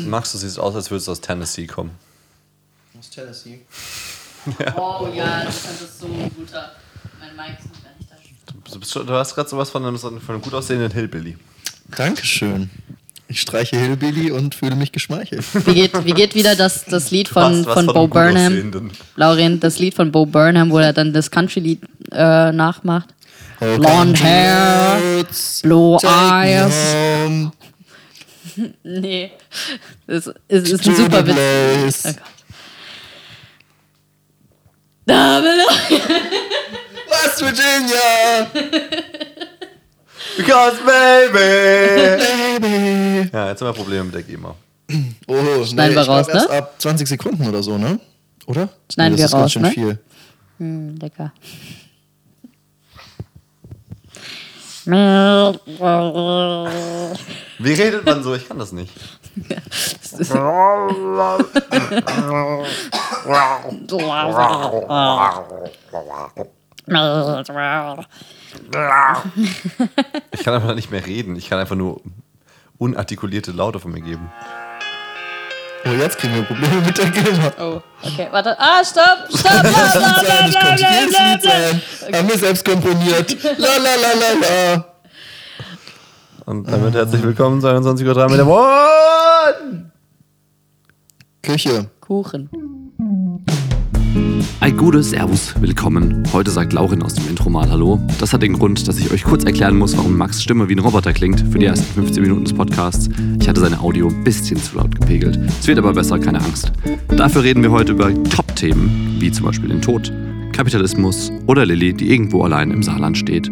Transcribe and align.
Max, 0.00 0.32
du 0.32 0.38
siehst 0.38 0.58
aus, 0.58 0.74
als 0.74 0.90
würdest 0.90 1.08
du 1.08 1.12
aus 1.12 1.20
Tennessee 1.20 1.66
kommen. 1.66 1.90
Aus 2.98 3.10
Tennessee. 3.10 3.60
Oh 4.76 5.08
ja, 5.14 5.42
das 5.44 5.56
ist 5.56 6.00
so 6.00 6.06
ein 6.06 6.30
guter. 6.36 6.72
Mein 7.18 7.34
Mike 7.34 7.58
ist 7.58 7.72
noch 7.72 7.82
gar 7.82 7.92
nicht 7.98 8.10
da. 8.10 8.72
Du, 8.72 8.78
bist 8.78 8.94
du 8.94 9.08
hast 9.08 9.34
gerade 9.34 9.48
sowas 9.48 9.70
von 9.70 9.86
einem, 9.86 9.98
von 9.98 10.20
einem 10.28 10.42
gut 10.42 10.52
aussehenden 10.52 10.92
Hillbilly. 10.92 11.38
Dankeschön. 11.96 12.68
Ich 13.26 13.40
streiche 13.40 13.78
Hillbilly 13.78 14.30
und 14.30 14.54
fühle 14.54 14.76
mich 14.76 14.92
geschmeichelt. 14.92 15.44
Wie 15.66 15.74
geht, 15.74 16.04
wie 16.04 16.12
geht 16.12 16.34
wieder 16.34 16.54
das, 16.56 16.84
das 16.84 17.10
Lied 17.10 17.28
von, 17.28 17.64
von 17.64 17.72
von 17.72 17.86
Bo 17.86 18.06
Burnham? 18.06 18.90
Lauren, 19.16 19.60
das 19.60 19.78
Lied 19.78 19.94
von 19.94 20.12
Bo 20.12 20.26
Burnham, 20.26 20.70
wo 20.70 20.78
er 20.78 20.92
dann 20.92 21.14
das 21.14 21.30
Country-Lied 21.30 21.80
äh, 22.12 22.52
nachmacht. 22.52 23.08
Blonde 23.60 24.20
hair, 24.22 25.24
blue 25.62 25.98
eyes. 26.02 26.74
Nee, 28.82 29.32
es 30.06 30.26
ist, 30.26 30.34
es 30.48 30.70
ist 30.70 30.86
ein 30.86 30.96
super 30.96 31.26
Witz. 31.26 31.34
place. 31.34 32.04
Oh 32.06 32.12
Gott. 32.12 32.22
Da 35.06 35.42
West 35.42 37.40
Virginia, 37.44 38.46
Because 40.36 40.76
baby! 40.84 42.58
baby. 42.58 43.30
Ja, 43.32 43.50
jetzt 43.50 43.60
haben 43.60 43.68
wir 43.68 43.72
Probleme 43.74 44.04
mit 44.04 44.14
der 44.14 44.22
GEMA. 44.22 44.54
Oh, 45.26 45.34
nee, 45.34 45.64
Schneiden 45.66 45.94
wir 45.94 46.00
ich 46.00 46.06
glaub 46.06 46.08
raus, 46.08 46.26
ne? 46.28 46.50
ab 46.50 46.74
20 46.78 47.06
Sekunden 47.06 47.46
oder 47.46 47.62
so, 47.62 47.76
ne? 47.78 48.00
Oder? 48.46 48.68
Schneiden 48.92 49.12
nee, 49.14 49.18
wir 49.18 49.24
das 49.24 49.26
ist 49.26 49.32
ganz 49.32 49.44
raus, 49.44 49.52
schön 49.52 49.62
ne? 49.62 49.70
viel. 49.70 49.98
Hm, 50.58 50.96
lecker. 50.96 51.32
Wie 57.58 57.72
redet 57.72 58.04
man 58.04 58.22
so? 58.22 58.34
Ich 58.34 58.48
kann 58.48 58.58
das 58.58 58.72
nicht. 58.72 58.92
Ich 70.32 70.44
kann 70.44 70.54
einfach 70.54 70.74
nicht 70.74 70.90
mehr 70.90 71.06
reden. 71.06 71.36
Ich 71.36 71.48
kann 71.48 71.58
einfach 71.58 71.76
nur 71.76 72.00
unartikulierte 72.78 73.52
Laute 73.52 73.80
von 73.80 73.92
mir 73.92 74.00
geben. 74.02 74.30
Oh, 75.86 75.90
jetzt 75.90 76.18
kriegen 76.18 76.34
wir 76.34 76.42
Probleme 76.44 76.80
mit 76.80 76.96
der 76.96 77.10
GEMA. 77.10 77.52
Oh, 77.60 77.82
okay, 78.02 78.28
warte. 78.30 78.58
Ah, 78.58 78.82
stopp, 78.82 79.28
stopp, 79.28 79.60
bla, 79.60 79.70
könnte 80.22 80.50
bla, 80.50 80.76
jedes 80.76 81.10
bla, 81.10 81.32
Lied 81.32 81.42
bla. 81.42 81.50
sein. 81.50 81.82
Haben 82.14 82.28
wir 82.28 82.38
selbst 82.38 82.64
komponiert. 82.64 83.36
La 83.58 83.76
la 83.76 83.94
la 83.96 84.12
la 84.14 84.74
la. 84.74 84.93
Und 86.46 86.70
damit 86.70 86.94
herzlich 86.94 87.22
willkommen 87.22 87.60
zu 87.60 87.68
21.03 87.68 88.16
Uhr 88.16 88.30
mit 88.30 88.38
dem 88.38 88.48
One! 88.48 89.90
Küche. 91.42 91.90
Kuchen. 92.00 92.50
Ein 94.60 94.76
gutes 94.76 95.10
Servus, 95.10 95.54
willkommen. 95.60 96.22
Heute 96.34 96.50
sagt 96.50 96.74
Laurin 96.74 97.02
aus 97.02 97.14
dem 97.14 97.28
Intro 97.28 97.48
mal 97.48 97.70
Hallo. 97.70 97.98
Das 98.18 98.34
hat 98.34 98.42
den 98.42 98.54
Grund, 98.54 98.86
dass 98.86 98.98
ich 98.98 99.10
euch 99.10 99.24
kurz 99.24 99.44
erklären 99.44 99.76
muss, 99.76 99.96
warum 99.96 100.16
Max 100.18 100.42
Stimme 100.42 100.68
wie 100.68 100.74
ein 100.74 100.80
Roboter 100.80 101.14
klingt 101.14 101.40
für 101.50 101.58
die 101.58 101.66
ersten 101.66 101.86
15 101.94 102.22
Minuten 102.22 102.44
des 102.44 102.52
Podcasts. 102.52 103.08
Ich 103.40 103.48
hatte 103.48 103.60
seine 103.60 103.80
Audio 103.80 104.08
ein 104.08 104.24
bisschen 104.24 104.58
zu 104.58 104.76
laut 104.76 104.94
gepegelt. 105.00 105.38
Es 105.48 105.66
wird 105.66 105.78
aber 105.78 105.94
besser, 105.94 106.18
keine 106.18 106.40
Angst. 106.40 106.72
Dafür 107.08 107.42
reden 107.42 107.62
wir 107.62 107.70
heute 107.70 107.92
über 107.92 108.12
Top-Themen, 108.24 109.16
wie 109.18 109.32
zum 109.32 109.46
Beispiel 109.46 109.70
den 109.70 109.80
Tod, 109.80 110.12
Kapitalismus 110.52 111.32
oder 111.46 111.64
Lilly, 111.64 111.94
die 111.94 112.12
irgendwo 112.12 112.42
allein 112.42 112.70
im 112.70 112.82
Saarland 112.82 113.16
steht. 113.16 113.50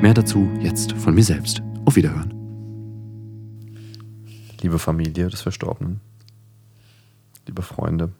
Mehr 0.00 0.14
dazu 0.14 0.48
jetzt 0.62 0.92
von 0.92 1.14
mir 1.14 1.24
selbst. 1.24 1.62
Auf 1.84 1.96
Wiederhören. 1.96 2.32
Liebe 4.60 4.78
Familie 4.78 5.28
des 5.28 5.40
Verstorbenen, 5.42 6.00
liebe 7.46 7.62
Freunde, 7.62 8.12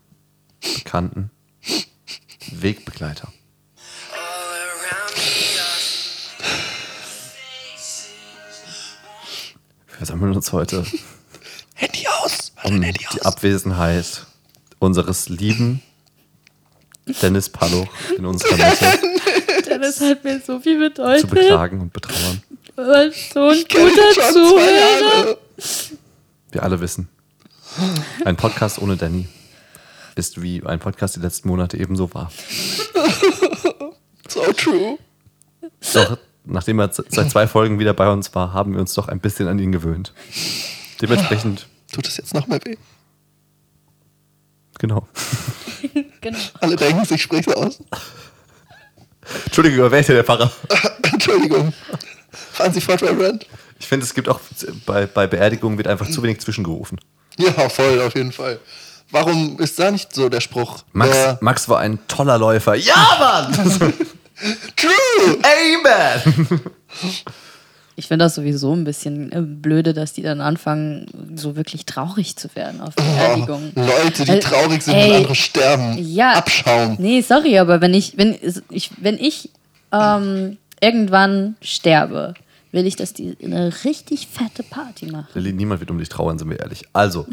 Bekannten, 0.75 1.31
Wegbegleiter. 2.51 3.31
Wir 9.87 9.95
versammeln 9.97 10.33
uns 10.35 10.51
heute 10.51 10.85
Handy 11.75 12.05
aus. 12.07 12.51
Um 12.63 12.81
Handy 12.81 12.99
die 13.13 13.21
aus. 13.21 13.25
Abwesenheit 13.25 14.25
unseres 14.79 15.29
lieben 15.29 15.81
Dennis 17.21 17.49
Palloch 17.49 17.87
in 18.17 18.25
unserer 18.25 18.57
Mitte 18.57 18.99
Das 19.79 19.99
hat 20.01 20.23
mir 20.23 20.39
so 20.39 20.59
viel 20.59 20.75
zu 20.93 21.01
bedeutet. 21.01 21.29
beklagen 21.29 21.81
und 21.81 21.93
betrauern. 21.93 22.22
Weil 22.75 23.11
so 23.13 23.49
ein 23.49 23.63
guter 23.63 24.31
Zuhörer. 24.31 25.37
Wir 26.51 26.63
alle 26.63 26.79
wissen, 26.81 27.09
ein 28.25 28.35
Podcast 28.35 28.79
ohne 28.79 28.97
Danny 28.97 29.27
ist 30.15 30.41
wie 30.41 30.63
ein 30.63 30.79
Podcast 30.79 31.15
die 31.15 31.19
letzten 31.21 31.47
Monate 31.47 31.77
ebenso 31.77 32.13
war. 32.13 32.31
So 34.27 34.41
true. 34.53 34.97
Doch 35.93 36.17
nachdem 36.45 36.79
er 36.79 36.91
seit 36.91 37.29
zwei 37.31 37.47
Folgen 37.47 37.79
wieder 37.79 37.93
bei 37.93 38.09
uns 38.09 38.33
war, 38.35 38.53
haben 38.53 38.73
wir 38.73 38.79
uns 38.79 38.93
doch 38.93 39.07
ein 39.07 39.19
bisschen 39.19 39.47
an 39.47 39.59
ihn 39.59 39.71
gewöhnt. 39.71 40.13
Dementsprechend, 41.01 41.67
Tut 41.91 42.07
es 42.07 42.17
jetzt 42.17 42.33
noch 42.33 42.47
mehr 42.47 42.59
weh? 42.63 42.75
genau. 44.79 45.07
Genau. 46.21 46.37
Alle 46.61 46.75
denken, 46.77 47.05
ich 47.13 47.21
spreche 47.21 47.55
aus. 47.57 47.79
Entschuldigung, 49.45 49.91
wer 49.91 49.99
ist 49.99 50.05
hier 50.07 50.15
der 50.15 50.23
Pfarrer? 50.23 50.51
Entschuldigung. 51.11 51.73
Fahren 52.51 52.73
Sie 52.73 52.81
fort, 52.81 53.01
Reverend. 53.03 53.45
Ich 53.79 53.87
finde, 53.87 54.05
es 54.05 54.13
gibt 54.13 54.29
auch 54.29 54.39
bei, 54.85 55.05
bei 55.05 55.27
Beerdigungen 55.27 55.77
wird 55.77 55.87
einfach 55.87 56.09
zu 56.09 56.23
wenig 56.23 56.39
zwischengerufen. 56.39 56.99
Ja, 57.37 57.51
voll, 57.69 58.01
auf 58.01 58.15
jeden 58.15 58.31
Fall. 58.31 58.59
Warum 59.11 59.59
ist 59.59 59.77
da 59.79 59.91
nicht 59.91 60.13
so 60.13 60.29
der 60.29 60.39
Spruch? 60.41 60.83
Max, 60.93 61.11
Wer- 61.13 61.37
Max 61.41 61.69
war 61.69 61.79
ein 61.79 61.99
toller 62.07 62.37
Läufer. 62.37 62.75
Ja, 62.75 62.95
Mann! 63.51 63.53
True! 64.75 65.37
Amen! 65.43 66.61
Ich 67.95 68.07
finde 68.07 68.25
das 68.25 68.35
sowieso 68.35 68.73
ein 68.73 68.83
bisschen 68.85 69.31
äh, 69.31 69.41
blöde, 69.41 69.93
dass 69.93 70.13
die 70.13 70.23
dann 70.23 70.41
anfangen, 70.41 71.05
so 71.35 71.55
wirklich 71.55 71.85
traurig 71.85 72.35
zu 72.35 72.49
werden 72.55 72.81
auf 72.81 72.95
Beerdigungen. 72.95 73.71
Oh, 73.75 73.81
Leute, 73.81 74.25
die 74.25 74.39
traurig 74.39 74.81
sind, 74.81 74.95
ey, 74.95 75.09
wenn 75.11 75.15
andere 75.17 75.35
sterben. 75.35 75.97
Ja. 75.99 76.33
Abschaum. 76.33 76.95
Nee, 76.99 77.21
sorry, 77.21 77.59
aber 77.59 77.81
wenn 77.81 77.93
ich, 77.93 78.17
wenn 78.17 78.35
ich, 78.71 78.89
wenn 78.97 79.19
ich 79.19 79.51
ähm, 79.91 80.57
irgendwann 80.83 81.55
sterbe, 81.61 82.33
will 82.73 82.85
ich, 82.85 82.95
dass 82.95 83.13
die 83.13 83.37
eine 83.41 83.73
richtig 83.85 84.27
fette 84.27 84.63
Party 84.63 85.05
machen. 85.05 85.27
Lilly, 85.33 85.53
niemand 85.53 85.79
wird 85.79 85.91
um 85.91 85.97
dich 85.97 86.09
trauern, 86.09 86.37
sind 86.37 86.49
wir 86.49 86.59
ehrlich. 86.59 86.83
Also, 86.91 87.25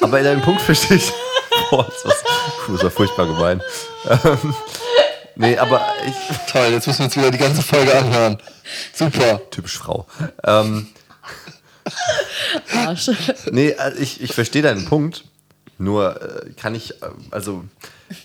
aber 0.00 0.20
in 0.20 0.26
einem 0.26 0.42
Punkt 0.42 0.60
verstehe 0.60 0.98
ich. 0.98 1.10
Boah, 1.70 1.86
das, 1.86 2.04
war, 2.04 2.14
puh, 2.64 2.72
das 2.72 2.82
war 2.84 2.90
furchtbar 2.90 3.26
gemein. 3.26 3.62
Ähm, 4.08 4.54
nee, 5.36 5.56
aber 5.56 5.86
ich. 6.06 6.52
Toll, 6.52 6.68
jetzt 6.70 6.86
müssen 6.86 6.98
wir 6.98 7.04
uns 7.06 7.16
wieder 7.16 7.30
die 7.30 7.38
ganze 7.38 7.62
Folge 7.62 7.96
anhören. 7.96 8.38
Super. 8.92 9.40
Typisch 9.50 9.78
Frau. 9.78 10.06
Ähm, 10.44 10.88
Arsch. 12.74 13.10
nee, 13.50 13.74
also 13.74 13.98
ich, 13.98 14.20
ich 14.20 14.34
verstehe 14.34 14.62
deinen 14.62 14.84
Punkt. 14.84 15.24
Nur 15.78 16.20
äh, 16.20 16.50
kann 16.52 16.74
ich, 16.74 17.02
äh, 17.02 17.06
also, 17.30 17.64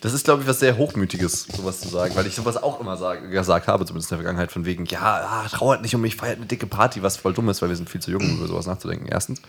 das 0.02 0.14
ist, 0.14 0.26
glaube 0.26 0.42
ich, 0.42 0.48
was 0.48 0.60
sehr 0.60 0.78
Hochmütiges, 0.78 1.44
sowas 1.44 1.80
zu 1.80 1.90
sagen, 1.90 2.16
weil 2.16 2.26
ich 2.26 2.36
sowas 2.36 2.58
auch 2.58 2.80
immer 2.80 2.98
sag, 2.98 3.30
gesagt 3.30 3.68
habe, 3.68 3.86
zumindest 3.86 4.12
in 4.12 4.18
der 4.18 4.24
Vergangenheit, 4.24 4.52
von 4.52 4.66
wegen, 4.66 4.86
ja, 4.86 5.00
ah, 5.02 5.48
trauert 5.48 5.82
nicht 5.82 5.94
um 5.94 6.02
mich, 6.02 6.16
feiert 6.16 6.38
eine 6.38 6.46
dicke 6.48 6.66
Party, 6.66 7.04
was 7.04 7.18
voll 7.18 7.34
dumm 7.34 7.50
ist, 7.50 7.62
weil 7.62 7.70
wir 7.70 7.76
sind 7.76 7.90
viel 7.90 8.02
zu 8.02 8.12
jung, 8.12 8.22
um 8.22 8.38
über 8.38 8.48
sowas 8.48 8.66
nachzudenken, 8.66 9.08
erstens. 9.08 9.42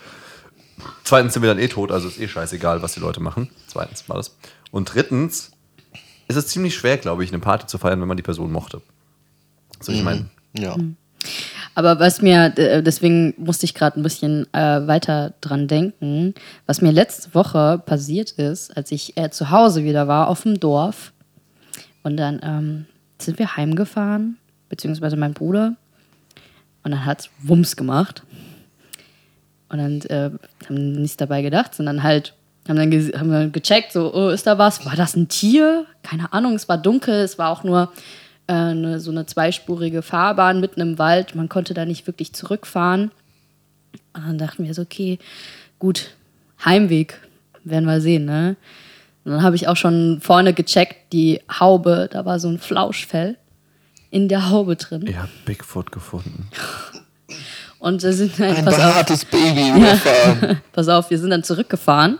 Zweitens 1.04 1.32
sind 1.32 1.42
wir 1.42 1.48
dann 1.48 1.58
eh 1.58 1.68
tot, 1.68 1.90
also 1.90 2.08
ist 2.08 2.20
eh 2.20 2.28
scheißegal, 2.28 2.82
was 2.82 2.92
die 2.92 3.00
Leute 3.00 3.20
machen. 3.20 3.48
Zweitens 3.66 4.08
war 4.08 4.16
das. 4.16 4.36
Und 4.70 4.92
drittens 4.92 5.52
ist 6.28 6.36
es 6.36 6.48
ziemlich 6.48 6.74
schwer, 6.74 6.98
glaube 6.98 7.24
ich, 7.24 7.30
eine 7.30 7.38
Party 7.38 7.66
zu 7.66 7.78
feiern, 7.78 8.00
wenn 8.00 8.08
man 8.08 8.16
die 8.16 8.22
Person 8.22 8.52
mochte. 8.52 8.82
So, 9.80 9.92
ich 9.92 10.02
meine, 10.02 10.28
Ja. 10.52 10.76
Aber 11.76 12.00
was 12.00 12.22
mir, 12.22 12.54
äh, 12.56 12.82
deswegen 12.82 13.34
musste 13.36 13.66
ich 13.66 13.74
gerade 13.74 14.00
ein 14.00 14.02
bisschen 14.02 14.46
äh, 14.54 14.86
weiter 14.86 15.34
dran 15.42 15.68
denken, 15.68 16.32
was 16.64 16.80
mir 16.80 16.90
letzte 16.90 17.34
Woche 17.34 17.82
passiert 17.84 18.30
ist, 18.32 18.74
als 18.74 18.90
ich 18.92 19.14
äh, 19.18 19.28
zu 19.28 19.50
Hause 19.50 19.84
wieder 19.84 20.08
war, 20.08 20.28
auf 20.28 20.44
dem 20.44 20.58
Dorf. 20.58 21.12
Und 22.02 22.16
dann 22.16 22.40
ähm, 22.42 22.86
sind 23.18 23.38
wir 23.38 23.58
heimgefahren, 23.58 24.38
beziehungsweise 24.70 25.18
mein 25.18 25.34
Bruder. 25.34 25.76
Und 26.82 26.92
dann 26.92 27.04
hat 27.04 27.20
es 27.20 27.30
Wumms 27.42 27.76
gemacht. 27.76 28.22
Und 29.68 29.76
dann 29.76 30.00
äh, 30.08 30.30
haben 30.64 30.92
nichts 30.92 31.18
dabei 31.18 31.42
gedacht, 31.42 31.74
sondern 31.74 32.02
halt 32.02 32.32
haben 32.66 32.76
dann 32.76 32.90
haben 32.90 33.30
wir 33.30 33.50
gecheckt, 33.50 33.92
so, 33.92 34.14
oh, 34.14 34.30
ist 34.30 34.46
da 34.46 34.56
was? 34.56 34.86
War 34.86 34.96
das 34.96 35.14
ein 35.14 35.28
Tier? 35.28 35.84
Keine 36.02 36.32
Ahnung, 36.32 36.54
es 36.54 36.70
war 36.70 36.78
dunkel, 36.78 37.16
es 37.16 37.38
war 37.38 37.50
auch 37.50 37.64
nur 37.64 37.92
eine, 38.46 39.00
so 39.00 39.10
eine 39.10 39.26
zweispurige 39.26 40.02
Fahrbahn 40.02 40.60
mitten 40.60 40.80
im 40.80 40.98
Wald. 40.98 41.34
Man 41.34 41.48
konnte 41.48 41.74
da 41.74 41.84
nicht 41.84 42.06
wirklich 42.06 42.32
zurückfahren. 42.32 43.10
Und 44.14 44.26
dann 44.26 44.38
dachten 44.38 44.64
wir 44.64 44.74
so, 44.74 44.82
okay, 44.82 45.18
gut, 45.78 46.10
Heimweg, 46.64 47.20
werden 47.64 47.86
wir 47.86 48.00
sehen, 48.00 48.24
ne? 48.24 48.56
Und 49.24 49.32
dann 49.32 49.42
habe 49.42 49.56
ich 49.56 49.66
auch 49.66 49.76
schon 49.76 50.20
vorne 50.20 50.54
gecheckt, 50.54 51.12
die 51.12 51.40
Haube, 51.50 52.08
da 52.12 52.24
war 52.24 52.38
so 52.38 52.48
ein 52.48 52.58
Flauschfell 52.58 53.36
in 54.10 54.28
der 54.28 54.50
Haube 54.50 54.76
drin. 54.76 55.04
ihr 55.06 55.20
habt 55.20 55.44
Bigfoot 55.44 55.90
gefunden. 55.90 56.48
Und 57.78 58.02
wir 58.02 58.12
sind 58.12 58.38
dann, 58.38 58.56
Ein 58.56 58.64
pass 58.64 58.74
auf, 58.74 58.80
behaartes 58.80 59.24
Baby 59.26 59.68
überfahren. 59.70 60.60
pass 60.72 60.88
auf, 60.88 61.10
wir 61.10 61.18
sind 61.18 61.30
dann 61.30 61.44
zurückgefahren 61.44 62.18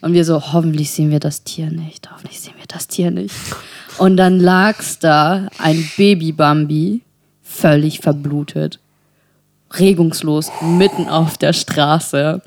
und 0.00 0.12
wir 0.12 0.24
so, 0.24 0.52
hoffentlich 0.52 0.90
sehen 0.90 1.10
wir 1.10 1.20
das 1.20 1.44
Tier 1.44 1.70
nicht, 1.70 2.10
hoffentlich 2.10 2.40
sehen 2.40 2.54
wir 2.56 2.66
das 2.66 2.88
Tier 2.88 3.10
nicht. 3.10 3.34
Und 3.98 4.16
dann 4.16 4.38
lag's 4.38 4.98
da, 4.98 5.48
ein 5.58 5.90
Baby-Bambi, 5.96 7.02
völlig 7.42 7.98
verblutet, 8.00 8.78
regungslos, 9.74 10.50
mitten 10.62 11.08
auf 11.08 11.36
der 11.36 11.52
Straße. 11.52 12.40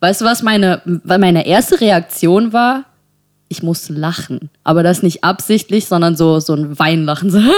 Weißt 0.00 0.20
du, 0.20 0.24
was 0.24 0.42
meine, 0.42 0.82
meine 1.04 1.46
erste 1.46 1.80
Reaktion 1.80 2.52
war? 2.52 2.84
Ich 3.48 3.62
musste 3.62 3.92
lachen. 3.92 4.50
Aber 4.64 4.82
das 4.82 5.04
nicht 5.04 5.22
absichtlich, 5.22 5.86
sondern 5.86 6.16
so, 6.16 6.40
so 6.40 6.54
ein 6.54 6.76
Weinlachen. 6.78 7.30
So, 7.30 7.38
nein, 7.38 7.52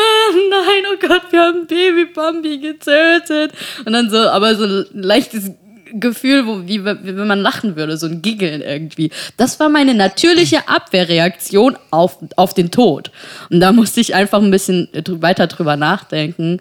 oh 0.93 0.99
Gott, 1.01 1.23
wir 1.31 1.41
haben 1.41 1.67
Baby 1.67 2.05
Bambi 2.15 2.59
getötet. 2.59 3.53
Und 3.87 3.93
dann 3.95 4.11
so, 4.11 4.19
aber 4.19 4.55
so 4.55 4.65
ein 4.65 4.85
leichtes 4.93 5.53
Gefühl, 5.93 6.47
wo, 6.47 6.67
wie, 6.67 6.85
wenn 6.85 7.27
man 7.27 7.41
lachen 7.41 7.77
würde, 7.77 7.97
so 7.97 8.07
ein 8.07 8.23
Giggeln 8.23 8.61
irgendwie. 8.61 9.11
Das 9.37 9.59
war 9.61 9.69
meine 9.69 9.95
natürliche 9.95 10.69
Abwehrreaktion 10.69 11.77
auf, 11.91 12.19
auf 12.37 12.55
den 12.55 12.71
Tod. 12.71 13.11
Und 13.51 13.61
da 13.61 13.73
musste 13.73 14.01
ich 14.01 14.15
einfach 14.15 14.43
ein 14.43 14.51
bisschen 14.51 14.89
weiter 14.95 15.47
drüber 15.47 15.77
nachdenken. 15.77 16.61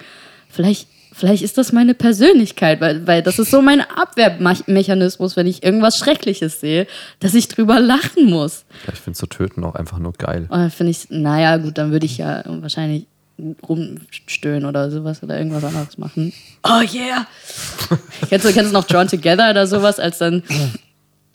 Vielleicht, 0.50 0.88
vielleicht 1.13 1.44
ist 1.44 1.57
das 1.57 1.71
meine 1.71 1.94
Persönlichkeit, 1.94 2.81
weil, 2.81 3.06
weil 3.07 3.21
das 3.21 3.39
ist 3.39 3.51
so 3.51 3.62
mein 3.62 3.81
Abwehrmechanismus, 3.81 5.35
wenn 5.35 5.47
ich 5.47 5.63
irgendwas 5.63 5.97
Schreckliches 5.97 6.59
sehe, 6.59 6.88
dass 7.19 7.33
ich 7.33 7.47
drüber 7.47 7.79
lachen 7.79 8.25
muss. 8.25 8.65
Ich 8.91 9.00
finde 9.00 9.18
so 9.18 9.27
töten 9.27 9.63
auch 9.63 9.75
einfach 9.75 10.00
nur 10.00 10.13
geil. 10.13 10.47
Dann 10.50 10.71
finde 10.71 10.91
ich, 10.91 11.09
naja, 11.09 11.57
gut, 11.57 11.77
dann 11.77 11.91
würde 11.91 12.06
ich 12.06 12.18
ja 12.18 12.44
wahrscheinlich 12.45 13.07
rumstöhnen 13.68 14.66
oder 14.66 14.89
sowas 14.92 15.22
oder 15.24 15.38
irgendwas 15.38 15.63
anderes 15.63 15.98
machen. 15.98 16.34
Oh 16.63 16.81
yeah! 16.81 17.28
kennst, 18.30 18.45
du, 18.45 18.54
kennst 18.54 18.72
du 18.72 18.74
noch 18.74 18.86
Drawn 18.86 19.07
Together 19.07 19.50
oder 19.50 19.68
sowas, 19.68 20.00
als 20.00 20.18
dann 20.18 20.44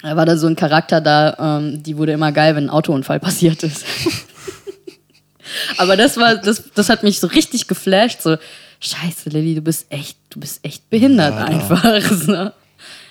da 0.03 0.17
war 0.17 0.27
da 0.27 0.37
so 0.37 0.49
ein 0.49 0.57
Charakter 0.57 1.01
da, 1.01 1.59
ähm, 1.59 1.83
die 1.83 1.97
wurde 1.97 2.13
immer 2.13 2.33
geil, 2.33 2.57
wenn 2.57 2.65
ein 2.65 2.71
Autounfall 2.71 3.21
passiert 3.21 3.63
ist. 3.63 3.85
Aber 5.77 5.97
das 5.97 6.17
war, 6.17 6.37
das, 6.37 6.71
das 6.75 6.89
hat 6.89 7.03
mich 7.03 7.21
so 7.21 7.29
richtig 7.29 7.69
geflasht, 7.69 8.21
so, 8.21 8.37
scheiße, 8.81 9.31
Lilly, 9.31 9.55
du 9.55 9.63
bist 9.63 9.87
echt, 9.91 10.19
du 10.31 10.41
bist 10.41 10.65
echt 10.65 10.91
behindert 10.91 11.35
einfach. 11.35 12.01
So. 12.11 12.51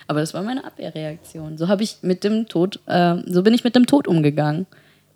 Aber 0.08 0.20
das 0.20 0.34
war 0.34 0.44
meine 0.44 0.66
Abwehrreaktion. 0.66 1.58
So 1.58 1.70
habe 1.70 1.84
ich 1.84 1.98
mit 2.02 2.26
dem 2.26 2.50
Tod, 2.50 2.80
äh, 2.88 3.16
so 3.28 3.44
bin 3.44 3.54
ich 3.54 3.64
mit 3.64 3.76
dem 3.76 3.86
Tod 3.86 4.10
umgegangen. 4.10 4.68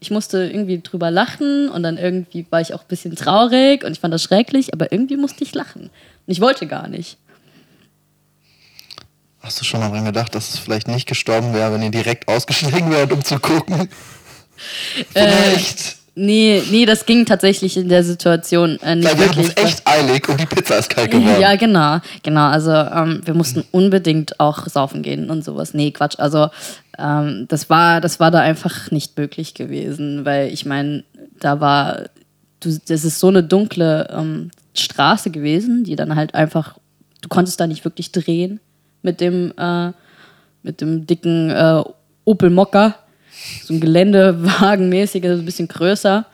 Ich 0.05 0.11
musste 0.11 0.37
irgendwie 0.43 0.79
drüber 0.83 1.09
lachen 1.09 1.67
und 1.67 1.81
dann 1.81 1.97
irgendwie 1.97 2.45
war 2.51 2.61
ich 2.61 2.75
auch 2.75 2.81
ein 2.81 2.87
bisschen 2.87 3.15
traurig 3.15 3.83
und 3.83 3.93
ich 3.93 3.99
fand 3.99 4.13
das 4.13 4.21
schrecklich, 4.21 4.71
aber 4.71 4.91
irgendwie 4.91 5.17
musste 5.17 5.43
ich 5.43 5.55
lachen. 5.55 5.81
Und 5.81 5.91
ich 6.27 6.41
wollte 6.41 6.67
gar 6.67 6.87
nicht. 6.87 7.17
Hast 9.39 9.59
du 9.59 9.65
schon 9.65 9.79
mal 9.79 9.89
dran 9.89 10.05
gedacht, 10.05 10.35
dass 10.35 10.53
es 10.53 10.59
vielleicht 10.59 10.87
nicht 10.87 11.07
gestorben 11.07 11.55
wäre, 11.55 11.73
wenn 11.73 11.81
ihr 11.81 11.89
direkt 11.89 12.27
ausgestiegen 12.27 12.91
wärt, 12.91 13.11
um 13.13 13.23
zu 13.23 13.39
gucken? 13.39 13.89
Äh, 15.15 15.25
Vielleicht. 15.25 15.97
Nee, 16.17 16.63
nee, 16.71 16.85
das 16.85 17.05
ging 17.05 17.25
tatsächlich 17.25 17.75
in 17.75 17.89
der 17.89 18.01
Situation 18.03 18.79
äh, 18.81 18.95
nicht 18.95 19.05
Weil 19.05 19.19
wir 19.19 19.27
hatten 19.27 19.37
wirklich. 19.37 19.57
es 19.57 19.63
echt 19.63 19.81
eilig 19.85 20.29
und 20.29 20.39
die 20.39 20.45
Pizza 20.45 20.77
ist 20.77 20.89
kalt 20.89 21.11
geworden. 21.11 21.41
Ja, 21.41 21.55
genau, 21.57 21.99
genau. 22.23 22.47
Also 22.47 22.71
ähm, 22.71 23.21
wir 23.25 23.33
mussten 23.33 23.65
unbedingt 23.71 24.39
auch 24.39 24.65
saufen 24.67 25.01
gehen 25.03 25.29
und 25.29 25.43
sowas. 25.43 25.73
Nee, 25.73 25.91
Quatsch. 25.91 26.17
Also 26.17 26.47
ähm, 26.97 27.47
das 27.49 27.69
war, 27.69 27.99
das 27.99 28.21
war 28.21 28.31
da 28.31 28.39
einfach 28.39 28.91
nicht 28.91 29.17
möglich 29.17 29.55
gewesen, 29.55 30.23
weil 30.23 30.53
ich 30.53 30.65
meine, 30.65 31.03
da 31.41 31.59
war, 31.59 32.03
du, 32.61 32.69
das 32.87 33.03
ist 33.03 33.19
so 33.19 33.27
eine 33.27 33.43
dunkle 33.43 34.07
ähm, 34.09 34.51
Straße 34.73 35.31
gewesen, 35.31 35.83
die 35.83 35.97
dann 35.97 36.15
halt 36.15 36.33
einfach, 36.33 36.77
du 37.21 37.27
konntest 37.27 37.59
da 37.59 37.67
nicht 37.67 37.83
wirklich 37.83 38.13
drehen 38.13 38.61
mit 39.01 39.19
dem, 39.19 39.53
äh, 39.57 39.91
mit 40.63 40.79
dem 40.79 41.05
dicken 41.05 41.49
äh, 41.49 41.83
Opel 42.23 42.49
Mokka, 42.49 42.95
so 43.63 43.73
ein 43.73 43.79
Geländewagenmäßig, 43.79 45.23
also 45.25 45.41
ein 45.41 45.45
bisschen 45.45 45.67
größer. 45.67 46.25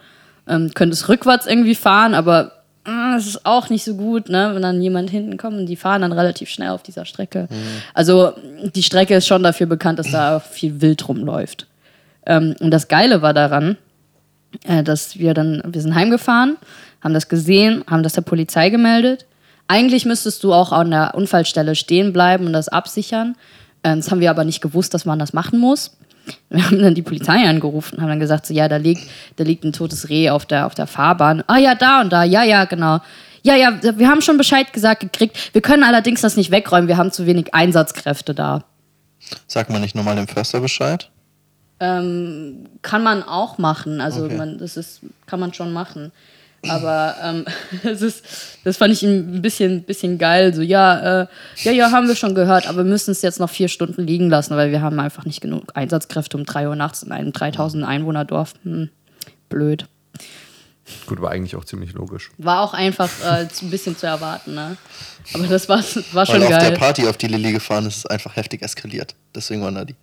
Ähm, 0.48 0.72
könntest 0.74 1.08
rückwärts 1.08 1.46
irgendwie 1.46 1.76
fahren, 1.76 2.14
aber 2.14 2.64
äh, 2.86 3.16
es 3.16 3.28
ist 3.28 3.46
auch 3.46 3.70
nicht 3.70 3.84
so 3.84 3.96
gut, 3.96 4.30
ne? 4.30 4.52
wenn 4.54 4.62
dann 4.62 4.82
jemand 4.82 5.10
hinten 5.10 5.38
kommt 5.38 5.58
und 5.58 5.66
die 5.68 5.76
fahren 5.76 6.02
dann 6.02 6.12
relativ 6.12 6.50
schnell 6.50 6.70
auf 6.70 6.84
dieser 6.84 7.06
Strecke. 7.06 7.48
Also 7.94 8.34
die 8.76 8.84
Strecke 8.84 9.16
ist 9.16 9.28
schon 9.28 9.44
dafür 9.44 9.68
bekannt, 9.68 10.00
dass 10.00 10.12
da 10.12 10.40
viel 10.40 10.82
wild 10.82 11.08
rumläuft. 11.08 11.68
Ähm, 12.26 12.56
und 12.60 12.72
das 12.72 12.88
Geile 12.88 13.22
war 13.22 13.34
daran, 13.34 13.78
äh, 14.64 14.84
dass 14.84 15.18
wir 15.18 15.34
dann, 15.34 15.62
wir 15.66 15.82
sind 15.82 15.96
heimgefahren, 15.96 16.58
haben 17.02 17.14
das 17.14 17.30
gesehen, 17.30 17.84
haben 17.88 18.04
das 18.04 18.14
der 18.14 18.22
Polizei 18.22 18.70
gemeldet. 18.70 19.26
Eigentlich 19.68 20.06
müsstest 20.06 20.44
du 20.44 20.54
auch 20.54 20.72
an 20.72 20.92
der 20.92 21.16
Unfallstelle 21.16 21.76
stehen 21.76 22.14
bleiben 22.14 22.46
und 22.48 22.54
das 22.54 22.68
absichern. 22.68 23.36
Äh, 23.84 23.96
das 23.96 24.12
haben 24.12 24.22
wir 24.22 24.30
aber 24.30 24.44
nicht 24.44 24.62
gewusst, 24.62 24.94
dass 24.94 25.06
man 25.06 25.20
das 25.20 25.34
machen 25.34 25.60
muss. 25.60 25.98
Wir 26.50 26.66
haben 26.66 26.80
dann 26.82 26.96
die 26.96 27.02
Polizei 27.02 27.48
angerufen, 27.48 28.02
haben 28.02 28.10
dann 28.10 28.20
gesagt, 28.20 28.46
so, 28.46 28.54
ja, 28.54 28.68
da 28.68 28.78
liegt, 28.78 29.04
da 29.38 29.44
liegt 29.44 29.64
ein 29.64 29.74
totes 29.74 30.10
Reh 30.10 30.30
auf 30.30 30.46
der, 30.46 30.66
auf 30.66 30.76
der 30.76 30.88
Fahrbahn. 30.88 31.44
Ah 31.48 31.58
ja, 31.58 31.76
da 31.76 32.02
und 32.02 32.12
da, 32.12 32.24
ja, 32.24 32.44
ja, 32.44 32.66
genau. 32.66 33.00
Ja, 33.44 33.56
ja, 33.56 33.80
wir 33.98 34.08
haben 34.08 34.22
schon 34.22 34.38
Bescheid 34.38 34.72
gesagt 34.72 35.00
gekriegt. 35.00 35.54
Wir 35.54 35.62
können 35.62 35.84
allerdings 35.84 36.22
das 36.22 36.38
nicht 36.38 36.52
wegräumen, 36.52 36.88
wir 36.88 36.98
haben 36.98 37.12
zu 37.12 37.26
wenig 37.26 37.54
Einsatzkräfte 37.56 38.36
da. 38.36 38.64
Sagt 39.48 39.70
man 39.70 39.82
nicht 39.82 39.96
nochmal 39.96 40.16
dem 40.16 40.28
Förster 40.28 40.60
Bescheid? 40.60 41.10
Ähm, 41.80 42.68
kann 42.84 43.02
man 43.02 43.24
auch 43.24 43.58
machen. 43.58 44.02
Also 44.02 44.26
Okay. 44.26 44.38
man, 44.38 44.58
das 44.60 44.78
ist, 44.78 45.02
kann 45.26 45.40
man 45.40 45.54
schon 45.54 45.74
machen. 45.74 46.12
Aber 46.68 47.16
ähm, 47.24 47.46
das, 47.84 48.02
ist, 48.02 48.24
das 48.64 48.78
fand 48.78 48.94
ich 48.94 49.04
ein 49.04 49.42
bisschen, 49.42 49.84
bisschen 49.84 50.18
geil. 50.18 50.54
So, 50.54 50.62
ja, 50.62 51.22
äh, 51.22 51.28
ja, 51.64 51.72
ja, 51.72 51.92
haben 51.92 52.08
wir 52.08 52.16
schon 52.16 52.36
gehört, 52.36 52.68
aber 52.68 52.80
wir 52.80 52.90
müssen 52.90 53.12
es 53.12 53.22
jetzt 53.22 53.40
noch 53.40 53.50
vier 53.50 53.68
Stunden 53.68 54.06
liegen 54.06 54.30
lassen, 54.30 54.56
weil 54.56 54.72
wir 54.72 54.82
haben 54.82 55.00
einfach 55.00 55.26
nicht 55.26 55.42
genug 55.42 55.72
Einsatzkräfte 55.76 56.38
um 56.38 56.46
3 56.46 56.70
Uhr 56.70 56.76
nachts 56.76 57.04
in 57.04 57.12
einem 57.12 57.34
3000 57.34 57.84
Einwohnerdorf. 57.84 58.54
Hm, 58.64 58.90
blöd. 59.50 59.88
Gut, 61.06 61.20
aber 61.20 61.32
eigentlich 61.32 61.56
auch 61.56 61.66
ziemlich 61.66 61.94
logisch. 61.94 62.32
War 62.38 62.62
auch 62.62 62.74
einfach 62.74 63.10
äh, 63.24 63.48
ein 63.62 63.70
bisschen 63.70 63.98
zu 63.98 64.08
erwarten, 64.08 64.54
ne? 64.54 64.78
Aber 65.34 65.48
das 65.48 65.70
war, 65.70 65.80
war 66.12 66.26
schon 66.26 66.36
Weil 66.36 66.44
auf 66.44 66.50
der 66.50 66.60
geil. 66.60 66.78
Party, 66.78 67.08
auf 67.08 67.18
die 67.18 67.28
Lilly 67.28 67.54
gefahren 67.54 67.86
ist, 67.86 67.98
ist 67.98 68.06
es 68.06 68.06
einfach 68.08 68.36
heftig 68.36 68.62
eskaliert. 68.62 69.16
Deswegen 69.34 69.62
waren 69.62 69.76
da 69.76 69.86
die 69.86 69.96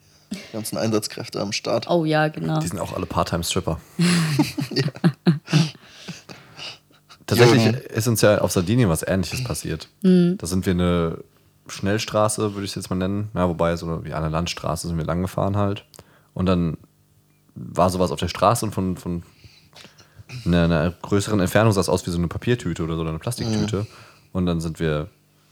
ganzen 0.53 0.79
Einsatzkräfte 0.79 1.41
am 1.41 1.53
Start. 1.53 1.89
Oh 1.91 2.05
ja, 2.05 2.29
genau. 2.29 2.61
Die 2.61 2.69
sind 2.69 2.79
auch 2.79 2.95
alle 2.95 3.07
Part-Time-Stripper. 3.07 3.81
Tatsächlich 7.29 7.65
Jürgen. 7.65 7.79
ist 7.79 8.09
uns 8.09 8.23
ja 8.23 8.39
auf 8.39 8.51
Sardinien 8.51 8.89
was 8.89 9.07
ähnliches 9.07 9.45
passiert. 9.45 9.89
Da 10.39 10.47
sind 10.47 10.67
wir 10.67 10.73
eine 10.73 11.19
Schnellstraße, 11.69 12.55
würde 12.55 12.65
ich 12.65 12.71
es 12.71 12.75
jetzt 12.75 12.91
mal 12.91 12.97
nennen. 12.97 13.29
Ja, 13.35 13.49
wobei, 13.49 13.77
so 13.77 13.87
eine, 13.87 14.05
wie 14.05 14.15
eine 14.15 14.31
Landstraße 14.31 14.89
sind 14.89 14.97
wir 14.97 15.05
lang 15.05 15.23
gefahren 15.23 15.57
halt. 15.57 15.85
Und 16.35 16.47
dann 16.47 16.79
war 17.55 17.91
sowas 17.91 18.11
auf 18.11 18.19
der 18.19 18.29
Straße 18.29 18.65
und 18.65 18.73
von, 18.73 18.97
von 18.97 19.23
einer, 20.47 20.65
einer 20.65 20.91
größeren 21.03 21.39
Entfernung 21.39 21.73
sah 21.73 21.83
es 21.83 21.89
aus 21.89 22.07
wie 22.07 22.11
so 22.11 22.19
eine 22.19 22.29
Papiertüte 22.29 22.83
oder 22.83 22.97
so 22.97 23.03
eine 23.03 23.19
Plastiktüte. 23.19 23.87
Und 24.33 24.47
dann 24.47 24.61
sind 24.61 24.81
wir 24.81 25.09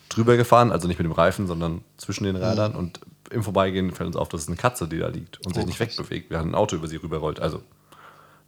drüber 0.09 0.37
gefahren, 0.37 0.73
also 0.73 0.89
nicht 0.89 0.99
mit 0.99 1.05
dem 1.05 1.13
Reifen, 1.13 1.47
sondern 1.47 1.83
zwischen 1.99 2.25
den 2.25 2.37
Rädern. 2.37 2.75
Und 2.75 3.01
im 3.31 3.43
Vorbeigehen 3.43 3.93
fällt 3.93 4.07
uns 4.07 4.17
auf, 4.17 4.29
dass 4.31 4.43
es 4.43 4.49
eine 4.49 4.57
Katze, 4.57 4.89
die 4.89 4.99
da 4.99 5.09
liegt 5.09 5.45
und 5.45 5.55
sich 5.55 5.67
nicht 5.67 5.81
wegbewegt. 5.81 6.31
Wir 6.31 6.39
haben 6.39 6.51
ein 6.51 6.55
Auto 6.55 6.77
über 6.77 6.89
sie 6.89 6.97
rüberrollt, 6.97 7.41
also 7.41 7.63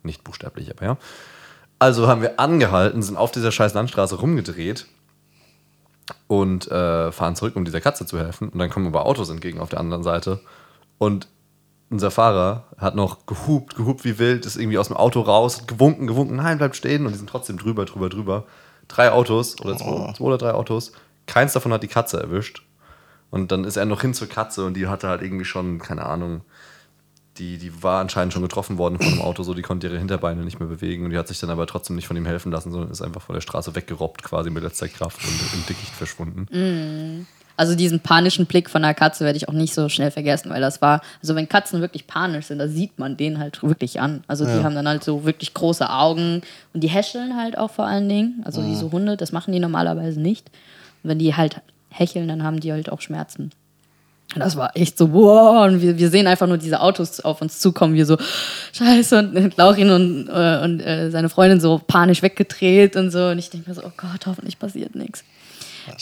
nicht 0.03 0.25
buchstäblich, 0.25 0.71
aber 0.71 0.85
ja. 0.85 0.97
Also 1.79 2.09
haben 2.09 2.23
wir 2.23 2.41
angehalten, 2.41 3.03
sind 3.03 3.17
auf 3.17 3.31
dieser 3.31 3.53
scheiß 3.53 3.75
Landstraße 3.75 4.17
rumgedreht 4.17 4.87
und 6.27 6.71
äh, 6.71 7.13
fahren 7.13 7.37
zurück, 7.37 7.55
um 7.57 7.65
dieser 7.65 7.81
Katze 7.81 8.05
zu 8.07 8.19
helfen. 8.19 8.49
Und 8.49 8.59
dann 8.59 8.71
kommen 8.71 8.87
aber 8.87 9.07
Autos 9.07 9.31
entgegen 9.31 9.61
auf 9.61 9.69
der 9.69 9.81
anderen 9.81 10.03
Seite. 10.03 10.41
Und 10.99 11.29
unser 11.91 12.11
Fahrer 12.11 12.65
hat 12.77 12.97
noch 12.97 13.27
gehupt, 13.27 13.77
gehupt 13.77 14.05
wie 14.05 14.19
wild, 14.19 14.45
ist 14.45 14.57
irgendwie 14.57 14.79
aus 14.79 14.89
dem 14.89 14.97
Auto 14.97 15.21
raus, 15.21 15.61
hat 15.61 15.69
gewunken, 15.69 16.07
gewunken, 16.07 16.37
nein, 16.37 16.59
bleibt 16.59 16.77
stehen. 16.77 17.07
Und 17.07 17.13
die 17.13 17.19
sind 17.19 17.31
trotzdem 17.31 17.59
drüber, 17.59 17.85
drüber, 17.85 18.09
drüber. 18.09 18.45
Drei 18.89 19.13
Autos 19.13 19.61
oder 19.61 19.77
zwei, 19.77 20.13
zwei 20.15 20.25
oder 20.25 20.39
drei 20.39 20.53
Autos. 20.53 20.93
Keins 21.27 21.53
davon 21.53 21.73
hat 21.73 21.83
die 21.83 21.89
Katze 21.89 22.21
erwischt. 22.21 22.63
Und 23.31 23.53
dann 23.53 23.65
ist 23.65 23.77
er 23.77 23.85
noch 23.85 24.01
hin 24.01 24.15
zur 24.15 24.29
Katze 24.29 24.65
und 24.65 24.75
die 24.75 24.87
hatte 24.87 25.09
halt 25.09 25.23
irgendwie 25.23 25.45
schon, 25.45 25.79
keine 25.79 26.07
Ahnung, 26.07 26.41
die, 27.39 27.59
die 27.59 27.83
war 27.83 28.01
anscheinend 28.01 28.33
schon 28.33 28.43
getroffen 28.43 28.79
worden 28.79 28.99
von 28.99 29.11
dem 29.11 29.21
Auto, 29.21 29.43
so 29.43 29.55
die 29.55 29.63
konnte 29.63 29.87
ihre 29.87 29.99
Hinterbeine 29.99 30.43
nicht 30.43 30.61
mehr 30.61 30.69
bewegen 30.69 31.05
und 31.05 31.11
die 31.11 31.19
hat 31.19 31.29
sich 31.29 31.39
dann 31.39 31.51
aber 31.51 31.67
trotzdem 31.67 31.97
nicht 31.97 32.07
von 32.07 32.17
ihm 32.17 32.27
helfen 32.27 32.53
lassen, 32.53 32.73
sondern 32.73 32.91
ist 32.91 33.03
einfach 33.03 33.23
von 33.23 33.35
der 33.35 33.41
Straße 33.41 33.75
weggerobbt, 33.75 34.23
quasi 34.23 34.51
mit 34.51 34.63
letzter 34.63 34.89
Kraft 34.89 35.21
und 35.23 35.55
im 35.55 35.67
Dickicht 35.67 35.93
verschwunden. 35.93 36.47
Also 37.57 37.75
diesen 37.75 37.99
panischen 37.99 38.47
Blick 38.47 38.71
von 38.71 38.83
der 38.83 38.95
Katze 38.95 39.25
werde 39.25 39.37
ich 39.37 39.49
auch 39.49 39.53
nicht 39.53 39.75
so 39.75 39.89
schnell 39.89 40.13
vergessen, 40.13 40.51
weil 40.51 40.61
das 40.61 40.81
war, 40.81 41.03
also 41.21 41.35
wenn 41.35 41.49
Katzen 41.49 41.81
wirklich 41.81 42.07
panisch 42.07 42.47
sind, 42.47 42.61
da 42.61 42.69
sieht 42.69 43.01
man 43.01 43.17
den 43.17 43.41
halt 43.41 43.63
wirklich 43.65 44.01
an. 44.01 44.23
Also 44.29 44.45
die 44.45 44.63
haben 44.63 44.77
dann 44.77 44.87
halt 44.87 45.03
so 45.03 45.25
wirklich 45.25 45.55
große 45.55 45.91
Augen 45.91 46.43
und 46.73 46.85
die 46.85 46.89
häscheln 46.89 47.37
halt 47.37 47.59
auch 47.59 47.73
vor 47.73 47.85
allen 47.85 48.09
Dingen. 48.09 48.43
Also 48.45 48.63
diese 48.63 48.93
Hunde, 48.93 49.17
das 49.17 49.33
machen 49.33 49.53
die 49.53 49.59
normalerweise 49.59 50.21
nicht. 50.21 50.49
Und 51.03 51.11
wenn 51.11 51.19
die 51.19 51.35
halt 51.35 51.61
hecheln, 51.91 52.29
dann 52.29 52.45
haben 52.45 52.61
die 52.61 52.71
halt 52.71 52.93
auch 52.93 53.01
Schmerzen. 53.01 53.51
Das 54.37 54.57
war 54.57 54.77
echt 54.77 54.99
so, 54.99 55.13
wow, 55.13 55.67
und 55.67 55.81
wir, 55.81 55.99
wir 55.99 56.11
sehen 56.11 56.27
einfach 56.27 56.47
nur 56.47 56.59
diese 56.59 56.81
Autos 56.81 57.21
auf 57.21 57.41
uns 57.41 57.61
zukommen, 57.61 57.95
wir 57.95 58.05
so, 58.05 58.19
scheiße, 58.75 59.19
und 59.19 59.57
Laurin 59.57 59.91
und, 59.91 60.29
äh, 60.29 60.61
und 60.63 60.81
äh, 60.81 61.11
seine 61.11 61.31
Freundin 61.31 61.61
so 61.61 61.81
panisch 61.85 62.21
weggedreht 62.23 62.95
und 62.97 63.11
so. 63.11 63.29
Und 63.29 63.39
ich 63.39 63.49
denke 63.49 63.71
mir 63.71 63.75
so, 63.75 63.83
oh 63.85 63.93
Gott, 63.97 64.27
hoffentlich 64.27 64.59
passiert 64.59 64.95
nichts. 64.95 65.25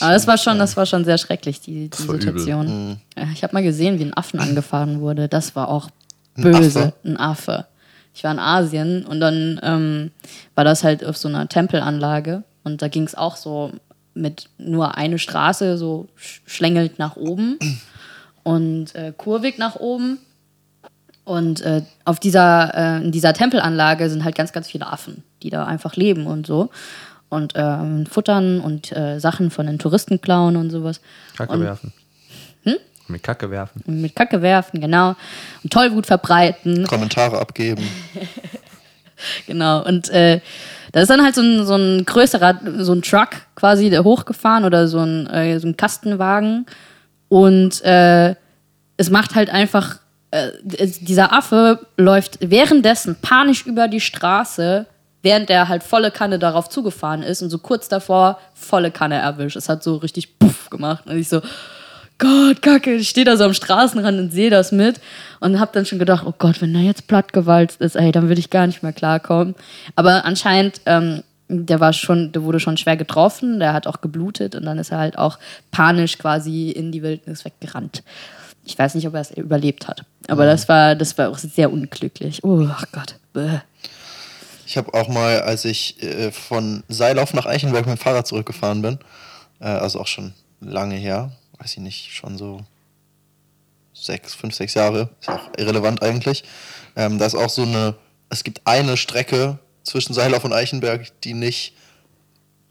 Aber 0.01 0.11
das 0.11 0.27
war 0.27 0.37
schon, 0.37 0.59
das 0.59 0.75
war 0.75 0.85
schon 0.85 1.05
sehr 1.05 1.17
schrecklich, 1.17 1.61
die, 1.61 1.89
die. 1.89 1.97
Situation. 2.01 2.97
Ja, 3.17 3.27
Ich 3.33 3.43
habe 3.43 3.53
mal 3.53 3.63
gesehen, 3.63 3.97
wie 3.99 4.03
ein 4.03 4.13
Affen 4.13 4.41
angefahren 4.41 4.99
wurde. 4.99 5.29
Das 5.29 5.55
war 5.55 5.69
auch 5.69 5.89
böse. 6.35 6.79
Affe? 6.79 6.93
Ein 7.05 7.17
Affe. 7.17 7.65
Ich 8.13 8.23
war 8.25 8.31
in 8.31 8.39
Asien 8.39 9.05
und 9.05 9.21
dann 9.21 9.59
ähm, 9.63 10.11
war 10.55 10.65
das 10.65 10.83
halt 10.83 11.05
auf 11.05 11.15
so 11.15 11.29
einer 11.29 11.47
Tempelanlage 11.47 12.43
und 12.65 12.81
da 12.81 12.89
ging 12.89 13.03
es 13.03 13.15
auch 13.15 13.37
so 13.37 13.71
mit 14.15 14.49
nur 14.57 14.97
eine 14.97 15.19
Straße 15.19 15.77
so 15.77 16.07
sch- 16.19 16.39
schlängelt 16.47 16.99
nach 16.99 17.15
oben 17.15 17.57
und 18.47 18.95
äh, 18.95 19.11
kurvig 19.15 19.57
nach 19.57 19.75
oben. 19.75 20.19
Und 21.25 21.59
äh, 21.59 21.81
auf 22.05 22.21
dieser, 22.21 22.73
äh, 22.73 23.03
in 23.03 23.11
dieser 23.11 23.33
Tempelanlage 23.33 24.09
sind 24.09 24.23
halt 24.23 24.35
ganz, 24.35 24.53
ganz 24.53 24.71
viele 24.71 24.87
Affen, 24.87 25.25
die 25.43 25.49
da 25.49 25.65
einfach 25.65 25.97
leben 25.97 26.25
und 26.25 26.47
so. 26.47 26.69
Und 27.27 27.53
ähm, 27.57 28.05
futtern 28.05 28.61
und 28.61 28.93
äh, 28.93 29.19
Sachen 29.19 29.51
von 29.51 29.67
den 29.67 29.79
Touristen 29.79 30.21
klauen 30.21 30.55
und 30.55 30.69
sowas. 30.69 31.01
Kacke 31.35 31.51
und, 31.51 31.61
werfen. 31.61 31.93
Mit 33.09 33.23
Kacke 33.23 33.51
werfen. 33.51 33.81
mit 33.85 34.15
Kacke 34.15 34.41
werfen, 34.41 34.79
genau. 34.79 35.15
Und 35.63 35.71
Tollwut 35.71 36.05
verbreiten. 36.05 36.87
Kommentare 36.87 37.39
abgeben. 37.39 37.83
Genau. 39.47 39.83
Und 39.83 40.09
äh, 40.09 40.41
da 40.91 41.01
ist 41.01 41.09
dann 41.09 41.23
halt 41.23 41.33
so 41.33 41.41
ein, 41.41 41.65
so 41.65 41.73
ein 41.73 42.05
größerer, 42.05 42.59
so 42.77 42.93
ein 42.93 43.01
Truck 43.01 43.29
quasi 43.55 43.89
der 43.89 44.03
hochgefahren 44.03 44.63
oder 44.63 44.87
so 44.87 44.99
ein, 44.99 45.25
äh, 45.25 45.59
so 45.59 45.67
ein 45.67 45.75
Kastenwagen. 45.75 46.67
Und 47.29 47.83
äh, 47.83 48.35
es 48.97 49.09
macht 49.09 49.35
halt 49.35 49.49
einfach, 49.49 49.99
äh, 50.31 50.49
es, 50.77 50.99
dieser 50.99 51.33
Affe 51.33 51.85
läuft 51.97 52.39
währenddessen 52.41 53.15
panisch 53.21 53.65
über 53.65 53.87
die 53.87 54.01
Straße, 54.01 54.85
während 55.23 55.49
er 55.49 55.67
halt 55.67 55.83
volle 55.83 56.11
Kanne 56.11 56.39
darauf 56.39 56.69
zugefahren 56.69 57.23
ist 57.23 57.41
und 57.41 57.49
so 57.49 57.57
kurz 57.57 57.89
davor 57.89 58.39
volle 58.53 58.91
Kanne 58.91 59.15
erwischt. 59.15 59.57
Es 59.57 59.69
hat 59.69 59.83
so 59.83 59.97
richtig 59.97 60.39
puff 60.39 60.69
gemacht. 60.69 61.05
Und 61.05 61.17
ich 61.17 61.29
so, 61.29 61.41
Gott, 62.19 62.63
Kacke, 62.63 62.95
ich 62.95 63.09
stehe 63.09 63.25
da 63.25 63.37
so 63.37 63.43
am 63.43 63.53
Straßenrand 63.53 64.19
und 64.19 64.31
sehe 64.31 64.49
das 64.49 64.71
mit 64.71 64.99
und 65.39 65.59
habe 65.59 65.71
dann 65.73 65.85
schon 65.85 65.99
gedacht, 65.99 66.23
oh 66.25 66.33
Gott, 66.37 66.61
wenn 66.61 66.73
er 66.73 66.81
jetzt 66.81 67.07
plattgewalzt 67.07 67.79
ist, 67.79 67.95
ey, 67.95 68.11
dann 68.11 68.27
würde 68.27 68.39
ich 68.39 68.49
gar 68.49 68.65
nicht 68.65 68.81
mehr 68.81 68.93
klarkommen. 68.93 69.53
Aber 69.95 70.25
anscheinend, 70.25 70.81
ähm, 70.87 71.23
der 71.49 71.79
war 71.79 71.93
schon, 71.93 72.31
der 72.31 72.43
wurde 72.43 72.59
schon 72.59 72.77
schwer 72.77 72.97
getroffen, 72.97 73.59
der 73.59 73.73
hat 73.73 73.87
auch 73.87 74.01
geblutet 74.01 74.55
und 74.55 74.65
dann 74.65 74.77
ist 74.79 74.91
er 74.91 74.99
halt 74.99 75.17
auch 75.17 75.39
panisch 75.71 76.17
quasi 76.17 76.71
in 76.71 76.91
die 76.91 77.03
Wildnis 77.03 77.45
weggerannt. 77.45 78.03
Ich 78.65 78.77
weiß 78.77 78.95
nicht, 78.95 79.07
ob 79.07 79.13
er 79.13 79.21
es 79.21 79.31
überlebt 79.31 79.87
hat, 79.87 80.03
aber 80.27 80.45
das 80.45 80.67
war, 80.67 80.95
das 80.95 81.17
war 81.17 81.29
auch 81.29 81.37
sehr 81.37 81.71
unglücklich. 81.71 82.43
Oh 82.43 82.67
ach 82.69 82.85
Gott. 82.91 83.15
Bäh. 83.33 83.59
Ich 84.65 84.75
habe 84.75 84.93
auch 84.93 85.07
mal, 85.07 85.41
als 85.41 85.63
ich 85.63 86.03
äh, 86.03 86.31
von 86.31 86.83
Seilauf 86.89 87.33
nach 87.33 87.45
Eichenberg 87.45 87.85
mit 87.85 87.97
dem 87.97 88.01
Fahrrad 88.01 88.27
zurückgefahren 88.27 88.81
bin, 88.81 88.99
äh, 89.61 89.65
also 89.65 90.01
auch 90.01 90.07
schon 90.07 90.33
lange 90.59 90.95
her, 90.95 91.31
weiß 91.59 91.71
ich 91.77 91.79
nicht, 91.79 92.13
schon 92.13 92.37
so 92.37 92.59
sechs, 93.93 94.35
fünf, 94.35 94.53
sechs 94.53 94.73
Jahre, 94.73 95.09
ist 95.21 95.29
auch 95.29 95.49
irrelevant 95.57 96.01
eigentlich. 96.01 96.43
Ähm, 96.97 97.17
da 97.17 97.25
ist 97.25 97.35
auch 97.35 97.49
so 97.49 97.63
eine, 97.63 97.95
es 98.29 98.43
gibt 98.43 98.61
eine 98.65 98.97
Strecke 98.97 99.59
zwischen 99.87 100.13
Seilauf 100.13 100.43
und 100.43 100.53
Eichenberg, 100.53 101.11
die 101.21 101.33
nicht 101.33 101.73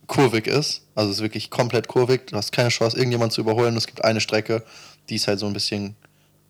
kurvig 0.07 0.47
ist. 0.47 0.83
Also 0.95 1.11
es 1.11 1.17
ist 1.17 1.23
wirklich 1.23 1.51
komplett 1.51 1.89
kurvig. 1.89 2.27
Du 2.29 2.37
hast 2.37 2.53
keine 2.53 2.69
Chance, 2.69 2.97
irgendjemand 2.97 3.33
zu 3.33 3.41
überholen. 3.41 3.77
Es 3.77 3.87
gibt 3.87 4.05
eine 4.05 4.21
Strecke, 4.21 4.63
die 5.09 5.17
ist 5.17 5.27
halt 5.27 5.39
so 5.39 5.47
ein 5.47 5.53
bisschen 5.53 5.97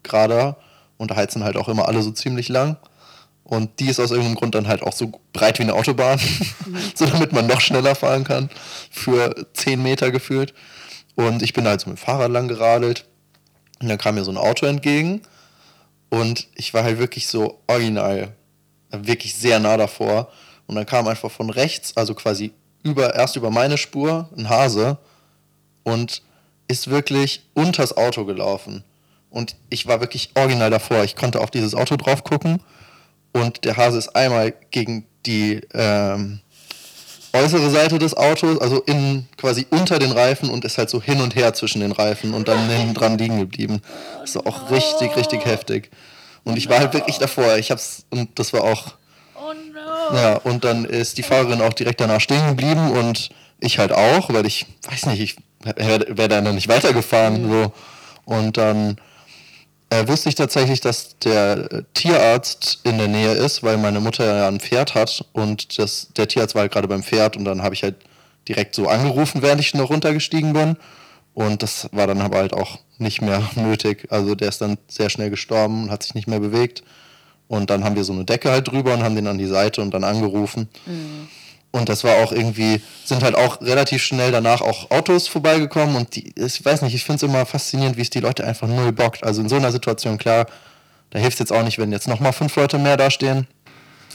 gerader 0.02 0.56
und 0.98 1.10
da 1.10 1.16
heizen 1.16 1.44
halt 1.44 1.56
auch 1.56 1.68
immer 1.68 1.88
alle 1.88 2.02
so 2.02 2.10
ziemlich 2.10 2.48
lang. 2.48 2.76
Und 3.44 3.78
die 3.78 3.88
ist 3.88 4.00
aus 4.00 4.10
irgendeinem 4.10 4.34
Grund 4.34 4.54
dann 4.56 4.66
halt 4.66 4.82
auch 4.82 4.92
so 4.92 5.12
breit 5.32 5.58
wie 5.60 5.62
eine 5.62 5.74
Autobahn, 5.74 6.18
so 6.94 7.06
damit 7.06 7.32
man 7.32 7.46
noch 7.46 7.60
schneller 7.60 7.94
fahren 7.94 8.24
kann, 8.24 8.50
für 8.90 9.34
10 9.54 9.80
Meter 9.80 10.10
gefühlt. 10.10 10.52
Und 11.14 11.42
ich 11.42 11.52
bin 11.52 11.66
halt 11.66 11.80
so 11.80 11.88
mit 11.88 11.98
dem 11.98 12.02
Fahrrad 12.02 12.30
lang 12.30 12.48
geradelt 12.48 13.06
und 13.80 13.88
dann 13.88 13.98
kam 13.98 14.16
mir 14.16 14.24
so 14.24 14.32
ein 14.32 14.36
Auto 14.36 14.66
entgegen 14.66 15.22
und 16.10 16.48
ich 16.54 16.74
war 16.74 16.82
halt 16.82 16.98
wirklich 16.98 17.28
so 17.28 17.62
original, 17.68 18.34
wirklich 18.90 19.34
sehr 19.34 19.60
nah 19.60 19.76
davor. 19.76 20.30
Und 20.66 20.76
dann 20.76 20.86
kam 20.86 21.06
einfach 21.06 21.30
von 21.30 21.50
rechts, 21.50 21.96
also 21.96 22.14
quasi 22.14 22.52
über, 22.82 23.14
erst 23.14 23.36
über 23.36 23.50
meine 23.50 23.78
Spur, 23.78 24.28
ein 24.36 24.48
Hase 24.48 24.98
und 25.84 26.22
ist 26.68 26.88
wirklich 26.88 27.48
unters 27.54 27.96
Auto 27.96 28.24
gelaufen. 28.24 28.84
Und 29.30 29.56
ich 29.70 29.86
war 29.86 30.00
wirklich 30.00 30.30
original 30.34 30.70
davor. 30.70 31.04
Ich 31.04 31.16
konnte 31.16 31.40
auf 31.40 31.50
dieses 31.50 31.74
Auto 31.74 31.96
drauf 31.96 32.24
gucken 32.24 32.60
und 33.32 33.64
der 33.64 33.76
Hase 33.76 33.98
ist 33.98 34.16
einmal 34.16 34.54
gegen 34.70 35.06
die 35.26 35.60
ähm, 35.74 36.40
äußere 37.32 37.70
Seite 37.70 37.98
des 37.98 38.16
Autos, 38.16 38.58
also 38.60 38.80
in, 38.82 39.26
quasi 39.36 39.66
unter 39.70 39.98
den 39.98 40.12
Reifen 40.12 40.48
und 40.48 40.64
ist 40.64 40.78
halt 40.78 40.90
so 40.90 41.02
hin 41.02 41.20
und 41.20 41.34
her 41.34 41.52
zwischen 41.54 41.80
den 41.80 41.92
Reifen 41.92 42.34
und 42.34 42.48
dann 42.48 42.68
hinten 42.68 42.94
dran 42.94 43.18
liegen 43.18 43.38
geblieben. 43.38 43.82
Das 44.20 44.36
war 44.36 44.46
auch 44.46 44.70
richtig, 44.70 45.16
richtig 45.16 45.44
heftig. 45.44 45.90
Und 46.44 46.56
ich 46.56 46.68
war 46.68 46.78
halt 46.78 46.94
wirklich 46.94 47.18
davor. 47.18 47.56
Ich 47.56 47.70
hab's, 47.70 48.06
und 48.10 48.38
das 48.38 48.52
war 48.52 48.62
auch. 48.64 48.94
Ja, 50.14 50.36
und 50.36 50.64
dann 50.64 50.84
ist 50.84 51.18
die 51.18 51.22
Fahrerin 51.22 51.60
auch 51.60 51.72
direkt 51.72 52.00
danach 52.00 52.20
stehen 52.20 52.46
geblieben 52.46 52.90
und 52.90 53.30
ich 53.58 53.78
halt 53.78 53.92
auch, 53.92 54.32
weil 54.32 54.46
ich, 54.46 54.66
weiß 54.88 55.06
nicht, 55.06 55.20
ich 55.20 55.36
wäre 55.76 56.06
wär 56.16 56.28
dann 56.28 56.54
nicht 56.54 56.68
weitergefahren. 56.68 57.48
So. 57.48 57.72
Und 58.24 58.56
dann 58.56 58.98
äh, 59.90 60.06
wusste 60.08 60.28
ich 60.28 60.34
tatsächlich, 60.34 60.80
dass 60.80 61.18
der 61.18 61.84
Tierarzt 61.94 62.80
in 62.84 62.98
der 62.98 63.08
Nähe 63.08 63.32
ist, 63.32 63.62
weil 63.62 63.78
meine 63.78 64.00
Mutter 64.00 64.24
ja 64.24 64.48
ein 64.48 64.60
Pferd 64.60 64.94
hat 64.94 65.24
und 65.32 65.78
das, 65.78 66.08
der 66.16 66.28
Tierarzt 66.28 66.54
war 66.54 66.62
halt 66.62 66.72
gerade 66.72 66.88
beim 66.88 67.02
Pferd 67.02 67.36
und 67.36 67.44
dann 67.44 67.62
habe 67.62 67.74
ich 67.74 67.82
halt 67.82 67.96
direkt 68.48 68.74
so 68.74 68.88
angerufen, 68.88 69.42
während 69.42 69.60
ich 69.60 69.74
noch 69.74 69.90
runtergestiegen 69.90 70.52
bin. 70.52 70.76
Und 71.34 71.62
das 71.62 71.88
war 71.92 72.06
dann 72.06 72.20
aber 72.20 72.38
halt 72.38 72.54
auch 72.54 72.78
nicht 72.98 73.20
mehr 73.20 73.42
nötig. 73.54 74.06
Also 74.10 74.34
der 74.34 74.48
ist 74.48 74.60
dann 74.60 74.78
sehr 74.88 75.10
schnell 75.10 75.30
gestorben 75.30 75.84
und 75.84 75.90
hat 75.90 76.02
sich 76.02 76.14
nicht 76.14 76.28
mehr 76.28 76.40
bewegt. 76.40 76.82
Und 77.48 77.70
dann 77.70 77.84
haben 77.84 77.96
wir 77.96 78.04
so 78.04 78.12
eine 78.12 78.24
Decke 78.24 78.50
halt 78.50 78.68
drüber 78.68 78.94
und 78.94 79.02
haben 79.02 79.14
den 79.14 79.26
an 79.26 79.38
die 79.38 79.46
Seite 79.46 79.80
und 79.80 79.92
dann 79.92 80.04
angerufen. 80.04 80.68
Und 81.70 81.88
das 81.88 82.04
war 82.04 82.16
auch 82.24 82.32
irgendwie, 82.32 82.80
sind 83.04 83.22
halt 83.22 83.34
auch 83.34 83.60
relativ 83.60 84.02
schnell 84.02 84.32
danach 84.32 84.62
auch 84.62 84.90
Autos 84.90 85.28
vorbeigekommen 85.28 85.94
und 85.96 86.16
die, 86.16 86.32
ich 86.34 86.64
weiß 86.64 86.82
nicht, 86.82 86.94
ich 86.94 87.04
finde 87.04 87.16
es 87.16 87.22
immer 87.30 87.44
faszinierend, 87.44 87.96
wie 87.96 88.02
es 88.02 88.10
die 88.10 88.20
Leute 88.20 88.44
einfach 88.44 88.66
null 88.66 88.92
bockt. 88.92 89.24
Also 89.24 89.42
in 89.42 89.48
so 89.48 89.56
einer 89.56 89.70
Situation, 89.70 90.16
klar, 90.16 90.46
da 91.10 91.18
hilft 91.18 91.34
es 91.34 91.38
jetzt 91.40 91.52
auch 91.52 91.62
nicht, 91.62 91.78
wenn 91.78 91.92
jetzt 91.92 92.08
nochmal 92.08 92.32
fünf 92.32 92.56
Leute 92.56 92.78
mehr 92.78 92.96
da 92.96 93.10
stehen. 93.10 93.46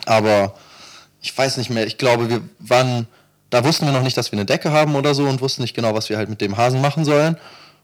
Aber 0.05 0.55
ich 1.21 1.37
weiß 1.37 1.57
nicht 1.57 1.69
mehr, 1.69 1.85
ich 1.85 1.97
glaube, 1.97 2.29
wir 2.29 2.41
waren, 2.59 3.07
da 3.49 3.63
wussten 3.63 3.85
wir 3.85 3.93
noch 3.93 4.03
nicht, 4.03 4.17
dass 4.17 4.31
wir 4.31 4.39
eine 4.39 4.45
Decke 4.45 4.71
haben 4.71 4.95
oder 4.95 5.13
so 5.13 5.27
und 5.27 5.39
wussten 5.39 5.61
nicht 5.61 5.75
genau, 5.75 5.93
was 5.93 6.09
wir 6.09 6.17
halt 6.17 6.29
mit 6.29 6.41
dem 6.41 6.57
Hasen 6.57 6.81
machen 6.81 7.05
sollen. 7.05 7.37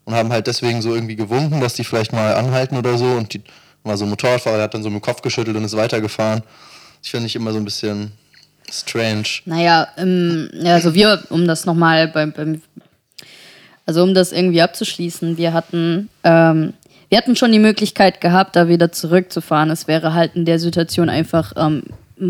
Und 0.05 0.15
haben 0.15 0.31
halt 0.31 0.47
deswegen 0.47 0.81
so 0.81 0.95
irgendwie 0.95 1.17
gewunken, 1.17 1.59
dass 1.59 1.73
die 1.73 1.83
vielleicht 1.83 2.13
mal 2.13 2.33
anhalten 2.33 2.77
oder 2.77 2.97
so. 2.97 3.05
Und 3.05 3.33
die 3.33 3.43
war 3.83 3.97
so 3.97 4.05
ein 4.05 4.09
Motorradfahrer, 4.09 4.57
der 4.57 4.63
hat 4.65 4.73
dann 4.73 4.83
so 4.83 4.89
mit 4.89 5.01
dem 5.01 5.05
Kopf 5.05 5.21
geschüttelt 5.21 5.55
und 5.55 5.63
ist 5.63 5.77
weitergefahren. 5.77 6.43
Das 7.01 7.09
finde 7.09 7.27
ich 7.27 7.35
immer 7.35 7.51
so 7.51 7.57
ein 7.57 7.65
bisschen 7.65 8.11
strange. 8.71 9.27
Naja, 9.45 9.87
ähm, 9.97 10.49
also 10.65 10.93
wir, 10.93 11.23
um 11.29 11.47
das 11.47 11.65
nochmal 11.65 12.07
beim, 12.07 12.31
beim, 12.33 12.61
also 13.85 14.03
um 14.03 14.13
das 14.13 14.31
irgendwie 14.31 14.61
abzuschließen, 14.61 15.37
wir 15.37 15.53
hatten, 15.53 16.09
ähm, 16.23 16.73
wir 17.09 17.17
hatten 17.17 17.35
schon 17.35 17.51
die 17.51 17.59
Möglichkeit 17.59 18.19
gehabt, 18.19 18.55
da 18.55 18.67
wieder 18.67 18.91
zurückzufahren. 18.91 19.69
Es 19.69 19.87
wäre 19.87 20.13
halt 20.13 20.35
in 20.35 20.43
der 20.43 20.59
Situation 20.59 21.09
einfach 21.09 21.53
ähm, 21.55 21.83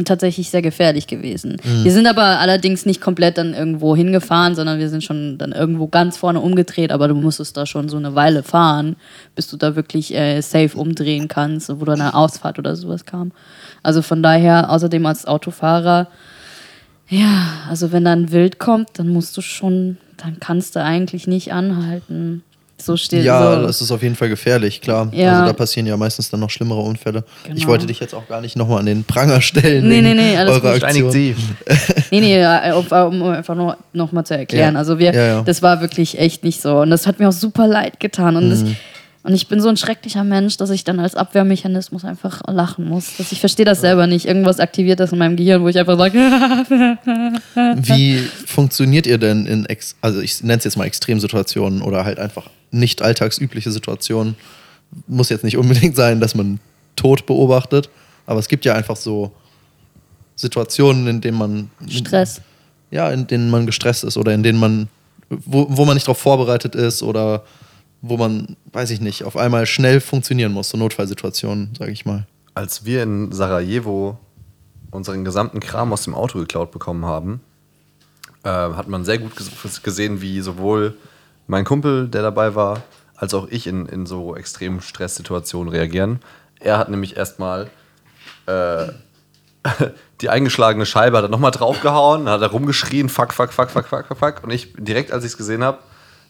tatsächlich 0.05 0.49
sehr 0.49 0.61
gefährlich 0.61 1.07
gewesen. 1.07 1.57
Wir 1.83 1.91
sind 1.91 2.07
aber 2.07 2.39
allerdings 2.39 2.85
nicht 2.85 2.99
komplett 2.99 3.37
dann 3.37 3.53
irgendwo 3.53 3.95
hingefahren, 3.95 4.55
sondern 4.55 4.79
wir 4.79 4.89
sind 4.89 5.03
schon 5.03 5.37
dann 5.37 5.51
irgendwo 5.53 5.87
ganz 5.87 6.17
vorne 6.17 6.41
umgedreht, 6.41 6.91
aber 6.91 7.07
du 7.07 7.15
musstest 7.15 7.55
da 7.55 7.65
schon 7.65 7.87
so 7.87 7.97
eine 7.97 8.13
Weile 8.15 8.43
fahren, 8.43 8.97
bis 9.35 9.47
du 9.47 9.57
da 9.57 9.75
wirklich 9.75 10.13
äh, 10.13 10.41
safe 10.41 10.77
umdrehen 10.77 11.27
kannst, 11.27 11.69
wo 11.79 11.85
dann 11.85 12.01
eine 12.01 12.15
Ausfahrt 12.15 12.59
oder 12.59 12.75
sowas 12.75 13.05
kam. 13.05 13.31
Also 13.83 14.01
von 14.01 14.21
daher, 14.21 14.71
außerdem 14.71 15.05
als 15.05 15.25
Autofahrer, 15.25 16.07
ja, 17.09 17.47
also 17.69 17.91
wenn 17.91 18.03
dann 18.03 18.31
Wild 18.31 18.59
kommt, 18.59 18.89
dann 18.95 19.07
musst 19.07 19.37
du 19.37 19.41
schon, 19.41 19.97
dann 20.17 20.39
kannst 20.39 20.75
du 20.75 20.83
eigentlich 20.83 21.27
nicht 21.27 21.53
anhalten. 21.53 22.43
So 22.79 22.95
steht 22.95 23.23
Ja, 23.25 23.55
so. 23.55 23.65
das 23.65 23.81
ist 23.81 23.91
auf 23.91 24.03
jeden 24.03 24.15
Fall 24.15 24.29
gefährlich, 24.29 24.81
klar. 24.81 25.09
Ja. 25.11 25.31
Also 25.33 25.45
da 25.47 25.53
passieren 25.53 25.87
ja 25.87 25.97
meistens 25.97 26.29
dann 26.29 26.39
noch 26.41 26.51
schlimmere 26.51 26.79
Unfälle. 26.81 27.23
Ich 27.45 27.55
Genau. 27.55 27.67
wollte 27.69 27.87
dich 27.87 27.99
jetzt 27.99 28.13
auch 28.13 28.27
gar 28.27 28.39
nicht 28.39 28.55
nochmal 28.55 28.79
an 28.79 28.85
den 28.85 29.03
Pranger 29.03 29.41
stellen. 29.41 29.87
Nee, 29.87 30.01
nee, 30.01 30.13
nee, 30.13 30.37
alles 30.37 30.51
eurer 30.61 30.73
gut. 30.73 30.83
Aktion. 30.83 31.09
Steinigt 31.11 31.37
sie. 31.37 32.05
Nee, 32.11 32.21
nee, 32.21 32.39
ja, 32.39 32.73
auf- 32.73 32.91
um 32.91 33.23
einfach 33.23 33.55
nur 33.55 33.77
noch 33.93 34.11
mal 34.11 34.23
zu 34.25 34.37
erklären. 34.37 34.75
Ja. 34.75 34.79
Also 34.79 34.99
wir, 34.99 35.11
Ja, 35.13 35.25
ja. 35.25 35.41
das 35.41 35.63
war 35.63 35.81
wirklich 35.81 36.19
echt 36.19 36.43
nicht 36.43 36.61
so. 36.61 36.81
Und 36.81 36.91
das 36.91 37.07
hat 37.07 37.19
mir 37.19 37.27
auch 37.27 37.33
super 37.33 37.67
leid 37.67 37.99
getan. 37.99 38.35
Und, 38.35 38.51
das, 38.51 38.59
Mhm. 38.63 38.75
und 39.23 39.33
ich 39.33 39.47
bin 39.47 39.59
so 39.59 39.69
ein 39.69 39.77
schrecklicher 39.77 40.23
Mensch, 40.23 40.57
dass 40.57 40.69
ich 40.69 40.83
dann 40.83 40.99
als 40.99 41.15
Abwehrmechanismus 41.15 42.05
einfach 42.05 42.41
lachen 42.47 42.87
muss. 42.87 43.17
Dass 43.17 43.31
ich 43.31 43.39
verstehe 43.39 43.65
das 43.65 43.81
selber 43.81 44.05
nicht. 44.05 44.27
Irgendwas 44.27 44.59
aktiviert 44.59 44.99
das 44.99 45.11
in 45.11 45.17
meinem 45.17 45.35
Gehirn, 45.35 45.63
wo 45.63 45.67
ich 45.67 45.79
einfach 45.79 45.97
sage, 45.97 46.13
Wie 47.75 48.19
funktioniert 48.45 49.07
ihr 49.07 49.17
denn 49.17 49.45
in, 49.47 49.65
ex 49.65 49.95
also 50.01 50.21
ich 50.21 50.43
nenne 50.43 50.59
es 50.59 50.63
jetzt 50.63 50.77
mal 50.77 50.85
Extremsituationen 50.85 51.81
oder 51.81 52.05
halt 52.05 52.19
einfach 52.19 52.45
nicht 52.71 53.01
alltagsübliche 53.01 53.71
Situationen? 53.71 54.35
Muss 55.07 55.29
jetzt 55.29 55.43
nicht 55.43 55.57
unbedingt 55.57 55.95
sein, 55.95 56.19
dass 56.19 56.35
man 56.35 56.59
Tod 56.95 57.25
beobachtet, 57.25 57.89
aber 58.25 58.39
es 58.39 58.47
gibt 58.47 58.65
ja 58.65 58.73
einfach 58.73 58.95
so 58.95 59.31
Situationen, 60.35 61.07
in 61.07 61.21
denen 61.21 61.37
man 61.37 61.71
Stress. 61.89 62.41
ja, 62.91 63.09
in 63.11 63.27
denen 63.27 63.49
man 63.49 63.65
gestresst 63.65 64.03
ist 64.03 64.17
oder 64.17 64.33
in 64.33 64.43
denen 64.43 64.59
man 64.59 64.87
wo, 65.29 65.67
wo 65.69 65.83
man 65.83 65.95
nicht 65.95 66.07
darauf 66.07 66.19
vorbereitet 66.19 66.73
ist 66.75 67.03
oder 67.03 67.43
wo 68.01 68.15
man, 68.15 68.55
weiß 68.71 68.91
ich 68.91 69.01
nicht, 69.01 69.23
auf 69.23 69.35
einmal 69.35 69.65
schnell 69.65 69.99
funktionieren 69.99 70.53
muss, 70.53 70.69
so 70.69 70.77
Notfallsituationen, 70.77 71.71
sage 71.77 71.91
ich 71.91 72.05
mal. 72.05 72.25
Als 72.53 72.85
wir 72.85 73.03
in 73.03 73.33
Sarajevo 73.33 74.17
unseren 74.91 75.25
gesamten 75.25 75.59
Kram 75.59 75.91
aus 75.91 76.03
dem 76.03 76.15
Auto 76.15 76.39
geklaut 76.39 76.71
bekommen 76.71 77.03
haben, 77.03 77.41
äh, 78.43 78.49
hat 78.49 78.87
man 78.87 79.03
sehr 79.03 79.17
gut 79.17 79.33
ges- 79.33 79.81
gesehen, 79.83 80.21
wie 80.21 80.39
sowohl 80.39 80.95
mein 81.47 81.65
Kumpel, 81.65 82.07
der 82.07 82.21
dabei 82.21 82.55
war, 82.55 82.83
als 83.15 83.33
auch 83.33 83.47
ich 83.49 83.67
in, 83.67 83.87
in 83.87 84.05
so 84.05 84.35
extremen 84.35 84.81
Stresssituationen 84.81 85.71
reagieren. 85.71 86.19
Er 86.59 86.77
hat 86.77 86.89
nämlich 86.89 87.17
erstmal 87.17 87.69
äh, 88.45 88.87
die 90.21 90.29
eingeschlagene 90.29 90.85
Scheibe 90.85 91.17
hat 91.17 91.25
er 91.25 91.29
nochmal 91.29 91.51
draufgehauen, 91.51 92.29
hat 92.29 92.41
er 92.41 92.49
rumgeschrien, 92.49 93.09
fuck, 93.09 93.33
fuck, 93.33 93.53
fuck, 93.53 93.69
fuck, 93.69 93.87
fuck, 93.87 94.07
fuck, 94.07 94.17
fuck. 94.17 94.43
Und 94.43 94.51
ich, 94.51 94.73
direkt 94.77 95.11
als 95.11 95.23
ich 95.23 95.31
es 95.31 95.37
gesehen 95.37 95.63
habe, 95.63 95.79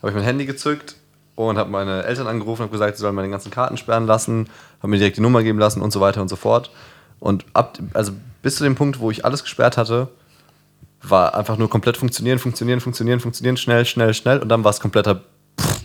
habe 0.01 0.09
ich 0.09 0.15
mein 0.15 0.23
Handy 0.23 0.45
gezückt 0.45 0.95
und 1.35 1.57
habe 1.57 1.69
meine 1.69 2.03
Eltern 2.03 2.27
angerufen 2.27 2.63
und 2.63 2.71
gesagt, 2.71 2.97
sie 2.97 3.01
sollen 3.01 3.15
meine 3.15 3.29
ganzen 3.29 3.51
Karten 3.51 3.77
sperren 3.77 4.07
lassen, 4.07 4.49
habe 4.79 4.89
mir 4.89 4.97
direkt 4.97 5.17
die 5.17 5.21
Nummer 5.21 5.43
geben 5.43 5.59
lassen 5.59 5.81
und 5.81 5.91
so 5.91 6.01
weiter 6.01 6.21
und 6.21 6.29
so 6.29 6.35
fort. 6.35 6.71
Und 7.19 7.45
ab, 7.53 7.77
also 7.93 8.11
bis 8.41 8.57
zu 8.57 8.63
dem 8.63 8.75
Punkt, 8.75 8.99
wo 8.99 9.11
ich 9.11 9.25
alles 9.25 9.43
gesperrt 9.43 9.77
hatte, 9.77 10.09
war 11.01 11.35
einfach 11.35 11.57
nur 11.57 11.69
komplett 11.69 11.97
funktionieren, 11.97 12.39
funktionieren, 12.39 12.79
funktionieren, 12.79 13.19
funktionieren, 13.19 13.57
schnell, 13.57 13.85
schnell, 13.85 14.13
schnell 14.13 14.39
und 14.39 14.49
dann 14.49 14.63
war 14.63 14.71
es 14.71 14.79
kompletter 14.79 15.23
pff, 15.59 15.81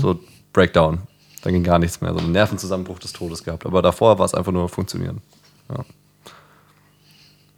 so 0.00 0.20
Breakdown. 0.52 1.00
Dann 1.42 1.52
ging 1.52 1.64
gar 1.64 1.78
nichts 1.78 2.00
mehr, 2.00 2.12
so 2.12 2.20
einen 2.20 2.32
Nervenzusammenbruch 2.32 3.00
des 3.00 3.12
Todes 3.12 3.42
gehabt. 3.42 3.66
Aber 3.66 3.82
davor 3.82 4.18
war 4.18 4.26
es 4.26 4.34
einfach 4.34 4.52
nur 4.52 4.68
funktionieren. 4.68 5.20
Ja. 5.68 5.84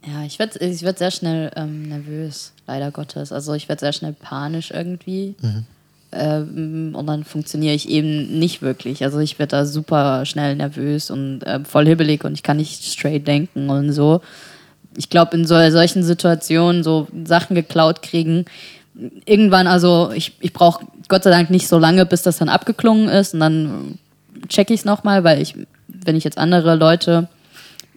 Ja, 0.07 0.23
ich 0.23 0.37
werde 0.37 0.59
ich 0.59 0.83
werd 0.83 0.99
sehr 0.99 1.11
schnell 1.11 1.51
ähm, 1.55 1.89
nervös, 1.89 2.53
leider 2.67 2.91
Gottes. 2.91 3.31
Also 3.31 3.53
ich 3.53 3.69
werde 3.69 3.79
sehr 3.79 3.93
schnell 3.93 4.13
panisch 4.13 4.71
irgendwie. 4.71 5.35
Ähm, 6.11 6.93
und 6.95 7.07
dann 7.07 7.23
funktioniere 7.23 7.73
ich 7.73 7.89
eben 7.89 8.39
nicht 8.39 8.61
wirklich. 8.61 9.03
Also 9.03 9.19
ich 9.19 9.39
werde 9.39 9.51
da 9.51 9.65
super 9.65 10.25
schnell 10.25 10.55
nervös 10.55 11.09
und 11.09 11.41
äh, 11.41 11.63
voll 11.63 11.87
hibbelig 11.87 12.23
und 12.23 12.33
ich 12.33 12.43
kann 12.43 12.57
nicht 12.57 12.83
straight 12.83 13.27
denken 13.27 13.69
und 13.69 13.91
so. 13.91 14.21
Ich 14.97 15.09
glaube, 15.09 15.35
in 15.35 15.45
so, 15.45 15.55
solchen 15.69 16.03
Situationen 16.03 16.83
so 16.83 17.07
Sachen 17.25 17.55
geklaut 17.55 18.01
kriegen, 18.01 18.45
irgendwann, 19.25 19.67
also 19.67 20.11
ich, 20.13 20.33
ich 20.39 20.53
brauche 20.53 20.85
Gott 21.07 21.23
sei 21.23 21.29
Dank 21.29 21.49
nicht 21.49 21.67
so 21.67 21.77
lange, 21.77 22.05
bis 22.05 22.21
das 22.21 22.37
dann 22.37 22.49
abgeklungen 22.49 23.09
ist 23.09 23.33
und 23.33 23.41
dann 23.41 23.99
checke 24.47 24.73
ich 24.73 24.81
es 24.81 24.85
nochmal, 24.85 25.23
weil 25.23 25.41
ich, 25.41 25.55
wenn 25.87 26.15
ich 26.15 26.23
jetzt 26.23 26.37
andere 26.37 26.75
Leute 26.75 27.27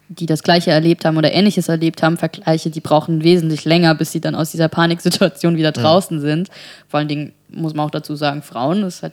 die 0.09 0.27
das 0.27 0.43
Gleiche 0.43 0.71
erlebt 0.71 1.05
haben 1.05 1.19
oder 1.19 1.33
Ähnliches 1.33 1.69
erlebt 1.69 2.03
haben, 2.03 2.17
vergleiche, 2.17 2.71
die 2.71 2.81
brauchen 2.81 3.23
wesentlich 3.23 3.65
länger, 3.65 3.95
bis 3.95 4.13
sie 4.13 4.21
dann 4.21 4.35
aus 4.35 4.51
dieser 4.51 4.69
Paniksituation 4.69 5.57
wieder 5.57 5.73
draußen 5.73 6.21
sind. 6.21 6.49
Vor 6.89 6.99
allen 6.99 7.09
Dingen 7.09 7.33
muss 7.51 7.75
man 7.75 7.87
auch 7.87 7.91
dazu 7.91 8.17
sagen, 8.17 8.43
Frauen, 8.43 8.83
das 8.83 8.97
ist 8.97 9.03
halt 9.03 9.13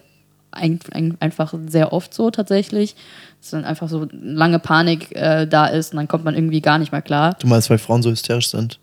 ein, 0.51 0.79
ein, 0.91 1.17
einfach 1.19 1.53
sehr 1.67 1.91
oft 1.91 2.13
so 2.13 2.31
tatsächlich, 2.31 2.95
dass 3.45 3.51
dann 3.51 3.63
einfach 3.65 3.87
so 3.89 4.07
lange 4.11 4.57
Panik 4.59 5.15
äh, 5.15 5.45
da 5.45 5.67
ist 5.67 5.93
und 5.93 5.97
dann 5.97 6.07
kommt 6.07 6.25
man 6.25 6.33
irgendwie 6.33 6.61
gar 6.61 6.79
nicht 6.79 6.91
mehr 6.91 7.01
klar. 7.03 7.35
Du 7.39 7.47
meinst, 7.47 7.69
weil 7.69 7.77
Frauen 7.77 8.01
so 8.01 8.09
hysterisch 8.09 8.49
sind? 8.49 8.79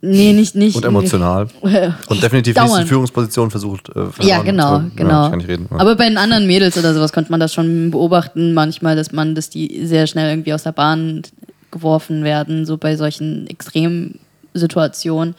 Nee, 0.00 0.32
nicht, 0.32 0.54
nicht. 0.54 0.76
Und 0.76 0.84
emotional. 0.84 1.48
Und 1.62 2.22
definitiv 2.22 2.54
nicht 2.54 2.66
Dauernd. 2.68 2.84
die 2.84 2.88
Führungsposition 2.88 3.50
versucht. 3.50 3.88
Äh, 3.90 4.00
Ja, 4.22 4.42
verloren 4.42 4.44
genau, 4.44 4.78
zu- 4.78 4.90
genau. 4.94 5.10
Ja, 5.10 5.24
ich 5.24 5.30
kann 5.30 5.38
nicht 5.38 5.48
reden. 5.48 5.68
Ja. 5.70 5.78
Aber 5.80 5.96
bei 5.96 6.08
den 6.08 6.16
anderen 6.18 6.46
Mädels 6.46 6.78
oder 6.78 6.94
sowas 6.94 7.12
konnte 7.12 7.30
man 7.30 7.40
das 7.40 7.52
schon 7.52 7.90
beobachten, 7.90 8.54
manchmal, 8.54 8.94
dass 8.96 9.12
man, 9.12 9.34
dass 9.34 9.50
die 9.50 9.84
sehr 9.86 10.06
schnell 10.06 10.30
irgendwie 10.30 10.52
aus 10.54 10.62
der 10.62 10.72
Bahn 10.72 11.22
geworfen 11.70 12.24
werden, 12.24 12.64
so 12.66 12.76
bei 12.78 12.96
solchen 12.96 13.46
Extremsituationen. 13.48 15.34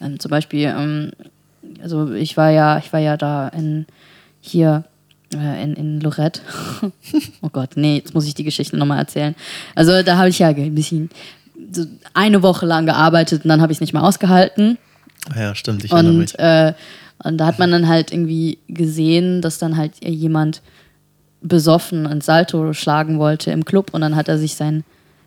Ähm, 0.00 0.18
zum 0.20 0.30
Beispiel, 0.30 0.72
ähm, 0.76 1.10
also 1.82 2.12
ich 2.12 2.36
war 2.36 2.50
ja, 2.50 2.78
ich 2.78 2.92
war 2.92 3.00
ja 3.00 3.16
da 3.16 3.48
in 3.48 3.86
hier 4.40 4.84
äh, 4.86 4.91
in, 5.32 5.74
in 5.74 6.00
Lorette. 6.00 6.40
oh 7.42 7.48
Gott, 7.50 7.70
nee, 7.76 7.96
jetzt 7.96 8.14
muss 8.14 8.26
ich 8.26 8.34
die 8.34 8.44
Geschichte 8.44 8.76
nochmal 8.76 8.98
erzählen. 8.98 9.34
Also 9.74 10.02
da 10.02 10.16
habe 10.16 10.28
ich 10.28 10.38
ja 10.38 10.48
ein 10.48 10.74
bisschen 10.74 11.10
so 11.72 11.84
eine 12.14 12.42
Woche 12.42 12.66
lang 12.66 12.86
gearbeitet 12.86 13.44
und 13.44 13.48
dann 13.48 13.60
habe 13.60 13.72
ich 13.72 13.76
es 13.76 13.80
nicht 13.80 13.92
mehr 13.92 14.04
ausgehalten. 14.04 14.78
Ah 15.30 15.40
Ja, 15.40 15.54
stimmt, 15.54 15.84
ich 15.84 15.92
erinnere 15.92 16.14
mich. 16.14 16.34
Und, 16.34 16.40
äh, 16.40 16.74
und 17.24 17.38
da 17.38 17.46
hat 17.46 17.58
man 17.58 17.70
dann 17.70 17.88
halt 17.88 18.12
irgendwie 18.12 18.58
gesehen, 18.68 19.42
dass 19.42 19.58
dann 19.58 19.76
halt 19.76 20.04
jemand 20.04 20.60
besoffen 21.40 22.06
ein 22.06 22.20
Salto 22.20 22.72
schlagen 22.72 23.18
wollte 23.18 23.50
im 23.50 23.64
Club 23.64 23.90
und 23.92 24.00
dann 24.00 24.16
hat 24.16 24.28
er 24.28 24.38
sich 24.38 24.54
sein, 24.54 24.84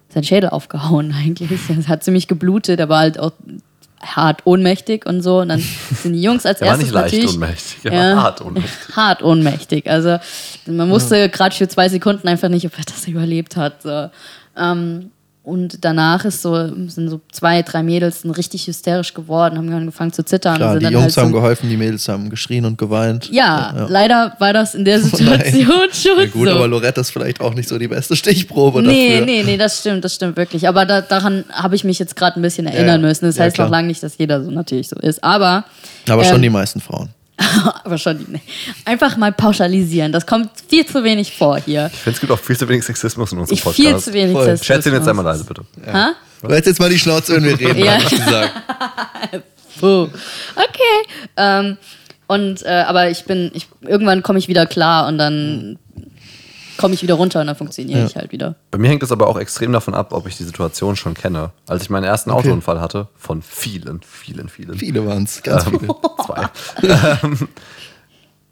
sein 0.10 0.24
Schädel 0.24 0.50
aufgehauen 0.50 1.14
eigentlich. 1.18 1.52
Es 1.70 1.88
hat 1.88 2.04
ziemlich 2.04 2.28
geblutet, 2.28 2.80
er 2.80 2.90
war 2.90 3.00
halt 3.00 3.20
auch 3.20 3.32
hart 4.02 4.46
ohnmächtig 4.46 5.06
und 5.06 5.22
so. 5.22 5.40
Und 5.40 5.50
dann 5.50 5.60
sind 6.02 6.14
die 6.14 6.22
Jungs 6.22 6.46
als 6.46 6.62
Er 6.62 6.68
war 6.68 6.74
erstes 6.80 6.94
nicht 6.94 7.12
leicht 7.12 7.34
ohnmächtig, 7.34 7.78
er 7.86 8.16
war 8.16 8.24
hart 8.24 8.42
ohnmächtig. 8.42 8.96
Hart 8.96 9.24
ohnmächtig. 9.24 9.90
Also 9.90 10.18
man 10.66 10.90
wusste 10.90 11.30
gerade 11.30 11.56
für 11.56 11.68
zwei 11.68 11.90
Sekunden 11.90 12.28
einfach 12.28 12.50
nicht, 12.50 12.66
ob 12.66 12.78
er 12.78 12.86
das 12.86 13.08
überlebt 13.08 13.56
hat. 13.58 13.82
So. 13.82 14.10
Ähm, 14.58 15.12
und 15.46 15.86
danach 15.86 16.26
ist 16.26 16.42
so, 16.42 16.56
sind 16.90 17.10
so 17.10 17.22
zwei, 17.32 17.62
drei 17.62 17.84
Mädels 17.84 18.22
sind 18.24 18.32
richtig 18.32 18.68
hysterisch 18.68 19.14
geworden, 19.14 19.58
haben 19.58 19.72
angefangen 19.74 20.12
zu 20.12 20.24
zittern. 20.26 20.56
Klar, 20.58 20.72
sind 20.72 20.80
die 20.80 20.84
dann 20.86 20.94
Jungs 20.94 21.04
halt 21.04 21.14
so- 21.14 21.22
haben 21.22 21.32
geholfen, 21.32 21.70
die 21.70 21.78
Mädels 21.78 22.08
haben 22.08 22.30
geschrien 22.30 22.66
und 22.66 22.78
geweint. 22.78 23.30
ja, 23.32 23.86
leider 23.88 24.36
war 24.40 24.52
das 24.54 24.76
in 24.76 24.84
der. 24.86 25.00
Situation 25.02 25.88
schon 25.94 26.20
Ja, 26.20 26.26
gut, 26.26 26.48
so. 26.50 26.56
aber 26.56 26.68
Loretta 26.68 27.02
ist 27.02 27.12
vielleicht 27.12 27.40
auch 27.42 27.54
nicht 27.54 27.70
so 27.70 27.78
die 27.78 27.88
beste 27.88 28.16
Stichprobe 28.16 28.82
nee, 28.82 29.10
dafür. 29.20 29.26
nee, 29.26 29.44
nee, 29.44 29.58
das 29.58 29.80
stimmt, 29.80 30.04
das 30.04 30.16
stimmt 30.16 30.36
wirklich. 30.38 30.68
Aber 30.68 30.86
da, 30.86 31.02
daran 31.02 31.46
habe 31.52 31.76
ich 31.76 31.84
mich 31.84 32.00
jetzt 32.00 32.16
gerade 32.16 32.40
ein 32.40 32.42
bisschen 32.42 32.66
erinnern 32.68 33.02
Ja, 33.02 33.08
müssen. 33.08 33.26
Das 33.26 33.38
ja, 33.38 33.44
heißt 33.46 33.58
noch 33.60 33.70
lange 33.70 33.88
nicht, 33.88 34.02
dass 34.04 34.18
jeder 34.18 34.44
so 34.44 34.52
natürlich 34.52 34.90
so 34.90 34.96
ist. 35.00 35.24
Aber, 35.24 35.64
Aber 36.10 36.24
schon 36.24 36.38
Ähm, 36.38 36.42
die 36.42 36.50
meisten 36.50 36.80
Frauen. 36.82 37.10
aber 37.84 37.98
schon 37.98 38.26
nee. 38.30 38.42
einfach 38.86 39.18
mal 39.18 39.32
pauschalisieren. 39.32 40.12
Das 40.12 40.26
kommt 40.26 40.50
viel 40.70 40.86
zu 40.86 41.04
wenig 41.04 41.36
vor 41.36 41.58
hier. 41.60 41.90
Ich 41.94 42.00
finde, 42.00 42.16
es 42.16 42.20
gibt 42.22 42.32
auch 42.32 42.40
viel 42.40 42.58
zu 42.58 42.68
wenig 42.68 42.84
Sexismus 42.84 43.32
in 43.32 43.40
unserem 43.40 43.56
Ich 43.58 43.64
Podcast. 43.64 43.82
viel 43.82 43.98
zu 44.00 44.14
wenig 44.14 44.34
Voll. 44.34 44.46
Sexismus. 44.46 44.66
Schätze 44.68 44.90
ihn 44.90 44.96
jetzt 44.96 45.08
einmal 45.08 45.26
leise, 45.26 45.44
bitte. 45.44 45.64
Ha? 45.92 46.14
Du 46.42 46.50
hältst 46.50 46.68
jetzt 46.68 46.80
mal 46.80 46.90
die 46.90 47.00
Schnauze, 47.00 47.36
wenn 47.36 47.44
wir 47.44 47.60
reden, 47.60 47.84
Ja. 47.84 47.94
hab 47.94 48.04
ich 48.04 48.10
gesagt. 48.10 48.52
Puh. 49.80 50.08
Okay. 50.56 51.08
Ähm, 51.38 51.78
und 52.28 52.64
äh, 52.64 52.84
aber 52.88 53.10
ich 53.10 53.26
bin, 53.26 53.52
ich, 53.54 53.68
irgendwann 53.82 54.24
komme 54.24 54.40
ich 54.40 54.48
wieder 54.48 54.66
klar 54.66 55.08
und 55.08 55.18
dann 55.18 55.78
komme 56.78 56.94
ich 56.94 57.02
wieder 57.04 57.16
runter 57.16 57.42
und 57.42 57.48
dann 57.48 57.56
funktioniere 57.56 58.00
Ja. 58.02 58.06
ich 58.06 58.16
halt 58.16 58.32
wieder. 58.32 58.56
Bei 58.72 58.78
mir 58.78 58.90
hängt 58.90 59.04
es 59.04 59.12
aber 59.12 59.28
auch 59.28 59.38
extrem 59.38 59.72
davon 59.72 59.94
ab, 59.94 60.12
ob 60.14 60.28
ich 60.28 60.38
die 60.38 60.44
Situation 60.44 60.96
schon 60.96 61.14
kenne. 61.14 61.52
Als 61.68 61.84
ich 61.84 61.90
meinen 61.90 62.04
ersten 62.04 62.32
Okay. 62.32 62.48
Autounfall 62.50 62.80
hatte, 62.82 63.08
von 63.18 63.42
vielen, 63.42 64.02
vielen, 64.02 64.50
vielen, 64.50 64.78
Viele 64.78 65.06
waren 65.06 65.24
es, 65.24 65.42
ganz 65.44 65.66
Ähm, 65.68 65.80
viele. 65.80 65.96
zwei, 66.26 66.50
ähm, 67.24 67.48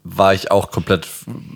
war 0.04 0.34
ich 0.34 0.50
auch 0.50 0.70
komplett 0.70 1.08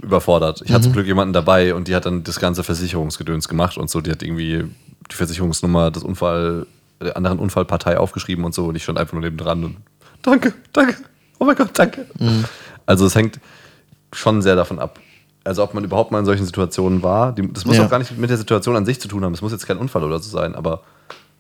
überfordert. 0.03 0.63
Ich 0.65 0.71
hatte 0.71 0.81
Mhm. 0.81 0.85
zum 0.85 0.93
Glück 0.95 1.07
jemanden 1.07 1.33
dabei 1.35 1.75
und 1.75 1.87
die 1.89 1.95
hat 1.95 2.07
dann 2.07 2.25
das 2.25 2.41
ganze 2.41 2.65
Versicherungsgedöns 2.65 3.49
gemacht 3.49 3.77
und 3.77 3.91
so. 3.91 4.01
Die 4.01 4.11
hat 4.11 4.23
irgendwie 4.23 4.65
die 5.11 5.15
Versicherungsnummer 5.15 5.91
des 5.91 6.03
Unfall, 6.03 6.67
der 7.01 7.17
anderen 7.17 7.39
Unfallpartei 7.39 7.99
aufgeschrieben 7.99 8.45
und 8.45 8.55
so 8.55 8.67
und 8.67 8.75
ich 8.77 8.83
stand 8.83 8.99
einfach 8.99 9.13
nur 9.13 9.23
neben 9.23 9.37
dran 9.37 9.65
und 9.65 9.77
danke, 10.23 10.55
danke, 10.73 10.97
oh 11.39 11.45
mein 11.45 11.57
Gott, 11.57 11.71
danke. 11.75 12.07
Mhm. 12.19 12.45
Also 12.87 13.05
es 13.07 13.15
hängt 13.15 13.39
schon 14.13 14.41
sehr 14.43 14.57
davon 14.57 14.79
ab. 14.79 14.99
Also 15.45 15.63
ob 15.63 15.73
man 15.75 15.85
überhaupt 15.85 16.11
mal 16.11 16.19
in 16.19 16.25
solchen 16.27 16.45
Situationen 16.45 17.03
war. 17.03 17.33
Die, 17.33 17.51
das 17.53 17.65
muss 17.65 17.77
Ja. 17.77 17.87
auch 17.87 17.91
gar 17.91 17.99
nicht 17.99 18.17
mit 18.19 18.29
der 18.31 18.37
Situation 18.37 18.77
an 18.77 18.85
sich 18.85 19.01
zu 19.01 19.09
tun 19.09 19.25
haben. 19.25 19.33
Es 19.35 19.41
muss 19.43 19.53
jetzt 19.53 19.67
kein 19.67 19.79
Unfall 19.79 20.03
oder 20.05 20.19
so 20.19 20.29
sein, 20.31 20.55
aber 20.55 20.83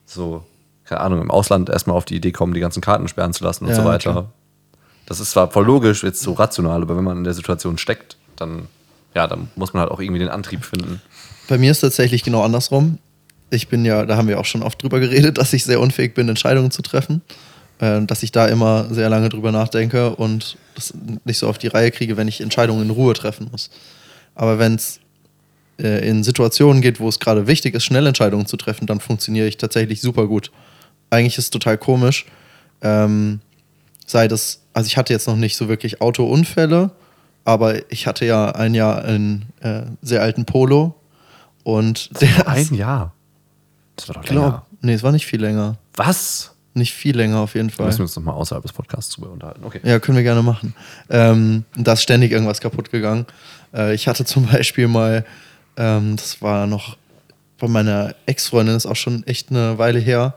so, 0.07 0.45
keine 0.85 1.01
Ahnung, 1.03 1.21
im 1.21 1.31
Ausland 1.31 1.69
erstmal 1.69 1.97
auf 1.97 2.05
die 2.07 2.17
Idee 2.17 2.33
kommen, 2.33 2.55
die 2.55 2.61
ganzen 2.61 2.81
Karten 2.81 3.09
sperren 3.09 3.33
zu 3.35 3.45
lassen 3.45 3.65
und 3.65 3.71
Ja, 3.71 3.77
so 3.77 3.85
weiter. 3.85 4.11
klar. 4.13 4.27
Das 5.07 5.21
ist 5.21 5.31
zwar 5.33 5.51
voll 5.51 5.65
logisch, 5.67 6.03
jetzt 6.05 6.21
so 6.21 6.33
rational, 6.33 6.83
aber 6.83 6.97
wenn 6.97 7.05
man 7.05 7.19
in 7.19 7.25
der 7.25 7.35
Situation 7.35 7.79
steckt, 7.79 8.17
dann, 8.37 8.67
ja, 9.15 9.27
dann 9.27 9.51
muss 9.57 9.73
man 9.73 9.83
halt 9.83 9.91
auch 9.91 10.01
irgendwie 10.01 10.19
den 10.21 10.29
Antrieb 10.29 10.65
finden. 10.65 11.01
Bei 11.49 11.59
mir 11.59 11.71
ist 11.71 11.81
tatsächlich 11.81 12.23
genau 12.25 12.43
andersrum. 12.43 12.99
Ich 13.51 13.69
bin 13.69 13.87
ja, 13.87 14.05
da 14.05 14.17
haben 14.19 14.29
wir 14.29 14.39
auch 14.39 14.45
schon 14.45 14.63
oft 14.63 14.83
drüber 14.83 15.01
geredet, 15.01 15.39
dass 15.39 15.53
ich 15.55 15.65
sehr 15.65 15.81
unfähig 15.81 16.15
bin, 16.15 16.29
Entscheidungen 16.29 16.71
zu 16.71 16.83
treffen. 16.83 17.23
Äh, 17.81 18.03
dass 18.03 18.23
ich 18.23 18.33
da 18.33 18.47
immer 18.47 18.93
sehr 18.93 19.09
lange 19.09 19.29
drüber 19.29 19.53
nachdenke 19.53 20.15
und 20.17 20.57
das 20.75 20.93
nicht 21.25 21.39
so 21.39 21.49
auf 21.49 21.59
die 21.59 21.69
Reihe 21.69 21.91
kriege, 21.91 22.17
wenn 22.17 22.27
ich 22.27 22.41
Entscheidungen 22.41 22.83
in 22.83 22.91
Ruhe 22.91 23.15
treffen 23.15 23.49
muss. 23.53 23.71
Aber 24.35 24.59
wenn 24.59 24.75
es 24.75 25.01
äh, 25.79 26.09
in 26.09 26.25
Situationen 26.25 26.83
geht, 26.83 26.99
wo 26.99 27.09
es 27.09 27.21
gerade 27.21 27.47
wichtig 27.47 27.75
ist, 27.75 27.85
schnell 27.85 28.07
Entscheidungen 28.07 28.47
zu 28.47 28.57
treffen, 28.57 28.87
dann 28.87 28.99
funktioniere 28.99 29.47
ich 29.47 29.59
tatsächlich 29.59 30.01
super 30.01 30.27
gut. 30.27 30.51
Eigentlich 31.11 31.39
ist 31.39 31.45
es 31.45 31.51
total 31.51 31.79
komisch. 31.79 32.27
Ähm, 32.83 33.41
sei 34.07 34.27
das, 34.27 34.63
also 34.73 34.89
ich 34.89 34.97
hatte 34.97 35.13
jetzt 35.13 35.29
noch 35.29 35.37
nicht 35.37 35.57
so 35.57 35.69
wirklich 35.69 36.01
Autounfälle, 36.01 36.91
aber 37.45 37.91
ich 37.93 38.07
hatte 38.07 38.25
ja 38.25 38.51
ein 38.51 38.75
Jahr 38.75 39.05
einen 39.05 39.47
äh, 39.61 39.83
sehr 40.03 40.23
alten 40.23 40.45
Polo 40.45 40.97
und 41.63 42.21
der 42.21 42.49
Ein 42.49 42.75
Jahr. 42.75 43.15
Das 43.95 44.09
war 44.09 44.17
doch 44.17 44.25
länger. 44.25 44.41
glaub, 44.41 44.67
nee, 44.83 44.95
es 44.95 45.03
war 45.03 45.13
nicht 45.13 45.27
viel 45.27 45.41
länger. 45.41 45.79
Was? 45.95 46.55
Nicht 46.79 46.95
viel 46.95 47.17
länger 47.17 47.39
auf 47.41 47.55
jeden 47.55 47.71
Fall. 47.71 47.87
müssen 47.87 47.99
wir 47.99 48.05
uns 48.05 48.17
nochmal 48.17 48.35
außerhalb 48.35 48.63
des 48.63 48.73
Podcasts 48.73 49.15
drüber 49.15 49.31
unterhalten. 49.31 49.63
Okay. 49.65 49.81
Ja, 49.83 49.99
können 49.99 50.17
wir 50.17 50.23
gerne 50.23 50.43
machen. 50.43 50.75
Ähm, 51.11 51.65
da 51.77 51.93
ist 51.93 52.03
ständig 52.03 52.33
irgendwas 52.33 52.61
kaputt 52.61 52.91
gegangen. 52.91 53.27
Äh, 53.75 53.95
ich 53.95 54.09
hatte 54.09 54.25
zum 54.25 54.47
Beispiel 54.47 54.89
mal, 54.89 55.25
ähm, 55.77 56.17
das 56.17 56.41
war 56.41 56.67
noch 56.67 56.97
bei 57.59 57.69
meiner 57.69 58.15
Ex-Freundin, 58.27 58.77
ist 58.77 58.87
auch 58.87 58.97
schon 58.97 59.27
echt 59.27 59.51
eine 59.51 59.79
Weile 59.79 59.99
her, 59.99 60.35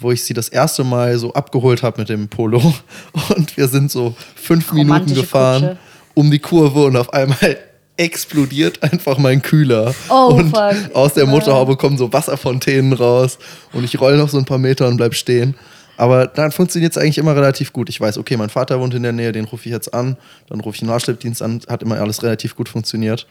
wo 0.00 0.10
ich 0.10 0.24
sie 0.24 0.34
das 0.34 0.48
erste 0.48 0.84
Mal 0.84 1.16
so 1.18 1.32
abgeholt 1.32 1.82
habe 1.82 2.00
mit 2.00 2.08
dem 2.08 2.28
Polo. 2.28 2.74
Und 3.36 3.56
wir 3.56 3.68
sind 3.68 3.90
so 3.90 4.14
fünf 4.34 4.72
Minuten 4.72 4.90
Romantische 4.90 5.20
gefahren 5.20 5.62
Kutsche. 5.62 5.78
um 6.14 6.30
die 6.30 6.38
Kurve 6.40 6.84
und 6.84 6.96
auf 6.96 7.12
einmal 7.12 7.56
explodiert 7.98 8.82
einfach 8.82 9.18
mein 9.18 9.42
Kühler. 9.42 9.94
Oh, 10.08 10.34
und 10.34 10.50
fuck. 10.50 10.94
aus 10.94 11.14
der 11.14 11.26
Motorhaube 11.26 11.76
kommen 11.76 11.98
so 11.98 12.12
Wasserfontänen 12.12 12.94
raus 12.94 13.38
und 13.72 13.84
ich 13.84 14.00
roll 14.00 14.16
noch 14.16 14.28
so 14.28 14.38
ein 14.38 14.44
paar 14.44 14.58
Meter 14.58 14.88
und 14.88 14.96
bleib 14.96 15.14
stehen. 15.14 15.54
Aber 15.98 16.28
dann 16.28 16.52
funktioniert 16.52 16.92
es 16.92 16.98
eigentlich 16.98 17.18
immer 17.18 17.34
relativ 17.34 17.72
gut. 17.72 17.88
Ich 17.88 18.00
weiß, 18.00 18.18
okay, 18.18 18.36
mein 18.36 18.50
Vater 18.50 18.78
wohnt 18.78 18.94
in 18.94 19.02
der 19.02 19.12
Nähe, 19.12 19.32
den 19.32 19.46
rufe 19.46 19.66
ich 19.66 19.72
jetzt 19.72 19.92
an, 19.92 20.16
dann 20.48 20.60
rufe 20.60 20.76
ich 20.76 20.80
den 20.80 20.88
Nachschleppdienst 20.88 21.42
an, 21.42 21.60
hat 21.68 21.82
immer 21.82 22.00
alles 22.00 22.22
relativ 22.22 22.54
gut 22.54 22.68
funktioniert. 22.68 23.26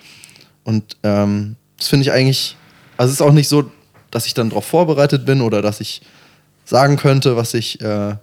Und 0.66 0.98
ähm, 1.04 1.56
das 1.78 1.88
finde 1.88 2.04
ich 2.04 2.12
eigentlich, 2.12 2.58
also 2.98 3.10
es 3.10 3.22
ist 3.22 3.26
auch 3.26 3.32
nicht 3.32 3.48
so, 3.48 3.72
dass 4.12 4.26
ich 4.26 4.34
dann 4.34 4.50
darauf 4.50 4.66
vorbereitet 4.66 5.26
bin 5.26 5.42
oder 5.42 5.62
dass 5.62 5.80
ich 5.80 6.02
sagen 6.66 6.98
könnte, 6.98 7.38
was 7.38 7.54
ich 7.54 7.80
äh, 7.80 8.16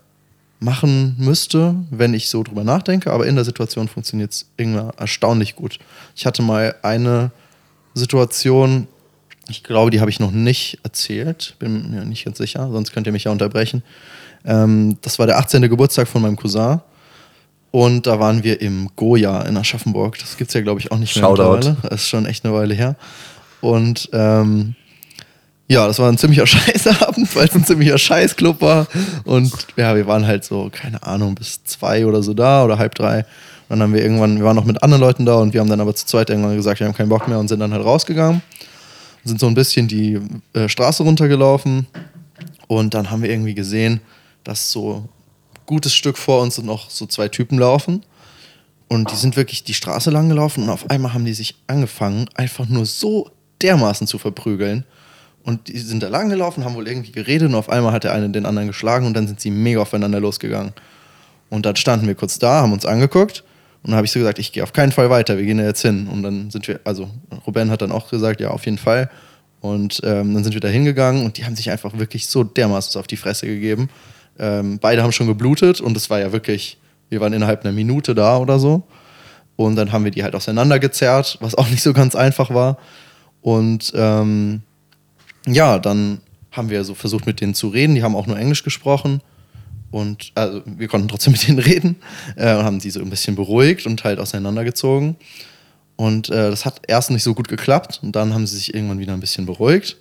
machen 0.65 1.15
müsste, 1.19 1.75
wenn 1.91 2.15
ich 2.15 2.29
so 2.29 2.43
drüber 2.43 2.65
nachdenke, 2.65 3.13
aber 3.13 3.27
in 3.27 3.37
der 3.37 3.45
Situation 3.45 3.89
funktioniert 3.89 4.33
es 4.33 4.47
irgendwie 4.57 4.91
erstaunlich 4.97 5.55
gut. 5.55 5.79
Ich 6.17 6.27
hatte 6.27 6.43
mal 6.43 6.75
eine 6.83 7.31
Situation, 7.95 8.89
ich 9.49 9.63
glaube, 9.63 9.91
die 9.91 10.01
habe 10.01 10.11
ich 10.11 10.21
noch 10.21 10.33
nicht 10.33 10.79
erzählt, 10.83 11.55
bin 11.59 11.91
mir 11.91 12.05
nicht 12.05 12.25
ganz 12.25 12.39
sicher, 12.39 12.69
sonst 12.73 12.93
könnt 12.93 13.07
ihr 13.07 13.13
mich 13.13 13.25
ja 13.25 13.33
unterbrechen. 13.33 13.83
Ähm, 14.45 14.97
das 15.03 15.19
war 15.19 15.27
der 15.27 15.39
18. 15.39 15.63
Geburtstag 15.63 16.09
von 16.09 16.23
meinem 16.23 16.37
Cousin. 16.37 16.81
Und 17.71 18.07
da 18.07 18.21
waren 18.21 18.45
wir 18.45 18.61
im 18.61 18.89
Goya 18.95 19.43
in 19.43 19.57
Aschaffenburg. 19.57 20.17
Das 20.21 20.37
gibt 20.37 20.49
es 20.49 20.55
ja, 20.55 20.61
glaube 20.61 20.79
ich, 20.79 20.93
auch 20.93 20.97
nicht 20.99 21.17
mehr 21.17 21.25
Shoutout. 21.25 21.57
mittlerweile. 21.57 21.77
Das 21.91 22.03
ist 22.03 22.09
schon 22.09 22.25
echt 22.25 22.45
eine 22.45 22.55
Weile 22.55 22.73
her. 22.73 22.95
Und 23.61 24.09
ähm, 24.13 24.77
ja, 25.69 25.87
das 25.87 25.99
war 25.99 26.11
ein 26.11 26.19
ziemlicher 26.19 26.47
Scheißabend, 26.47 27.35
weil 27.35 27.49
es 27.49 27.55
ein 27.55 27.65
ziemlicher 27.65 27.99
Scheißclub 27.99 28.61
war. 28.61 28.87
Und 29.25 29.53
ja, 29.77 29.97
wir 29.97 30.07
waren 30.07 30.27
halt 30.27 30.45
so, 30.45 30.71
keine 30.71 31.03
Ahnung, 31.03 31.35
bis 31.35 31.65
zwei 31.65 32.07
oder 32.07 32.23
so 32.23 32.35
da 32.35 32.65
oder 32.65 32.79
halb 32.79 32.95
drei. 32.95 33.25
Und 33.69 33.79
dann 33.79 33.83
haben 33.83 33.95
wir 33.95 34.03
irgendwann, 34.03 34.37
wir 34.37 34.45
waren 34.45 34.57
noch 34.57 34.67
mit 34.67 34.83
anderen 34.83 35.01
Leuten 35.01 35.25
da 35.25 35.37
und 35.37 35.55
wir 35.55 35.61
haben 35.61 35.71
dann 35.71 35.81
aber 35.81 35.95
zu 35.95 36.05
zweit 36.07 36.29
irgendwann 36.29 36.57
gesagt, 36.57 36.81
wir 36.81 36.87
haben 36.87 36.95
keinen 36.95 37.09
Bock 37.09 37.29
mehr 37.29 37.39
und 37.39 37.49
sind 37.49 37.61
dann 37.61 37.73
halt 37.73 37.85
rausgegangen. 37.85 38.43
Sind 39.25 39.41
so 39.41 39.47
ein 39.47 39.55
bisschen 39.55 39.89
die 39.89 40.21
äh, 40.53 40.69
Straße 40.69 41.03
runtergelaufen. 41.03 41.87
Und 42.67 42.93
dann 42.93 43.11
haben 43.11 43.23
wir 43.23 43.31
irgendwie 43.31 43.55
gesehen, 43.55 44.01
dass 44.43 44.71
so 44.71 44.95
ein 44.95 45.09
gutes 45.65 45.95
Stück 45.95 46.19
vor 46.19 46.43
uns 46.43 46.59
noch 46.59 46.91
so 46.91 47.07
zwei 47.07 47.29
Typen 47.29 47.59
laufen. 47.59 48.05
Und 48.89 49.11
die 49.11 49.17
sind 49.17 49.37
wirklich 49.37 49.65
die 49.65 49.73
Straße 49.73 50.11
lang 50.11 50.29
gelaufen 50.29 50.65
und 50.65 50.71
auf 50.71 50.91
einmal 50.91 51.15
haben 51.15 51.25
die 51.25 51.33
sich 51.33 51.57
angefangen, 51.67 52.29
einfach 52.35 52.69
nur 52.69 52.85
so 52.85 53.31
dermaßen 53.63 54.07
zu 54.07 54.19
verprügeln. 54.19 54.85
Und 55.45 55.69
die 55.69 55.79
sind 55.79 56.03
da 56.03 56.09
lang 56.09 56.31
gelaufen, 56.31 56.65
haben 56.65 56.75
wohl 56.75 56.89
irgendwie 56.89 57.13
geredet 57.13 57.49
und 57.51 57.55
auf 57.55 57.69
einmal 57.69 57.93
hat 57.93 58.05
der 58.05 58.15
eine 58.15 58.31
den 58.31 58.47
anderen 58.47 58.67
geschlagen 58.67 59.07
und 59.07 59.15
dann 59.15 59.27
sind 59.27 59.41
sie 59.41 59.51
mega 59.51 59.81
aufeinander 59.81 60.19
losgegangen. 60.19 60.73
Und 61.51 61.67
dann 61.67 61.77
standen 61.77 62.07
wir 62.07 62.15
kurz 62.15 62.39
da, 62.39 62.63
haben 62.63 62.73
uns 62.73 62.87
angeguckt 62.87 63.45
und 63.83 63.91
dann 63.91 63.97
habe 63.97 64.07
ich 64.07 64.13
so 64.13 64.19
gesagt, 64.19 64.39
ich 64.39 64.53
gehe 64.53 64.63
auf 64.63 64.73
keinen 64.73 64.93
Fall 64.93 65.11
weiter, 65.11 65.37
wir 65.37 65.45
gehen 65.45 65.59
da 65.59 65.65
jetzt 65.65 65.83
hin. 65.83 66.09
Und 66.09 66.23
dann 66.23 66.51
sind 66.51 66.67
wir, 66.67 66.81
also 66.85 67.11
Ruben 67.47 67.71
hat 67.71 67.83
dann 67.83 67.93
auch 67.93 68.09
gesagt, 68.09 68.41
ja, 68.41 68.49
auf 68.49 68.65
jeden 68.65 68.79
Fall. 68.79 69.11
Und 69.61 70.01
ähm, 70.05 70.33
dann 70.33 70.43
sind 70.43 70.55
wir 70.55 70.61
da 70.61 70.69
hingegangen 70.69 71.25
und 71.25 71.37
die 71.37 71.45
haben 71.45 71.57
sich 71.57 71.71
einfach 71.71 71.97
wirklich 71.99 72.27
so 72.27 72.45
dermaßen 72.45 72.99
auf 72.99 73.07
die 73.07 73.19
Fresse 73.19 73.47
gegeben. 73.47 73.91
Ähm, 74.39 74.79
beide 74.79 75.03
haben 75.03 75.13
schon 75.13 75.27
geblutet 75.27 75.83
und 75.83 75.97
es 75.97 76.09
war 76.09 76.19
ja 76.19 76.33
wirklich, 76.33 76.79
wir 77.11 77.21
waren 77.21 77.35
innerhalb 77.35 77.65
einer 77.65 77.73
Minute 77.73 78.15
da 78.15 78.39
oder 78.39 78.59
so. 78.59 78.83
Und 79.57 79.77
dann 79.77 79.93
haben 79.93 80.05
wir 80.05 80.11
die 80.11 80.25
halt 80.25 80.35
auseinandergezerrt, 80.35 81.37
was 81.41 81.55
auch 81.55 81.69
nicht 81.69 81.83
so 81.83 81.93
ganz 81.93 82.17
einfach 82.17 82.49
war. 82.53 82.79
Und 83.43 83.93
ähm, 83.95 84.63
ja, 85.47 85.79
dann 85.79 86.21
haben 86.53 86.71
wir 86.71 86.85
so 86.85 86.95
versucht, 86.95 87.27
mit 87.27 87.41
denen 87.41 87.55
zu 87.55 87.69
reden. 87.69 87.95
Die 87.95 88.03
haben 88.03 88.17
auch 88.17 88.27
nur 88.27 88.39
Englisch 88.39 88.63
gesprochen. 88.63 89.21
Und 89.91 90.33
also, 90.35 90.63
wir 90.65 90.89
konnten 90.89 91.09
trotzdem 91.09 91.33
mit 91.33 91.47
denen 91.47 91.59
reden 91.59 91.97
äh, 92.37 92.57
und 92.57 92.65
haben 92.65 92.81
sie 92.81 92.91
so 92.91 93.01
ein 93.01 93.11
bisschen 93.11 93.37
beruhigt 93.37 93.87
und 93.87 94.03
halt 94.05 94.19
auseinandergezogen. 94.19 95.17
Und 95.97 96.29
äh, 96.31 96.51
das 96.51 96.65
hat 96.65 96.83
erst 96.89 97.11
nicht 97.11 97.23
so 97.23 97.35
gut 97.35 97.49
geklappt. 97.49 98.01
Und 98.03 98.17
dann 98.17 98.35
haben 98.35 98.47
sie 98.47 98.57
sich 98.57 98.75
irgendwann 98.75 98.99
wieder 98.99 99.13
ein 99.13 99.21
bisschen 99.21 99.47
beruhigt. 99.47 99.97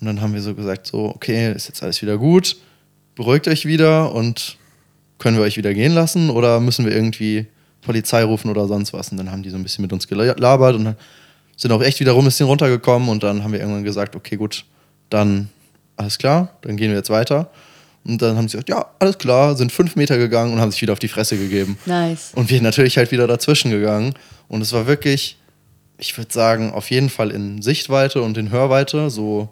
Und 0.00 0.06
dann 0.06 0.20
haben 0.20 0.32
wir 0.32 0.40
so 0.40 0.54
gesagt, 0.54 0.86
so, 0.86 1.06
okay, 1.14 1.52
ist 1.52 1.68
jetzt 1.68 1.82
alles 1.82 2.00
wieder 2.00 2.16
gut. 2.16 2.56
Beruhigt 3.14 3.48
euch 3.48 3.66
wieder 3.66 4.14
und 4.14 4.56
können 5.18 5.36
wir 5.36 5.44
euch 5.44 5.58
wieder 5.58 5.74
gehen 5.74 5.92
lassen 5.92 6.30
oder 6.30 6.58
müssen 6.58 6.86
wir 6.86 6.92
irgendwie 6.92 7.46
Polizei 7.82 8.24
rufen 8.24 8.50
oder 8.50 8.66
sonst 8.66 8.94
was? 8.94 9.10
Und 9.10 9.18
dann 9.18 9.30
haben 9.30 9.42
die 9.42 9.50
so 9.50 9.56
ein 9.56 9.62
bisschen 9.62 9.82
mit 9.82 9.92
uns 9.92 10.08
gelabert 10.08 10.74
und 10.74 10.84
dann 10.86 10.96
sind 11.60 11.72
auch 11.72 11.82
echt 11.82 12.00
wiederum 12.00 12.22
ein 12.22 12.24
bisschen 12.24 12.46
runtergekommen 12.46 13.10
und 13.10 13.22
dann 13.22 13.44
haben 13.44 13.52
wir 13.52 13.60
irgendwann 13.60 13.84
gesagt, 13.84 14.16
okay, 14.16 14.36
gut, 14.36 14.64
dann 15.10 15.50
alles 15.96 16.16
klar, 16.16 16.56
dann 16.62 16.78
gehen 16.78 16.88
wir 16.88 16.96
jetzt 16.96 17.10
weiter. 17.10 17.50
Und 18.02 18.22
dann 18.22 18.38
haben 18.38 18.48
sie 18.48 18.52
gesagt, 18.52 18.70
ja, 18.70 18.86
alles 18.98 19.18
klar, 19.18 19.54
sind 19.54 19.70
fünf 19.70 19.94
Meter 19.94 20.16
gegangen 20.16 20.54
und 20.54 20.60
haben 20.60 20.70
sich 20.70 20.80
wieder 20.80 20.94
auf 20.94 20.98
die 20.98 21.08
Fresse 21.08 21.36
gegeben. 21.36 21.76
Nice. 21.84 22.32
Und 22.34 22.48
wir 22.48 22.62
natürlich 22.62 22.96
halt 22.96 23.10
wieder 23.10 23.26
dazwischen 23.26 23.70
gegangen. 23.70 24.14
Und 24.48 24.62
es 24.62 24.72
war 24.72 24.86
wirklich, 24.86 25.36
ich 25.98 26.16
würde 26.16 26.32
sagen, 26.32 26.72
auf 26.72 26.90
jeden 26.90 27.10
Fall 27.10 27.30
in 27.30 27.60
Sichtweite 27.60 28.22
und 28.22 28.38
in 28.38 28.50
Hörweite, 28.50 29.10
so 29.10 29.50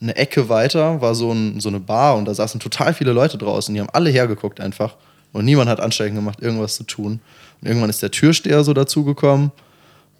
eine 0.00 0.16
Ecke 0.16 0.48
weiter 0.48 1.02
war 1.02 1.14
so, 1.14 1.32
ein, 1.32 1.60
so 1.60 1.68
eine 1.68 1.80
Bar 1.80 2.16
und 2.16 2.24
da 2.24 2.32
saßen 2.32 2.60
total 2.60 2.94
viele 2.94 3.12
Leute 3.12 3.36
draußen. 3.36 3.74
Die 3.74 3.80
haben 3.80 3.90
alle 3.92 4.08
hergeguckt 4.08 4.58
einfach. 4.58 4.96
Und 5.32 5.44
niemand 5.44 5.68
hat 5.68 5.80
Anstrengung 5.80 6.16
gemacht, 6.16 6.40
irgendwas 6.40 6.76
zu 6.76 6.84
tun. 6.84 7.20
Und 7.60 7.68
irgendwann 7.68 7.90
ist 7.90 8.02
der 8.02 8.10
Türsteher 8.10 8.64
so 8.64 8.72
dazugekommen. 8.72 9.52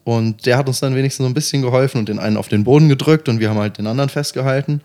Und 0.04 0.46
der 0.46 0.58
hat 0.58 0.66
uns 0.66 0.80
dann 0.80 0.94
wenigstens 0.94 1.24
so 1.24 1.30
ein 1.30 1.34
bisschen 1.34 1.62
geholfen 1.62 1.98
und 1.98 2.08
den 2.08 2.18
einen 2.18 2.36
auf 2.36 2.48
den 2.48 2.64
Boden 2.64 2.88
gedrückt 2.88 3.28
und 3.28 3.38
wir 3.38 3.50
haben 3.50 3.58
halt 3.58 3.78
den 3.78 3.86
anderen 3.86 4.10
festgehalten. 4.10 4.80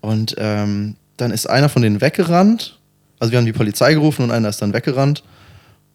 Und 0.00 0.36
ähm, 0.38 0.94
dann 1.16 1.32
ist 1.32 1.48
einer 1.48 1.68
von 1.68 1.82
denen 1.82 2.00
weggerannt. 2.00 2.78
Also 3.18 3.32
wir 3.32 3.38
haben 3.38 3.46
die 3.46 3.52
Polizei 3.52 3.94
gerufen 3.94 4.22
und 4.22 4.30
einer 4.30 4.48
ist 4.48 4.62
dann 4.62 4.72
weggerannt. 4.72 5.24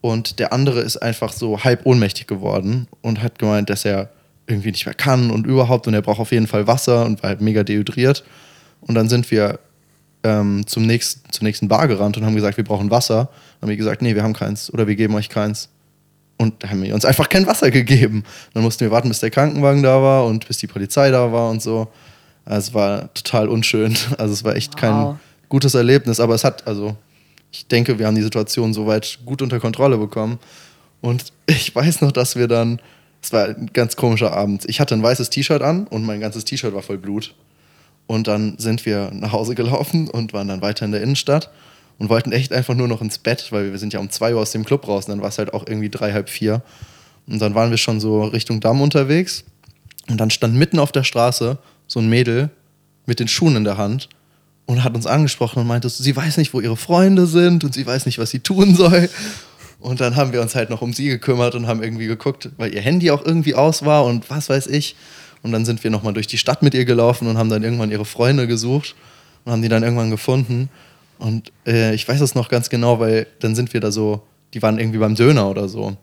Und 0.02 0.40
der 0.40 0.52
andere 0.52 0.82
ist 0.82 0.98
einfach 0.98 1.32
so 1.32 1.64
halb 1.64 1.86
ohnmächtig 1.86 2.28
geworden 2.28 2.88
und 3.02 3.24
hat 3.24 3.40
gemeint, 3.40 3.70
dass 3.70 3.86
er 3.86 4.10
irgendwie 4.48 4.72
nicht 4.72 4.86
mehr 4.86 4.96
kann 4.96 5.32
und 5.32 5.48
überhaupt 5.48 5.88
und 5.88 5.94
er 5.94 6.02
braucht 6.02 6.20
auf 6.20 6.34
jeden 6.34 6.48
Fall 6.48 6.68
Wasser 6.68 7.06
und 7.06 7.24
war 7.24 7.30
halt 7.30 7.40
mega 7.40 7.64
dehydriert. 7.64 8.26
Und 8.82 8.96
dann 8.96 9.08
sind 9.08 9.32
wir 9.32 9.60
ähm, 10.24 10.68
zum 10.68 10.86
nächsten, 10.86 11.32
zur 11.32 11.46
nächsten 11.46 11.70
Bar 11.70 11.88
gerannt 11.88 12.18
und 12.18 12.26
haben 12.26 12.36
gesagt, 12.36 12.58
wir 12.58 12.66
brauchen 12.66 12.92
Wasser. 12.92 13.30
Dann 13.60 13.62
haben 13.62 13.70
wir 13.70 13.78
gesagt, 13.78 14.02
nee, 14.02 14.14
wir 14.16 14.24
haben 14.24 14.34
keins 14.34 14.74
oder 14.74 14.88
wir 14.88 14.96
geben 14.96 15.16
euch 15.16 15.30
keins. 15.30 15.70
Und 16.38 16.64
da 16.64 16.70
haben 16.70 16.82
wir 16.84 16.94
uns 16.94 17.06
einfach 17.06 17.30
kein 17.30 17.46
Wasser 17.48 17.72
gegeben. 17.72 18.24
Dann 18.54 18.64
mussten 18.64 18.82
wir 18.82 18.92
warten, 18.92 19.08
bis 19.08 19.20
der 19.20 19.30
Krankenwagen 19.30 19.84
da 19.84 20.02
war 20.02 20.26
und 20.26 20.48
bis 20.48 20.58
die 20.58 20.68
Polizei 20.68 21.12
da 21.12 21.32
war 21.32 21.50
und 21.50 21.62
so. 21.62 21.88
Also 22.46 22.68
es 22.70 22.74
war 22.74 23.14
total 23.14 23.48
unschön. 23.50 23.96
Also 24.18 24.34
es 24.34 24.44
war 24.44 24.56
echt 24.56 24.76
kein 24.76 24.94
Wow. 24.94 25.16
gutes 25.50 25.74
Erlebnis, 25.76 26.20
aber 26.20 26.36
es 26.36 26.44
hat, 26.44 26.68
also 26.68 26.96
ich 27.52 27.68
denke, 27.68 28.00
wir 28.00 28.08
haben 28.08 28.16
die 28.16 28.24
Situation 28.24 28.74
soweit 28.74 29.20
gut 29.26 29.42
unter 29.42 29.60
Kontrolle 29.60 29.98
bekommen. 29.98 30.40
Und 31.02 31.32
ich 31.46 31.74
weiß 31.74 32.02
noch, 32.02 32.12
dass 32.12 32.36
wir 32.36 32.48
dann, 32.48 32.80
es 33.22 33.32
war 33.32 33.46
ein 33.46 33.70
ganz 33.72 33.96
komischer 33.96 34.34
Abend. 34.34 34.66
Ich 34.68 34.80
hatte 34.80 34.96
ein 34.96 35.04
weißes 35.04 35.30
T-Shirt 35.30 35.62
an 35.62 35.88
und 35.88 36.04
mein 36.04 36.20
ganzes 36.20 36.46
T-Shirt 36.46 36.74
war 36.74 36.82
voll 36.82 36.98
Blut. 36.98 37.36
Und 38.06 38.28
dann 38.28 38.58
sind 38.58 38.86
wir 38.86 39.12
nach 39.14 39.32
Hause 39.32 39.56
gelaufen 39.56 40.10
und 40.10 40.34
waren 40.34 40.50
dann 40.50 40.62
weiter 40.62 40.84
in 40.84 40.92
der 40.92 41.02
Innenstadt 41.02 41.50
und 42.00 42.10
wollten 42.10 42.32
echt 42.32 42.54
einfach 42.54 42.74
nur 42.74 42.88
noch 42.88 43.02
ins 43.02 43.18
Bett, 43.18 43.52
weil 43.52 43.72
wir 43.72 43.80
sind 43.80 43.94
ja 43.94 44.00
um 44.00 44.10
zwei 44.10 44.34
Uhr 44.34 44.42
aus 44.42 44.52
dem 44.52 44.66
Club 44.66 44.88
raus 44.88 45.06
und 45.06 45.12
dann 45.12 45.22
war 45.22 45.30
es 45.30 45.38
halt 45.38 45.54
auch 45.54 45.66
irgendwie 45.68 45.90
drei, 45.90 46.14
halb 46.14 46.30
vier. 46.30 46.62
Und 47.28 47.40
dann 47.40 47.56
waren 47.56 47.70
wir 47.70 47.78
schon 47.78 48.00
so 48.00 48.24
Richtung 48.24 48.60
Damm 48.60 48.82
unterwegs 48.82 49.46
und 50.10 50.20
dann 50.20 50.30
stand 50.30 50.56
mitten 50.56 50.80
auf 50.80 50.92
der 50.92 51.04
Straße 51.04 51.58
so 51.88 52.00
ein 52.00 52.10
Mädel 52.10 52.50
mit 53.06 53.20
den 53.20 53.28
Schuhen 53.28 53.56
in 53.56 53.64
der 53.64 53.78
Hand 53.78 54.10
und 54.66 54.84
hat 54.84 54.96
uns 54.96 55.06
angesprochen 55.06 55.60
und 55.60 55.68
meinte, 55.68 55.90
sie 55.90 56.16
weiß 56.16 56.38
nicht, 56.38 56.54
wo 56.54 56.62
ihre 56.62 56.78
Freunde 56.78 57.28
sind 57.28 57.64
und 57.64 57.74
sie 57.74 57.86
weiß 57.86 58.06
nicht, 58.06 58.18
was 58.18 58.30
sie 58.30 58.40
tun 58.40 58.76
soll. 58.76 59.10
Und 59.80 60.00
dann 60.00 60.16
haben 60.16 60.32
wir 60.32 60.42
uns 60.42 60.56
halt 60.56 60.70
noch 60.70 60.82
um 60.82 60.94
sie 60.94 61.08
gekümmert 61.08 61.56
und 61.56 61.68
haben 61.68 61.84
irgendwie 61.84 62.08
geguckt, 62.08 62.50
weil 62.58 62.74
ihr 62.74 62.82
Handy 62.82 63.12
auch 63.12 63.26
irgendwie 63.26 63.54
aus 63.54 63.84
war 63.84 64.06
und 64.06 64.30
was 64.30 64.50
weiß 64.50 64.68
ich. 64.68 64.96
Und 65.42 65.52
dann 65.52 65.66
sind 65.66 65.84
wir 65.84 65.92
nochmal 65.92 66.14
durch 66.14 66.28
die 66.28 66.38
Stadt 66.38 66.64
mit 66.64 66.74
ihr 66.74 66.86
gelaufen 66.86 67.28
und 67.28 67.38
haben 67.38 67.50
dann 67.50 67.64
irgendwann 67.64 67.92
ihre 67.92 68.06
Freunde 68.06 68.48
gesucht 68.48 68.96
und 69.44 69.52
haben 69.52 69.62
die 69.62 69.68
dann 69.68 69.84
irgendwann 69.84 70.10
gefunden. 70.10 70.70
Und 71.24 71.54
äh, 71.66 71.96
ich 71.96 72.06
weiß 72.06 72.20
das 72.20 72.36
noch 72.36 72.50
ganz 72.50 72.70
genau, 72.70 73.00
weil 73.00 73.28
dann 73.40 73.56
sind 73.56 73.74
wir 73.74 73.80
da 73.80 73.94
so, 73.94 74.24
die 74.54 74.62
waren 74.62 74.78
irgendwie 74.78 74.98
beim 75.00 75.16
Döner 75.16 75.50
oder 75.50 75.70
so 75.70 75.96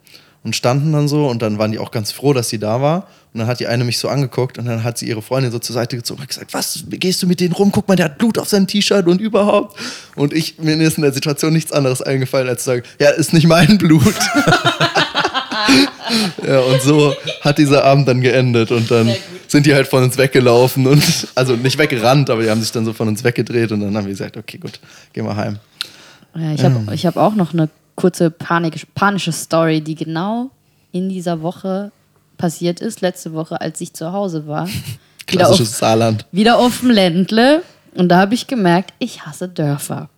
und 0.42 0.56
standen 0.56 0.92
dann 0.92 1.08
so 1.08 1.28
und 1.28 1.42
dann 1.42 1.58
waren 1.58 1.72
die 1.72 1.78
auch 1.78 1.90
ganz 1.90 2.10
froh, 2.10 2.32
dass 2.32 2.48
sie 2.48 2.58
da 2.58 2.80
war. 2.80 3.06
Und 3.34 3.40
dann 3.40 3.46
hat 3.46 3.60
die 3.60 3.66
eine 3.66 3.84
mich 3.84 3.98
so 3.98 4.08
angeguckt 4.08 4.56
und 4.56 4.64
dann 4.64 4.82
hat 4.82 4.96
sie 4.96 5.06
ihre 5.06 5.20
Freundin 5.20 5.52
so 5.52 5.58
zur 5.58 5.74
Seite 5.74 5.96
gezogen 5.96 6.22
und 6.22 6.28
gesagt, 6.28 6.54
was, 6.54 6.84
gehst 6.88 7.22
du 7.22 7.26
mit 7.26 7.38
denen 7.40 7.52
rum? 7.52 7.70
Guck 7.70 7.86
mal, 7.86 7.96
der 7.96 8.06
hat 8.06 8.16
Blut 8.16 8.38
auf 8.38 8.48
seinem 8.48 8.66
T-Shirt 8.66 9.06
und 9.06 9.20
überhaupt. 9.20 9.78
Und 10.16 10.32
ich, 10.32 10.58
mir 10.58 10.80
ist 10.80 10.96
in 10.96 11.02
der 11.02 11.12
Situation 11.12 11.52
nichts 11.52 11.70
anderes 11.70 12.00
eingefallen, 12.00 12.48
als 12.48 12.64
zu 12.64 12.70
sagen, 12.70 12.82
ja, 12.98 13.10
ist 13.10 13.34
nicht 13.34 13.46
mein 13.46 13.76
Blut. 13.76 14.02
ja, 16.46 16.60
und 16.60 16.80
so 16.80 17.14
hat 17.42 17.58
dieser 17.58 17.84
Abend 17.84 18.08
dann 18.08 18.22
geendet 18.22 18.70
und 18.70 18.90
dann 18.90 19.14
sind 19.50 19.66
die 19.66 19.74
halt 19.74 19.88
von 19.88 20.02
uns 20.04 20.16
weggelaufen 20.16 20.86
und, 20.86 21.02
also 21.34 21.56
nicht 21.56 21.76
weggerannt, 21.78 22.30
aber 22.30 22.42
die 22.42 22.50
haben 22.50 22.60
sich 22.60 22.72
dann 22.72 22.84
so 22.84 22.92
von 22.92 23.08
uns 23.08 23.24
weggedreht 23.24 23.72
und 23.72 23.80
dann 23.80 23.96
haben 23.96 24.04
wir 24.04 24.12
gesagt, 24.12 24.36
okay, 24.36 24.58
gut, 24.58 24.80
gehen 25.12 25.24
wir 25.24 25.36
heim. 25.36 25.58
Ja, 26.36 26.52
ich 26.52 26.64
habe 26.64 26.94
ich 26.94 27.06
hab 27.06 27.16
auch 27.16 27.34
noch 27.34 27.52
eine 27.52 27.68
kurze 27.96 28.30
Panik, 28.30 28.86
panische 28.94 29.32
Story, 29.32 29.80
die 29.80 29.96
genau 29.96 30.50
in 30.92 31.08
dieser 31.08 31.42
Woche 31.42 31.90
passiert 32.38 32.80
ist, 32.80 33.00
letzte 33.00 33.32
Woche, 33.32 33.60
als 33.60 33.80
ich 33.80 33.92
zu 33.92 34.12
Hause 34.12 34.46
war. 34.46 34.68
Wieder 35.28 35.48
auf, 35.48 35.56
Klassisches 35.56 35.78
Saarland. 35.78 36.26
wieder 36.32 36.58
auf 36.58 36.80
dem 36.80 36.90
Ländle. 36.90 37.62
Und 37.94 38.08
da 38.08 38.18
habe 38.18 38.34
ich 38.34 38.48
gemerkt, 38.48 38.92
ich 38.98 39.26
hasse 39.26 39.48
Dörfer. 39.48 40.08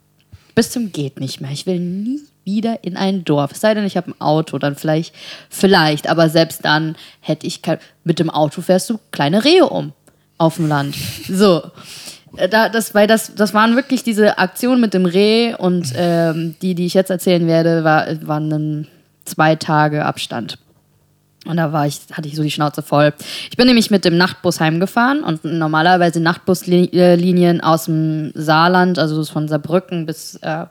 Bis 0.55 0.71
zum 0.71 0.91
geht 0.91 1.21
nicht 1.21 1.41
mehr. 1.43 1.51
Ich 1.51 1.67
will 1.67 1.81
nie 1.81 2.21
wieder 2.45 2.85
in 2.85 2.97
ein 2.97 3.25
Dorf. 3.25 3.53
Es 3.53 3.61
sei 3.61 3.75
denn, 3.75 3.85
ich 3.85 3.97
habe 3.97 4.11
ein 4.11 4.21
Auto, 4.21 4.59
dann 4.59 4.77
vielleicht, 4.77 5.15
vielleicht. 5.49 6.09
Aber 6.09 6.29
selbst 6.29 6.65
dann 6.65 6.97
hätte 7.21 7.47
ich 7.47 7.63
kein, 7.63 7.79
mit 8.05 8.19
dem 8.19 8.31
Auto 8.31 8.63
fährst 8.63 8.91
du 8.91 8.99
kleine 9.11 9.45
Rehe 9.45 9.67
um 9.67 9.93
auf 10.39 10.57
dem 10.57 10.69
Land. 10.69 10.97
So. 11.29 11.63
Äh, 12.37 12.49
Da, 12.49 12.71
das, 12.71 12.95
weil 12.95 13.07
das, 13.07 13.35
das 13.35 13.53
waren 13.53 13.77
wirklich 13.77 14.05
diese 14.05 14.39
Aktionen 14.39 14.81
mit 14.81 14.95
dem 14.95 15.05
Reh 15.05 15.55
und 15.55 15.93
ähm, 15.95 16.57
die, 16.63 16.75
die 16.75 16.87
ich 16.87 16.95
jetzt 16.95 17.11
erzählen 17.11 17.47
werde, 17.47 17.85
war, 17.85 18.07
waren 18.27 18.49
dann 18.49 18.87
zwei 19.27 19.55
Tage 19.55 20.07
Abstand. 20.07 20.59
Und 21.45 21.59
da 21.59 21.73
war 21.73 21.87
ich, 21.87 22.01
hatte 22.13 22.29
ich 22.29 22.37
so 22.37 22.43
die 22.43 22.51
Schnauze 22.51 22.83
voll. 22.83 23.13
Ich 23.51 23.57
bin 23.57 23.67
nämlich 23.67 23.91
mit 23.91 24.05
dem 24.05 24.17
Nachtbus 24.17 24.61
heimgefahren 24.61 25.25
und 25.25 25.45
normalerweise 25.45 26.21
Nachtbuslinien 26.21 27.61
aus 27.61 27.85
dem 27.85 28.33
Saarland, 28.35 28.99
also 28.99 29.23
von 29.25 29.49
Saarbrücken 29.49 30.07
bis 30.07 30.37
äh, 30.37 30.67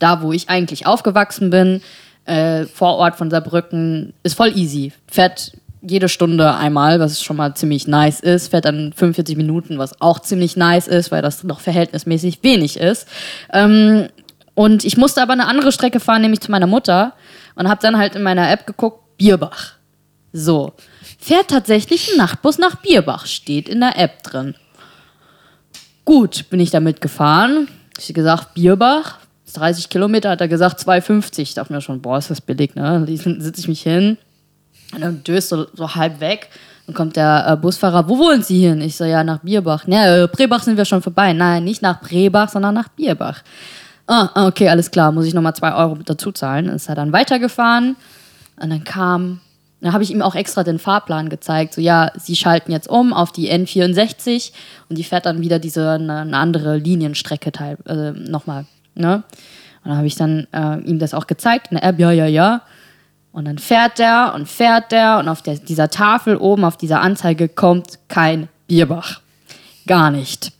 da, 0.00 0.22
wo 0.22 0.32
ich 0.32 0.48
eigentlich 0.48 0.86
aufgewachsen 0.86 1.50
bin, 1.50 1.80
äh, 2.24 2.64
vor 2.66 2.96
Ort 2.96 3.16
von 3.16 3.30
Saarbrücken, 3.30 4.12
ist 4.22 4.34
voll 4.34 4.56
easy. 4.56 4.92
Fährt 5.06 5.52
jede 5.82 6.08
Stunde 6.08 6.54
einmal, 6.54 7.00
was 7.00 7.22
schon 7.22 7.36
mal 7.36 7.54
ziemlich 7.54 7.86
nice 7.86 8.20
ist, 8.20 8.48
fährt 8.48 8.66
dann 8.66 8.92
45 8.92 9.36
Minuten, 9.36 9.78
was 9.78 10.00
auch 10.00 10.20
ziemlich 10.20 10.56
nice 10.56 10.88
ist, 10.88 11.10
weil 11.10 11.22
das 11.22 11.42
noch 11.44 11.60
verhältnismäßig 11.60 12.42
wenig 12.42 12.78
ist. 12.78 13.08
Ähm, 13.52 14.08
und 14.54 14.84
ich 14.84 14.96
musste 14.96 15.22
aber 15.22 15.32
eine 15.32 15.46
andere 15.46 15.72
Strecke 15.72 16.00
fahren, 16.00 16.22
nämlich 16.22 16.40
zu 16.40 16.50
meiner 16.50 16.66
Mutter 16.66 17.14
und 17.54 17.68
habe 17.68 17.80
dann 17.80 17.96
halt 17.96 18.14
in 18.14 18.22
meiner 18.22 18.50
App 18.50 18.66
geguckt, 18.66 19.16
Bierbach. 19.16 19.74
So. 20.32 20.72
Fährt 21.18 21.48
tatsächlich 21.48 22.10
ein 22.10 22.18
Nachtbus 22.18 22.58
nach 22.58 22.76
Bierbach, 22.76 23.26
steht 23.26 23.68
in 23.68 23.80
der 23.80 23.98
App 23.98 24.22
drin. 24.22 24.54
Gut, 26.04 26.48
bin 26.50 26.60
ich 26.60 26.70
damit 26.70 27.00
gefahren. 27.00 27.68
Ich 27.98 28.12
gesagt, 28.14 28.54
Bierbach, 28.54 29.18
30 29.52 29.88
Kilometer, 29.88 30.30
hat 30.30 30.40
er 30.40 30.48
gesagt, 30.48 30.80
2,50. 30.80 31.40
Ich 31.40 31.54
dachte 31.54 31.72
mir 31.72 31.80
schon, 31.80 32.00
boah, 32.00 32.18
ist 32.18 32.30
das 32.30 32.40
billig, 32.40 32.74
ne? 32.74 33.04
Sitze 33.06 33.60
ich 33.60 33.68
mich 33.68 33.82
hin 33.82 34.18
und 34.94 35.00
dann 35.00 35.22
döst 35.24 35.48
so, 35.48 35.66
so 35.74 35.94
halb 35.94 36.20
weg. 36.20 36.48
Dann 36.86 36.94
kommt 36.94 37.16
der 37.16 37.46
äh, 37.46 37.56
Busfahrer, 37.56 38.08
wo 38.08 38.18
wohnen 38.18 38.42
Sie 38.42 38.60
hin? 38.60 38.80
Ich 38.80 38.96
so, 38.96 39.04
ja, 39.04 39.22
nach 39.22 39.38
Bierbach. 39.38 39.86
Ne, 39.86 40.24
äh, 40.24 40.26
Brebach 40.26 40.62
sind 40.62 40.76
wir 40.76 40.84
schon 40.84 41.02
vorbei. 41.02 41.32
Nein, 41.32 41.64
nicht 41.64 41.82
nach 41.82 42.00
Brebach, 42.00 42.48
sondern 42.48 42.74
nach 42.74 42.88
Bierbach. 42.88 43.42
Ah, 44.06 44.28
ah, 44.34 44.46
okay, 44.48 44.68
alles 44.68 44.90
klar, 44.90 45.12
muss 45.12 45.26
ich 45.26 45.34
nochmal 45.34 45.54
zwei 45.54 45.72
Euro 45.72 45.96
dazu 46.04 46.32
zahlen. 46.32 46.66
Dann 46.66 46.76
ist 46.76 46.88
er 46.88 46.96
dann 46.96 47.12
weitergefahren 47.12 47.94
und 48.60 48.70
dann 48.70 48.82
kam, 48.82 49.40
dann 49.80 49.92
habe 49.92 50.02
ich 50.02 50.10
ihm 50.10 50.20
auch 50.20 50.34
extra 50.34 50.64
den 50.64 50.80
Fahrplan 50.80 51.28
gezeigt. 51.28 51.74
So, 51.74 51.80
ja, 51.80 52.10
Sie 52.18 52.34
schalten 52.34 52.72
jetzt 52.72 52.88
um 52.88 53.12
auf 53.12 53.30
die 53.30 53.52
N64 53.52 54.50
und 54.88 54.98
die 54.98 55.04
fährt 55.04 55.26
dann 55.26 55.42
wieder 55.42 55.60
diese, 55.60 55.90
eine, 55.90 56.22
eine 56.22 56.36
andere 56.36 56.76
Linienstrecke 56.76 57.52
teil, 57.52 57.78
äh, 57.86 58.10
nochmal, 58.10 58.66
ne? 59.00 59.24
Und 59.82 59.88
dann 59.88 59.96
habe 59.96 60.06
ich 60.06 60.14
dann 60.14 60.46
äh, 60.52 60.78
ihm 60.80 60.98
das 60.98 61.14
auch 61.14 61.26
gezeigt 61.26 61.68
in 61.70 61.78
der 61.78 61.84
App, 61.84 61.98
ja, 61.98 62.10
ja, 62.10 62.26
ja. 62.26 62.62
Und 63.32 63.46
dann 63.46 63.58
fährt 63.58 63.98
der 63.98 64.32
und 64.34 64.48
fährt 64.48 64.92
der 64.92 65.18
und 65.18 65.28
auf 65.28 65.42
der, 65.42 65.54
dieser 65.56 65.88
Tafel 65.88 66.36
oben, 66.36 66.64
auf 66.64 66.76
dieser 66.76 67.00
Anzeige 67.00 67.48
kommt 67.48 67.98
kein 68.08 68.48
Bierbach. 68.66 69.20
Gar 69.86 70.10
nicht. 70.10 70.52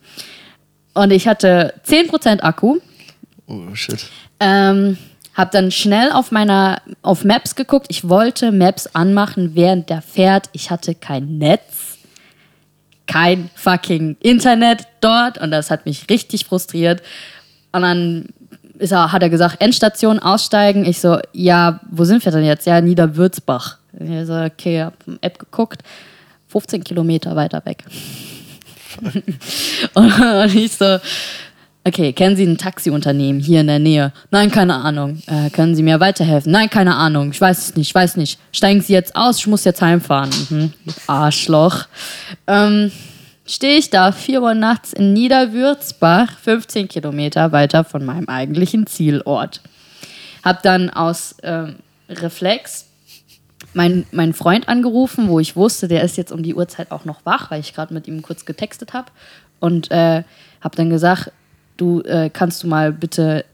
Und 0.95 1.11
ich 1.11 1.29
hatte 1.29 1.75
10% 1.87 2.41
Akku. 2.41 2.79
Oh, 3.47 3.75
shit. 3.75 4.07
Ähm, 4.39 4.97
hab 5.35 5.51
dann 5.53 5.71
schnell 5.71 6.13
auf 6.13 6.33
meiner, 6.33 6.83
auf 7.03 7.25
Maps 7.25 7.55
geguckt. 7.55 7.87
Ich 7.89 8.09
wollte 8.09 8.53
Maps 8.53 8.89
anmachen, 8.89 9.55
während 9.55 9.91
der 9.91 10.03
fährt. 10.03 10.49
Ich 10.53 10.71
hatte 10.71 10.95
kein 10.95 11.39
Netz. 11.39 11.99
Kein 13.07 13.51
fucking 13.55 14.17
Internet 14.21 14.87
dort. 15.01 15.39
Und 15.39 15.51
das 15.51 15.71
hat 15.71 15.87
mich 15.87 16.09
richtig 16.11 16.45
frustriert. 16.45 17.03
Und 17.73 17.83
dann 17.83 18.27
ist 18.79 18.93
er, 18.93 19.13
hat 19.13 19.23
er 19.23 19.31
gesagt, 19.31 19.61
Endstation 19.61 20.19
aussteigen. 20.19 20.85
Ich 20.85 21.01
so, 21.01 21.19
ja, 21.33 21.81
wo 21.91 22.05
sind 22.05 22.25
wir 22.25 22.33
denn 22.33 22.45
jetzt? 22.45 22.67
Ja, 22.67 22.81
Niederwürzbach. 22.81 23.79
Ich 23.99 24.27
so, 24.27 24.35
okay, 24.35 24.83
hab 24.83 24.95
App 25.21 25.39
geguckt. 25.39 25.83
15 26.49 26.83
Kilometer 26.83 27.37
weiter 27.37 27.63
weg. 27.65 27.85
und 29.95 30.55
ich 30.55 30.73
so, 30.73 30.99
okay, 31.85 32.13
kennen 32.13 32.37
Sie 32.37 32.45
ein 32.45 32.59
Taxiunternehmen 32.59 33.41
hier 33.41 33.61
in 33.61 33.69
der 33.69 33.79
Nähe? 33.79 34.13
Nein, 34.31 34.51
keine 34.51 34.75
Ahnung. 34.77 35.23
Äh, 35.27 35.51
können 35.51 35.75
Sie 35.75 35.83
mir 35.83 36.01
weiterhelfen? 36.01 36.51
Nein, 36.51 36.69
keine 36.71 36.97
Ahnung. 36.97 37.31
Ich 37.31 37.41
weiß 37.41 37.69
es 37.69 37.77
nicht, 37.77 37.89
ich 37.89 37.95
weiß 37.95 38.17
nicht. 38.17 38.39
Steigen 38.53 38.81
Sie 38.81 38.93
jetzt 38.93 39.15
aus, 39.15 39.39
ich 39.39 39.47
muss 39.47 39.65
jetzt 39.65 39.83
heimfahren. 39.83 40.31
Mhm. 40.49 40.73
Arschloch. 41.07 41.85
Ähm, 42.47 42.91
stehe 43.51 43.79
ich 43.79 43.91
da 43.91 44.13
4 44.13 44.43
Uhr 44.43 44.55
nachts 44.55 44.93
in 44.93 45.13
Niederwürzbach, 45.13 46.39
15 46.39 46.89
Kilometer 46.89 47.53
weiter 47.53 47.85
von 47.85 48.05
meinem 48.05 48.29
eigentlichen 48.29 48.87
Zielort. 48.87 49.61
Hab 50.45 50.63
dann 50.63 50.89
aus 50.89 51.37
ähm, 51.43 51.77
Reflex 52.09 52.87
meinen 53.75 54.07
mein 54.11 54.33
Freund 54.33 54.69
angerufen, 54.69 55.29
wo 55.29 55.39
ich 55.39 55.57
wusste, 55.57 55.89
der 55.89 56.03
ist 56.03 56.17
jetzt 56.17 56.33
um 56.33 56.43
die 56.43 56.55
Uhrzeit 56.55 56.91
auch 56.91 57.05
noch 57.05 57.25
wach, 57.25 57.51
weil 57.51 57.61
ich 57.61 57.75
gerade 57.75 57.95
mit 57.95 58.09
ihm 58.09 58.23
kurz 58.23 58.45
getextet 58.45 58.95
habe. 58.95 59.11
Und 59.59 59.91
äh, 59.91 60.23
habe 60.61 60.77
dann 60.77 60.91
gesagt, 60.91 61.33
du 61.77 62.01
äh, 62.03 62.31
kannst 62.31 62.63
du 62.63 62.69
mal 62.69 62.93
bitte 62.93 63.45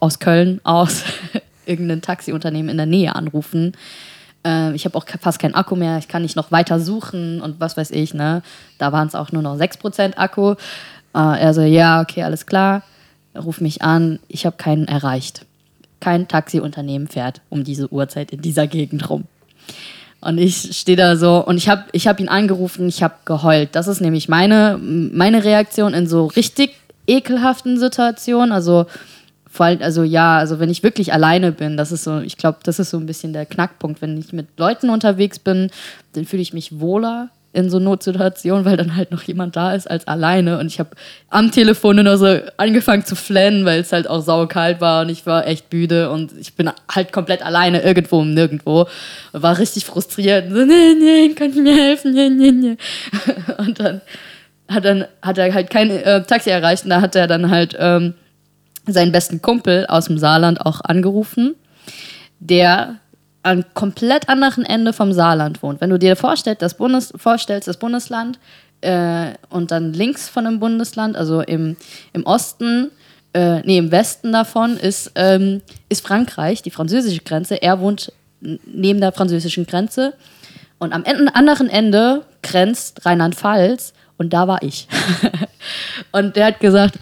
aus 0.00 0.18
Köln 0.18 0.60
aus 0.64 1.02
irgendein 1.66 2.02
Taxiunternehmen 2.02 2.70
in 2.70 2.76
der 2.76 2.86
Nähe 2.86 3.14
anrufen. 3.14 3.72
Äh, 4.46 4.74
ich 4.74 4.84
habe 4.84 4.96
auch 4.96 5.04
fast 5.20 5.38
keinen 5.38 5.54
Akku 5.54 5.74
mehr, 5.74 5.98
ich 5.98 6.08
kann 6.08 6.22
nicht 6.22 6.36
noch 6.36 6.52
weiter 6.52 6.78
suchen 6.78 7.40
und 7.40 7.60
was 7.60 7.76
weiß 7.76 7.90
ich. 7.90 8.14
Ne? 8.14 8.42
Da 8.78 8.92
waren 8.92 9.08
es 9.08 9.14
auch 9.14 9.32
nur 9.32 9.42
noch 9.42 9.56
6% 9.56 10.16
Akku. 10.16 10.52
Äh, 10.52 10.54
er 11.14 11.52
so, 11.52 11.62
ja, 11.62 12.00
okay, 12.00 12.22
alles 12.22 12.46
klar. 12.46 12.82
Ruf 13.36 13.60
mich 13.60 13.82
an, 13.82 14.20
ich 14.28 14.46
habe 14.46 14.56
keinen 14.56 14.88
erreicht. 14.88 15.44
Kein 16.00 16.28
Taxiunternehmen 16.28 17.08
fährt 17.08 17.40
um 17.50 17.64
diese 17.64 17.92
Uhrzeit 17.92 18.30
in 18.30 18.40
dieser 18.40 18.66
Gegend 18.66 19.10
rum. 19.10 19.24
Und 20.20 20.38
ich 20.38 20.76
stehe 20.76 20.96
da 20.96 21.16
so 21.16 21.44
und 21.44 21.56
ich 21.56 21.68
habe 21.68 21.84
ich 21.92 22.08
hab 22.08 22.20
ihn 22.20 22.28
angerufen, 22.28 22.88
ich 22.88 23.02
habe 23.02 23.14
geheult. 23.24 23.70
Das 23.72 23.86
ist 23.86 24.00
nämlich 24.00 24.28
meine, 24.28 24.78
meine 24.80 25.44
Reaktion 25.44 25.94
in 25.94 26.06
so 26.06 26.26
richtig 26.26 26.74
ekelhaften 27.06 27.78
Situationen. 27.78 28.52
Also 28.52 28.86
vor 29.56 29.66
allem, 29.66 29.82
also 29.82 30.02
ja, 30.02 30.38
also 30.38 30.60
wenn 30.60 30.70
ich 30.70 30.82
wirklich 30.82 31.12
alleine 31.12 31.50
bin, 31.50 31.76
das 31.76 31.90
ist 31.90 32.04
so, 32.04 32.20
ich 32.20 32.36
glaube, 32.36 32.58
das 32.62 32.78
ist 32.78 32.90
so 32.90 32.98
ein 32.98 33.06
bisschen 33.06 33.32
der 33.32 33.46
Knackpunkt. 33.46 34.02
Wenn 34.02 34.18
ich 34.18 34.32
mit 34.32 34.46
Leuten 34.58 34.90
unterwegs 34.90 35.38
bin, 35.38 35.70
dann 36.12 36.26
fühle 36.26 36.42
ich 36.42 36.52
mich 36.52 36.78
wohler 36.78 37.30
in 37.54 37.70
so 37.70 37.78
Notsituationen, 37.78 38.66
weil 38.66 38.76
dann 38.76 38.96
halt 38.96 39.10
noch 39.10 39.22
jemand 39.22 39.56
da 39.56 39.72
ist 39.72 39.90
als 39.90 40.06
alleine. 40.06 40.58
Und 40.58 40.66
ich 40.66 40.78
habe 40.78 40.90
am 41.30 41.50
Telefon 41.50 41.96
nur 41.96 42.18
so 42.18 42.38
angefangen 42.58 43.06
zu 43.06 43.16
flennen, 43.16 43.64
weil 43.64 43.80
es 43.80 43.92
halt 43.92 44.10
auch 44.10 44.20
saukalt 44.20 44.82
war 44.82 45.02
und 45.02 45.08
ich 45.08 45.24
war 45.24 45.46
echt 45.46 45.72
müde 45.72 46.10
und 46.10 46.32
ich 46.38 46.54
bin 46.54 46.70
halt 46.94 47.12
komplett 47.12 47.42
alleine 47.42 47.82
irgendwo 47.82 48.18
und 48.18 48.34
nirgendwo. 48.34 48.86
War 49.32 49.58
richtig 49.58 49.86
frustriert. 49.86 50.50
So, 50.50 50.66
nee, 50.66 50.94
nee, 51.00 51.34
kann 51.34 51.48
ich 51.48 51.56
mir 51.56 51.74
helfen? 51.74 52.12
Nee, 52.12 52.28
nee, 52.28 52.52
nee. 52.52 52.76
Und 53.58 53.80
dann 53.80 54.02
hat, 54.68 54.84
dann, 54.84 55.06
hat 55.22 55.38
er 55.38 55.54
halt 55.54 55.70
kein 55.70 55.90
äh, 55.90 56.22
Taxi 56.24 56.50
erreicht 56.50 56.84
und 56.84 56.90
da 56.90 57.00
hat 57.00 57.14
er 57.14 57.28
dann 57.28 57.50
halt 57.50 57.76
ähm, 57.78 58.14
seinen 58.86 59.12
besten 59.12 59.42
Kumpel 59.42 59.86
aus 59.86 60.06
dem 60.06 60.18
Saarland 60.18 60.60
auch 60.60 60.80
angerufen, 60.82 61.54
der 62.38 62.96
am 63.42 63.64
komplett 63.74 64.28
anderen 64.28 64.64
Ende 64.64 64.92
vom 64.92 65.12
Saarland 65.12 65.62
wohnt. 65.62 65.80
Wenn 65.80 65.90
du 65.90 65.98
dir 65.98 66.16
vorstellst, 66.16 66.62
das, 66.62 66.74
Bundes 66.74 67.12
vorstellst, 67.16 67.68
das 67.68 67.78
Bundesland 67.78 68.38
äh, 68.80 69.32
und 69.50 69.70
dann 69.70 69.92
links 69.92 70.28
von 70.28 70.44
dem 70.44 70.58
Bundesland, 70.58 71.16
also 71.16 71.42
im, 71.42 71.76
im 72.12 72.24
Osten, 72.24 72.90
äh, 73.34 73.60
nee, 73.60 73.78
im 73.78 73.92
Westen 73.92 74.32
davon 74.32 74.76
ist, 74.76 75.12
ähm, 75.14 75.62
ist 75.88 76.04
Frankreich, 76.04 76.62
die 76.62 76.70
französische 76.70 77.20
Grenze. 77.20 77.62
Er 77.62 77.80
wohnt 77.80 78.12
neben 78.40 79.00
der 79.00 79.12
französischen 79.12 79.66
Grenze. 79.66 80.14
Und 80.78 80.92
am 80.92 81.04
Ende, 81.04 81.34
anderen 81.34 81.68
Ende 81.68 82.24
grenzt 82.42 83.06
Rheinland-Pfalz 83.06 83.92
und 84.18 84.32
da 84.32 84.48
war 84.48 84.62
ich. 84.62 84.88
und 86.12 86.36
der 86.36 86.46
hat 86.46 86.60
gesagt, 86.60 86.98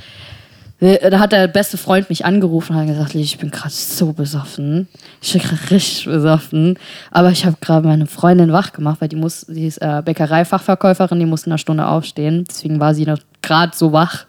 da 0.80 1.18
hat 1.18 1.32
der 1.32 1.46
beste 1.46 1.76
Freund 1.76 2.08
mich 2.10 2.24
angerufen 2.24 2.74
und 2.74 2.80
hat 2.80 2.88
gesagt, 2.88 3.14
ich 3.14 3.38
bin 3.38 3.50
gerade 3.50 3.70
so 3.70 4.12
besoffen. 4.12 4.88
Ich 5.22 5.32
bin 5.32 5.42
gerade 5.42 5.70
richtig 5.70 6.06
besoffen. 6.06 6.78
Aber 7.10 7.30
ich 7.30 7.46
habe 7.46 7.56
gerade 7.60 7.86
meine 7.86 8.06
Freundin 8.06 8.52
wach 8.52 8.72
gemacht, 8.72 9.00
weil 9.00 9.08
die 9.08 9.16
muss, 9.16 9.46
die 9.48 9.66
ist 9.66 9.78
äh, 9.78 10.02
Bäckereifachverkäuferin, 10.04 11.20
die 11.20 11.26
musste 11.26 11.46
in 11.46 11.52
einer 11.52 11.58
Stunde 11.58 11.86
aufstehen. 11.86 12.44
Deswegen 12.48 12.80
war 12.80 12.94
sie 12.94 13.06
noch 13.06 13.18
gerade 13.40 13.74
so 13.74 13.92
wach. 13.92 14.26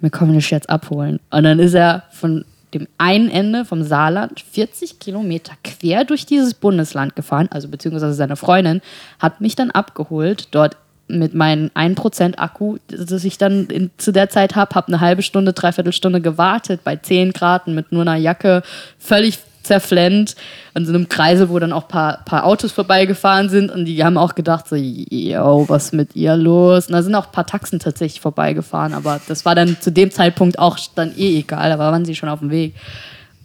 Wir 0.00 0.10
kommen 0.10 0.32
dich 0.32 0.50
jetzt 0.50 0.70
abholen. 0.70 1.20
Und 1.30 1.44
dann 1.44 1.58
ist 1.58 1.74
er 1.74 2.04
von 2.10 2.44
dem 2.74 2.88
einen 2.98 3.28
Ende 3.30 3.64
vom 3.64 3.82
Saarland 3.82 4.40
40 4.40 4.98
Kilometer 4.98 5.52
quer 5.62 6.04
durch 6.04 6.26
dieses 6.26 6.54
Bundesland 6.54 7.14
gefahren, 7.14 7.48
also 7.50 7.68
beziehungsweise 7.68 8.14
seine 8.14 8.36
Freundin 8.36 8.80
hat 9.18 9.40
mich 9.40 9.54
dann 9.54 9.70
abgeholt, 9.70 10.48
dort 10.52 10.76
mit 11.12 11.34
meinem 11.34 11.70
1% 11.74 12.38
Akku, 12.38 12.78
das 12.88 13.24
ich 13.24 13.38
dann 13.38 13.66
in, 13.66 13.90
zu 13.96 14.12
der 14.12 14.30
Zeit 14.30 14.56
habe, 14.56 14.74
habe 14.74 14.88
eine 14.88 15.00
halbe 15.00 15.22
Stunde, 15.22 15.52
dreiviertel 15.52 15.92
Stunde 15.92 16.20
gewartet 16.20 16.80
bei 16.84 16.96
10 16.96 17.32
Grad 17.32 17.66
mit 17.68 17.92
nur 17.92 18.02
einer 18.02 18.16
Jacke, 18.16 18.62
völlig 18.98 19.38
zerflennt 19.62 20.34
an 20.74 20.86
so 20.86 20.92
einem 20.92 21.08
Kreisel, 21.08 21.48
wo 21.48 21.58
dann 21.58 21.72
auch 21.72 21.84
ein 21.84 21.88
paar, 21.88 22.24
paar 22.24 22.44
Autos 22.44 22.72
vorbeigefahren 22.72 23.48
sind 23.48 23.70
und 23.70 23.84
die 23.84 24.02
haben 24.02 24.18
auch 24.18 24.34
gedacht 24.34 24.68
so, 24.68 24.76
yo, 24.76 25.64
was 25.68 25.92
mit 25.92 26.16
ihr 26.16 26.36
los? 26.36 26.88
Und 26.88 26.94
da 26.94 27.02
sind 27.02 27.14
auch 27.14 27.26
ein 27.26 27.32
paar 27.32 27.46
Taxen 27.46 27.78
tatsächlich 27.78 28.20
vorbeigefahren, 28.20 28.94
aber 28.94 29.20
das 29.28 29.44
war 29.44 29.54
dann 29.54 29.80
zu 29.80 29.92
dem 29.92 30.10
Zeitpunkt 30.10 30.58
auch 30.58 30.78
dann 30.94 31.16
eh 31.16 31.38
egal, 31.38 31.70
da 31.70 31.78
waren 31.78 32.04
sie 32.04 32.14
schon 32.14 32.28
auf 32.28 32.40
dem 32.40 32.50
Weg. 32.50 32.74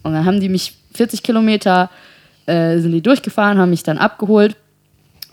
Und 0.02 0.12
dann 0.14 0.24
haben 0.24 0.40
die 0.40 0.48
mich 0.48 0.74
40 0.94 1.22
Kilometer 1.22 1.90
äh, 2.46 2.78
sind 2.78 2.92
die 2.92 3.02
durchgefahren, 3.02 3.58
haben 3.58 3.70
mich 3.70 3.82
dann 3.82 3.98
abgeholt 3.98 4.56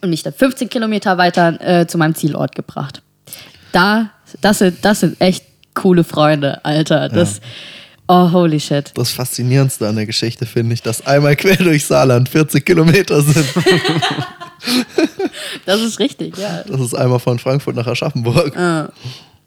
und 0.06 0.10
mich 0.12 0.24
dann 0.24 0.34
15 0.34 0.70
Kilometer 0.70 1.18
weiter 1.18 1.60
äh, 1.62 1.88
zu 1.88 1.98
meinem 1.98 2.16
Zielort 2.16 2.56
gebracht. 2.56 3.02
Da, 3.72 4.12
das 4.42 4.60
sind, 4.60 4.84
das 4.84 5.02
sind 5.02 5.20
echt 5.20 5.44
coole 5.74 6.04
Freunde, 6.04 6.64
Alter. 6.64 7.10
Das, 7.10 7.42
oh, 8.08 8.32
holy 8.32 8.60
shit. 8.60 8.92
Das 8.96 9.12
Faszinierendste 9.12 9.88
an 9.88 9.96
der 9.98 10.06
Geschichte 10.06 10.46
finde 10.46 10.74
ich, 10.74 10.82
dass 10.82 11.06
einmal 11.06 11.36
quer 11.36 11.58
durch 11.58 11.86
Saarland 11.86 12.30
40 12.30 12.66
Kilometer 12.66 13.22
sind. 13.22 13.46
Das 15.66 15.82
ist 15.82 16.00
richtig, 16.00 16.38
ja. 16.38 16.64
Das 16.68 16.80
ist 16.80 16.96
einmal 16.96 17.20
von 17.20 17.38
Frankfurt 17.38 17.76
nach 17.76 17.86
Aschaffenburg. 17.86 18.56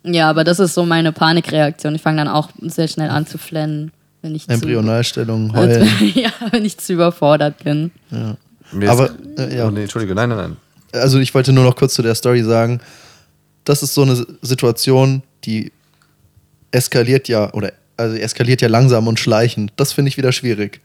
Ja, 0.04 0.30
aber 0.30 0.44
das 0.44 0.60
ist 0.60 0.74
so 0.74 0.84
meine 0.84 1.12
Panikreaktion. 1.12 1.94
Ich 1.94 2.02
fange 2.02 2.18
dann 2.18 2.28
auch 2.28 2.50
sehr 2.60 2.88
schnell 2.88 3.10
an 3.10 3.26
zu 3.26 3.38
flennen, 3.38 3.90
wenn 4.22 4.34
ich 4.34 4.46
zu, 4.46 4.52
Embryonalstellung, 4.52 5.54
also, 5.54 5.80
heulen. 5.80 6.12
ja, 6.14 6.30
wenn 6.50 6.64
ich 6.64 6.78
zu 6.78 6.92
überfordert 6.92 7.64
bin. 7.64 7.90
Mir 8.72 8.90
Aber, 8.90 9.10
ist, 9.10 9.38
äh, 9.38 9.56
ja. 9.56 9.66
oh, 9.66 9.70
nee, 9.70 9.82
Entschuldige, 9.82 10.14
nein, 10.14 10.28
nein, 10.28 10.38
nein. 10.38 10.56
Also 10.92 11.18
ich 11.18 11.34
wollte 11.34 11.52
nur 11.52 11.64
noch 11.64 11.76
kurz 11.76 11.94
zu 11.94 12.02
der 12.02 12.14
Story 12.14 12.42
sagen, 12.42 12.80
das 13.64 13.82
ist 13.82 13.94
so 13.94 14.02
eine 14.02 14.26
Situation, 14.42 15.22
die 15.44 15.72
eskaliert 16.70 17.28
ja, 17.28 17.52
oder 17.52 17.72
also 17.96 18.16
eskaliert 18.16 18.62
ja 18.62 18.68
langsam 18.68 19.06
und 19.08 19.18
schleichend. 19.18 19.72
Das 19.76 19.92
finde 19.92 20.08
ich 20.08 20.16
wieder 20.16 20.32
schwierig. 20.32 20.80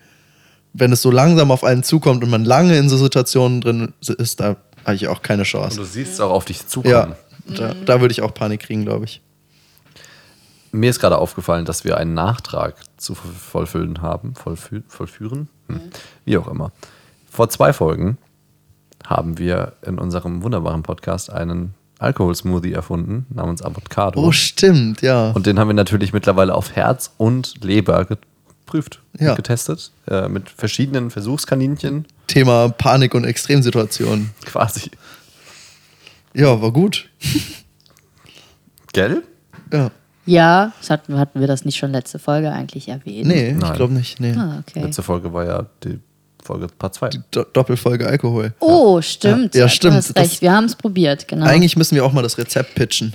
Wenn 0.74 0.92
es 0.92 1.02
so 1.02 1.12
langsam 1.12 1.52
auf 1.52 1.64
einen 1.64 1.84
zukommt 1.84 2.24
und 2.24 2.30
man 2.30 2.44
lange 2.44 2.78
in 2.78 2.90
so 2.90 2.98
Situationen 2.98 3.62
drin 3.62 3.94
ist, 4.02 4.40
da 4.40 4.58
habe 4.84 4.96
ich 4.96 5.08
auch 5.08 5.22
keine 5.22 5.44
Und 5.44 5.48
Chance. 5.48 5.78
du 5.78 5.84
siehst 5.84 6.14
es 6.14 6.20
auch 6.20 6.32
auf 6.32 6.46
dich 6.46 6.68
zukommen. 6.68 6.94
Ja, 6.94 7.16
da, 7.56 7.74
da 7.74 8.02
würde 8.02 8.12
ich 8.12 8.22
auch 8.22 8.34
Panik 8.34 8.62
kriegen, 8.62 8.84
glaube 8.84 9.06
ich. 9.06 9.22
Mir 10.72 10.90
ist 10.90 11.00
gerade 11.00 11.20
aufgefallen, 11.20 11.66
dass 11.66 11.84
wir 11.84 11.98
einen 11.98 12.16
Nachtrag 12.16 12.76
zu 12.98 13.14
vollfüllen 13.14 14.02
haben, 14.02 14.34
vollfü 14.34 14.82
vollführen, 14.88 15.48
hm. 15.68 15.80
wie 16.26 16.38
auch 16.38 16.48
immer. 16.48 16.72
Vor 17.34 17.50
zwei 17.50 17.74
Folgen 17.74 18.20
haben 19.04 19.40
wir 19.40 19.74
in 19.82 19.98
unserem 19.98 20.44
wunderbaren 20.44 20.84
Podcast 20.84 21.32
einen 21.32 21.74
Alkoholsmoothie 21.98 22.74
erfunden, 22.74 23.26
namens 23.34 23.64
Avocado. 23.64 24.22
Oh, 24.24 24.32
stimmt, 24.32 25.02
ja. 25.02 25.32
Und 25.32 25.48
den 25.48 25.58
haben 25.58 25.68
wir 25.68 25.74
natürlich 25.74 26.14
mittlerweile 26.14 26.54
auf 26.54 26.76
Herz 26.76 27.12
und 27.18 27.64
Leber 27.64 28.06
geprüft, 28.06 29.02
Ja. 29.20 29.32
und 29.32 29.36
getestet, 29.38 29.92
äh, 30.08 30.28
mit 30.28 30.48
verschiedenen 30.52 31.10
Versuchskaninchen 31.10 32.06
Thema 32.28 32.70
Panik 32.70 33.16
und 33.16 33.24
Extremsituationen. 33.24 34.30
quasi. 34.46 34.92
Ja, 36.36 36.62
war 36.62 36.72
gut. 36.72 37.10
Gell? 38.94 39.24
Ja. 39.72 39.90
Ja, 40.28 40.72
hatten, 40.88 41.18
hatten 41.18 41.40
wir 41.40 41.48
das 41.48 41.66
nicht 41.66 41.78
schon 41.78 41.92
letzte 41.92 42.20
Folge 42.20 42.52
eigentlich 42.52 42.90
erwähnt? 42.90 43.26
Nee, 43.28 43.50
ich 43.54 43.58
Nein. 43.58 43.74
glaube 43.74 43.94
nicht. 43.96 44.20
Nee. 44.20 44.36
Ah, 44.38 44.60
okay. 44.60 44.84
Letzte 44.84 45.02
Folge 45.02 45.34
war 45.34 45.46
ja 45.46 45.66
die 45.84 46.00
Folge 46.44 46.68
Part 46.78 46.96
2. 46.96 47.10
Do 47.32 47.44
Doppelfolge 47.54 48.06
Alkohol. 48.08 48.54
Oh, 48.60 49.02
stimmt. 49.02 49.56
Ja, 49.56 49.62
ja, 49.62 49.70
stimmt. 49.70 49.94
Du 49.94 49.98
hast 49.98 50.10
Das- 50.10 50.24
recht. 50.24 50.42
Wir 50.42 50.52
haben 50.54 50.66
es 50.66 50.76
probiert, 50.76 51.28
genau. 51.28 51.46
Eigentlich 51.46 51.76
müssen 51.78 51.96
wir 51.96 52.04
auch 52.06 52.12
mal 52.14 52.22
das 52.22 52.38
Rezept 52.38 52.76
pitchen. 52.76 53.14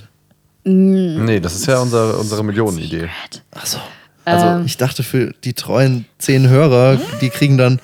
Nee, 0.63 1.39
das 1.39 1.55
ist 1.55 1.65
ja 1.67 1.79
unser, 1.79 2.19
unsere 2.19 2.43
Millionenidee. 2.43 3.09
Achso. 3.51 3.77
Also, 4.25 4.45
Ähm. 4.45 4.65
Ich 4.65 4.77
dachte, 4.77 5.03
für 5.03 5.33
die 5.43 5.53
treuen 5.53 6.05
zehn 6.17 6.47
Hörer, 6.49 6.99
die 7.21 7.29
kriegen 7.29 7.57
dann, 7.57 7.79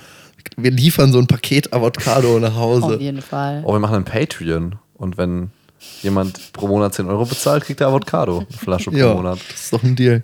wir 0.58 0.72
liefern 0.72 1.12
so 1.12 1.20
ein 1.20 1.28
Paket 1.28 1.74
Avocado 1.74 2.40
nach 2.40 2.56
Auf 2.56 2.84
Hause. 2.84 2.98
jeden 3.00 3.22
Fall. 3.22 3.64
oh, 3.66 3.74
wir 3.74 3.80
machen 3.80 3.96
einen 3.96 4.06
Patreon. 4.06 4.76
Und 4.96 5.18
wenn 5.18 5.52
jemand 6.02 6.54
pro 6.54 6.68
Monat 6.68 6.94
10 6.94 7.08
Euro 7.08 7.26
bezahlt, 7.26 7.64
kriegt 7.64 7.82
er 7.82 7.88
Avocado. 7.88 8.40
Eine 8.40 8.48
Flasche 8.58 8.92
pro 8.92 8.98
Ja, 8.98 9.14
Monat. 9.14 9.40
das 9.52 9.62
ist 9.64 9.74
doch 9.74 9.84
ein 9.84 9.96
Deal. 9.96 10.24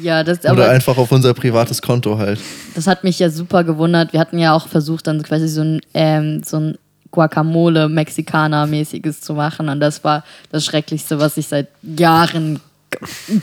Ja, 0.00 0.22
das, 0.22 0.40
Oder 0.40 0.50
aber 0.50 0.70
einfach 0.70 0.96
auf 0.96 1.12
unser 1.12 1.34
privates 1.34 1.82
Konto 1.82 2.18
halt. 2.18 2.38
das 2.74 2.86
hat 2.86 3.04
mich 3.04 3.18
ja 3.18 3.30
super 3.30 3.64
gewundert. 3.64 4.12
Wir 4.12 4.20
hatten 4.20 4.38
ja 4.38 4.54
auch 4.54 4.68
versucht, 4.68 5.06
dann 5.06 5.22
quasi 5.22 5.48
so 5.48 5.62
ein, 5.62 5.80
ähm, 5.94 6.42
so 6.44 6.58
ein 6.58 6.78
Guacamole-Mexikaner-mäßiges 7.12 9.20
zu 9.20 9.34
machen. 9.34 9.68
Und 9.68 9.80
das 9.80 10.04
war 10.04 10.24
das 10.52 10.64
Schrecklichste, 10.64 11.18
was 11.18 11.36
ich 11.36 11.48
seit 11.48 11.68
Jahren 11.82 12.60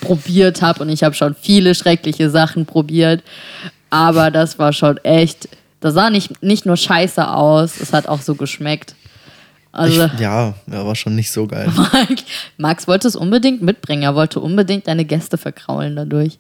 probiert 0.02 0.62
habe. 0.62 0.84
Und 0.84 0.90
ich 0.90 1.04
habe 1.04 1.16
schon 1.16 1.36
viele 1.40 1.76
schreckliche 1.76 2.30
Sachen 2.30 2.66
probiert. 2.66 3.24
Aber 3.90 4.32
das 4.32 4.60
war 4.60 4.74
schon 4.74 4.98
echt. 4.98 5.50
Das 5.82 5.94
sah 5.94 6.10
nicht, 6.10 6.42
nicht 6.42 6.66
nur 6.66 6.78
scheiße 6.78 7.30
aus, 7.30 7.80
es 7.80 7.94
hat 7.94 8.08
auch 8.08 8.22
so 8.22 8.36
geschmeckt. 8.36 8.96
Also, 9.76 10.06
Ich, 10.06 10.20
ja, 10.20 10.54
ja, 10.72 10.86
war 10.86 10.96
schon 10.96 11.16
nicht 11.16 11.32
so 11.32 11.48
geil. 11.48 11.72
Max 12.58 12.88
wollte 12.88 13.08
es 13.08 13.16
unbedingt 13.16 13.62
mitbringen. 13.62 14.04
Er 14.04 14.16
wollte 14.16 14.40
unbedingt 14.40 14.88
deine 14.88 15.06
Gäste 15.06 15.38
verkraulen 15.38 15.96
dadurch. 15.96 16.40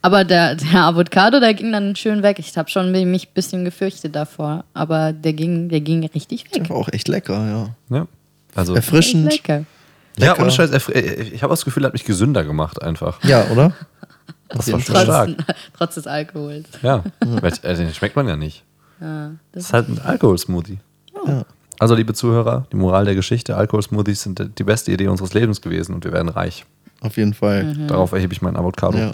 Aber 0.00 0.24
der, 0.24 0.56
der 0.56 0.84
Avocado, 0.84 1.38
der 1.40 1.54
ging 1.54 1.70
dann 1.72 1.94
schön 1.96 2.22
weg. 2.22 2.38
Ich 2.38 2.56
habe 2.56 2.68
schon 2.68 2.90
mich 2.92 3.28
ein 3.28 3.34
bisschen 3.34 3.64
gefürchtet 3.64 4.14
davor. 4.16 4.64
Aber 4.74 5.12
der 5.12 5.32
ging, 5.32 5.68
der 5.68 5.80
ging 5.80 6.04
richtig 6.06 6.44
weg. 6.54 6.68
War 6.70 6.76
auch 6.76 6.88
echt 6.92 7.08
lecker, 7.08 7.74
ja. 7.90 7.96
Ja. 7.98 8.06
Also, 8.54 8.74
Erfrischend. 8.74 9.30
lecker. 9.32 9.64
ja, 10.18 10.30
lecker. 10.32 10.42
ohne 10.42 10.50
Scheiß. 10.50 10.72
erfri- 10.72 10.92
äh, 10.94 11.22
Ich 11.22 11.42
habe 11.42 11.52
das 11.52 11.64
Gefühl, 11.64 11.84
er 11.84 11.86
hat 11.86 11.92
mich 11.92 12.04
gesünder 12.04 12.44
gemacht 12.44 12.82
einfach. 12.82 13.22
Ja, 13.24 13.44
oder? 13.50 13.72
Das 14.54 14.70
war 14.70 14.80
schon 14.80 14.94
stark. 15.02 15.30
Trotz, 15.78 15.94
des 15.94 16.06
Alkohols. 16.06 16.66
Ja, 16.82 17.02
äh, 17.62 17.74
den 17.74 17.94
schmeckt 17.94 18.16
man 18.16 18.28
ja 18.28 18.36
nicht. 18.36 18.64
Ja, 19.00 19.30
Das 19.30 19.38
das 19.52 19.64
ist 19.64 19.72
halt 19.72 19.88
ein 19.88 19.98
Alkoholsmoothie. 19.98 20.78
Ja. 21.26 21.46
Also, 21.78 21.94
liebe 21.94 22.14
Zuhörer, 22.14 22.66
die 22.72 22.76
Moral 22.76 23.04
der 23.04 23.14
Geschichte: 23.14 23.56
Alkoholsmoothies 23.56 24.22
sind 24.22 24.58
die 24.58 24.64
beste 24.64 24.92
Idee 24.92 25.08
unseres 25.08 25.34
Lebens 25.34 25.60
gewesen 25.60 25.94
und 25.94 26.04
wir 26.04 26.12
werden 26.12 26.28
reich. 26.28 26.64
Auf 27.00 27.16
jeden 27.16 27.34
Fall. 27.34 27.64
Mhm. 27.64 27.88
Darauf 27.88 28.12
erhebe 28.12 28.32
ich 28.32 28.42
meinen 28.42 28.56
Avocado. 28.56 28.98
Ja. 28.98 29.12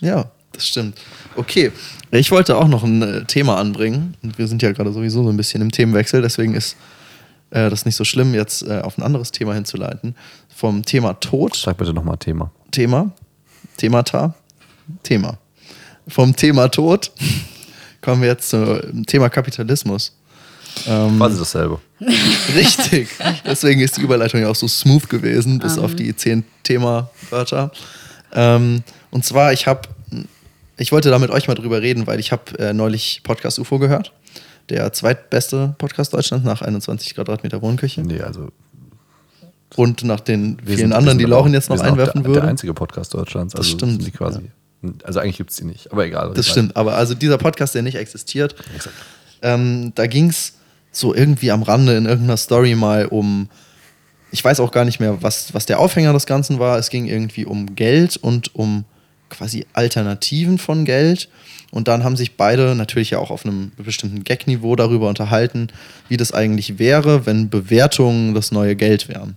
Ja, 0.00 0.30
das 0.52 0.66
stimmt. 0.66 0.98
Okay, 1.36 1.72
ich 2.10 2.30
wollte 2.30 2.56
auch 2.56 2.68
noch 2.68 2.84
ein 2.84 3.02
äh, 3.02 3.24
Thema 3.24 3.58
anbringen. 3.58 4.14
Und 4.22 4.38
wir 4.38 4.46
sind 4.46 4.62
ja 4.62 4.72
gerade 4.72 4.92
sowieso 4.92 5.24
so 5.24 5.30
ein 5.30 5.36
bisschen 5.36 5.60
im 5.60 5.70
Themenwechsel, 5.70 6.22
deswegen 6.22 6.54
ist 6.54 6.76
äh, 7.50 7.70
das 7.70 7.84
nicht 7.84 7.96
so 7.96 8.04
schlimm, 8.04 8.34
jetzt 8.34 8.62
äh, 8.62 8.80
auf 8.80 8.98
ein 8.98 9.02
anderes 9.02 9.32
Thema 9.32 9.54
hinzuleiten. 9.54 10.14
Vom 10.48 10.84
Thema 10.84 11.14
Tod, 11.14 11.56
Sag 11.56 11.78
bitte 11.78 11.92
nochmal 11.92 12.18
Thema. 12.18 12.50
Thema, 12.70 13.10
Themata, 13.76 14.34
Thema. 15.02 15.38
Vom 16.06 16.34
Thema 16.34 16.68
Tod 16.68 17.10
kommen 18.08 18.22
wir 18.22 18.28
jetzt 18.30 18.48
zum 18.48 19.04
Thema 19.04 19.28
Kapitalismus. 19.28 20.16
Ähm, 20.86 21.18
Quasi 21.18 21.38
dasselbe. 21.38 21.78
Richtig. 22.56 23.10
Deswegen 23.44 23.82
ist 23.82 23.98
die 23.98 24.00
Überleitung 24.00 24.40
ja 24.40 24.48
auch 24.48 24.54
so 24.54 24.66
smooth 24.66 25.10
gewesen, 25.10 25.58
bis 25.58 25.76
auf 25.76 25.94
die 25.94 26.16
zehn 26.16 26.42
Thema-Wörter. 26.62 27.70
Ähm, 28.32 28.82
und 29.10 29.26
zwar, 29.26 29.52
ich 29.52 29.66
habe, 29.66 29.82
ich 30.78 30.90
wollte 30.90 31.10
da 31.10 31.18
mit 31.18 31.28
euch 31.30 31.48
mal 31.48 31.54
drüber 31.54 31.82
reden, 31.82 32.06
weil 32.06 32.18
ich 32.18 32.32
habe 32.32 32.58
äh, 32.58 32.72
neulich 32.72 33.20
Podcast 33.24 33.58
UFO 33.58 33.78
gehört. 33.78 34.14
Der 34.70 34.90
zweitbeste 34.94 35.74
Podcast 35.76 36.14
Deutschlands 36.14 36.46
nach 36.46 36.62
21 36.62 37.14
Quadratmeter 37.14 37.60
Wohnküche. 37.60 38.00
Nee, 38.00 38.22
also. 38.22 38.48
Und 39.76 40.02
nach 40.02 40.20
den 40.20 40.56
vielen 40.64 40.78
sind- 40.78 40.92
anderen, 40.94 41.18
die 41.18 41.26
Lauren 41.26 41.52
jetzt 41.52 41.68
noch 41.68 41.78
einwerfen 41.80 42.22
der, 42.22 42.30
würde. 42.30 42.40
Der 42.40 42.48
einzige 42.48 42.72
Podcast 42.72 43.12
Deutschlands. 43.12 43.54
Also 43.54 43.68
stimmt, 43.68 44.00
Sind 44.00 44.06
die 44.06 44.12
quasi. 44.12 44.50
Also 45.02 45.20
eigentlich 45.20 45.38
gibt 45.38 45.50
es 45.50 45.56
die 45.56 45.64
nicht, 45.64 45.90
aber 45.92 46.06
egal. 46.06 46.32
Das 46.34 46.48
stimmt, 46.48 46.76
aber 46.76 46.96
also 46.96 47.14
dieser 47.14 47.38
Podcast, 47.38 47.74
der 47.74 47.82
nicht 47.82 47.96
existiert, 47.96 48.54
ähm, 49.42 49.92
da 49.94 50.06
ging 50.06 50.28
es 50.28 50.54
so 50.92 51.14
irgendwie 51.14 51.50
am 51.50 51.62
Rande 51.62 51.96
in 51.96 52.06
irgendeiner 52.06 52.36
Story 52.36 52.74
mal 52.74 53.06
um, 53.06 53.48
ich 54.30 54.44
weiß 54.44 54.60
auch 54.60 54.70
gar 54.70 54.84
nicht 54.84 55.00
mehr, 55.00 55.22
was, 55.22 55.54
was 55.54 55.66
der 55.66 55.80
Aufhänger 55.80 56.12
des 56.12 56.26
Ganzen 56.26 56.58
war. 56.58 56.78
Es 56.78 56.90
ging 56.90 57.06
irgendwie 57.06 57.44
um 57.44 57.74
Geld 57.74 58.16
und 58.16 58.54
um 58.54 58.84
quasi 59.30 59.66
Alternativen 59.72 60.58
von 60.58 60.84
Geld. 60.84 61.28
Und 61.70 61.86
dann 61.88 62.02
haben 62.02 62.16
sich 62.16 62.36
beide 62.36 62.74
natürlich 62.74 63.10
ja 63.10 63.18
auch 63.18 63.30
auf 63.30 63.44
einem 63.44 63.72
bestimmten 63.76 64.24
Gag-Niveau 64.24 64.74
darüber 64.74 65.08
unterhalten, 65.08 65.68
wie 66.08 66.16
das 66.16 66.32
eigentlich 66.32 66.78
wäre, 66.78 67.26
wenn 67.26 67.50
Bewertungen 67.50 68.34
das 68.34 68.52
neue 68.52 68.74
Geld 68.74 69.08
wären. 69.08 69.36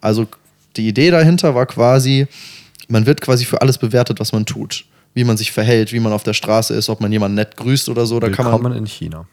Also 0.00 0.26
die 0.76 0.88
Idee 0.88 1.10
dahinter 1.10 1.54
war 1.54 1.66
quasi, 1.66 2.26
man 2.90 3.06
wird 3.06 3.20
quasi 3.20 3.44
für 3.44 3.60
alles 3.62 3.78
bewertet, 3.78 4.20
was 4.20 4.32
man 4.32 4.44
tut. 4.46 4.84
Wie 5.14 5.24
man 5.24 5.36
sich 5.36 5.50
verhält, 5.50 5.92
wie 5.92 5.98
man 6.00 6.12
auf 6.12 6.22
der 6.22 6.34
Straße 6.34 6.72
ist, 6.74 6.88
ob 6.88 7.00
man 7.00 7.10
jemanden 7.10 7.34
nett 7.34 7.56
grüßt 7.56 7.88
oder 7.88 8.06
so. 8.06 8.20
Da 8.20 8.28
kann 8.28 8.44
Willkommen 8.46 8.62
man. 8.64 8.72
in 8.76 8.86
China. 8.86 9.26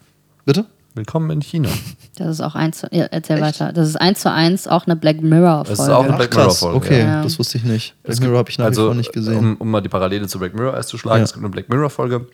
Bitte? 0.46 0.66
Willkommen 0.96 1.30
in 1.30 1.42
China. 1.42 1.70
Das 2.18 2.30
ist 2.30 2.42
auch 2.42 2.56
eins 2.56 2.80
zu, 2.80 2.88
ja, 2.92 3.04
erzähl 3.06 3.40
weiter. 3.42 3.72
Das 3.72 3.88
ist 3.88 3.96
eins 3.96 4.22
zu 4.22 4.32
eins 4.32 4.68
auch 4.68 4.88
eine 4.88 4.96
Black 4.96 5.22
Mirror-Folge. 5.22 5.70
Das 5.70 5.80
ist 5.88 5.90
auch 5.94 6.04
eine 6.06 6.18
Black 6.18 6.32
krass. 6.32 6.62
Mirror-Folge. 6.64 6.78
Okay, 6.78 7.00
Ja. 7.02 7.22
das 7.22 7.38
wusste 7.38 7.60
ich 7.60 7.64
nicht. 7.64 7.94
Black 8.02 8.14
Es 8.14 8.20
Mirror 8.20 8.40
habe 8.40 8.50
ich 8.50 8.58
nach 8.58 8.66
also, 8.66 8.82
wie 8.82 8.86
vor 8.88 8.96
nicht 8.96 9.14
gesehen. 9.14 9.38
Um, 9.38 9.56
um 9.58 9.70
mal 9.70 9.82
die 9.82 9.90
Parallele 9.90 10.28
zu 10.28 10.40
Black 10.40 10.56
Mirror 10.56 10.74
erst 10.74 10.90
zu 10.90 10.98
schlagen, 10.98 11.20
Ja. 11.20 11.24
es 11.26 11.34
gibt 11.34 11.44
eine 11.46 11.52
Black 11.52 11.70
Mirror-Folge, 11.70 12.26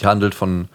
die 0.00 0.06
handelt 0.06 0.36
von 0.36 0.68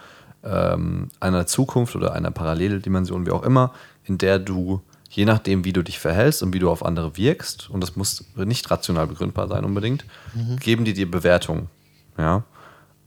ähm, 0.44 1.08
einer 1.22 1.48
Zukunft 1.48 1.96
oder 1.96 2.12
einer 2.14 2.32
Paralleldimension, 2.32 3.26
wie 3.26 3.32
auch 3.32 3.44
immer, 3.44 3.72
in 4.04 4.18
der 4.18 4.38
du, 4.40 4.82
je 5.16 5.26
nachdem, 5.26 5.64
wie 5.64 5.72
du 5.74 5.82
dich 5.84 5.98
verhältst 6.00 6.44
und 6.44 6.54
wie 6.54 6.60
du 6.60 6.70
auf 6.70 6.84
andere 6.86 7.16
wirkst, 7.16 7.70
und 7.70 7.82
das 7.82 7.96
muss 7.96 8.26
nicht 8.36 8.70
rational 8.70 9.08
begründbar 9.08 9.48
sein 9.48 9.64
unbedingt, 9.64 10.06
Mhm. 10.34 10.58
geben 10.58 10.84
die 10.86 10.94
dir 10.94 11.10
Bewertungen. 11.10 11.70
Ja. 12.18 12.44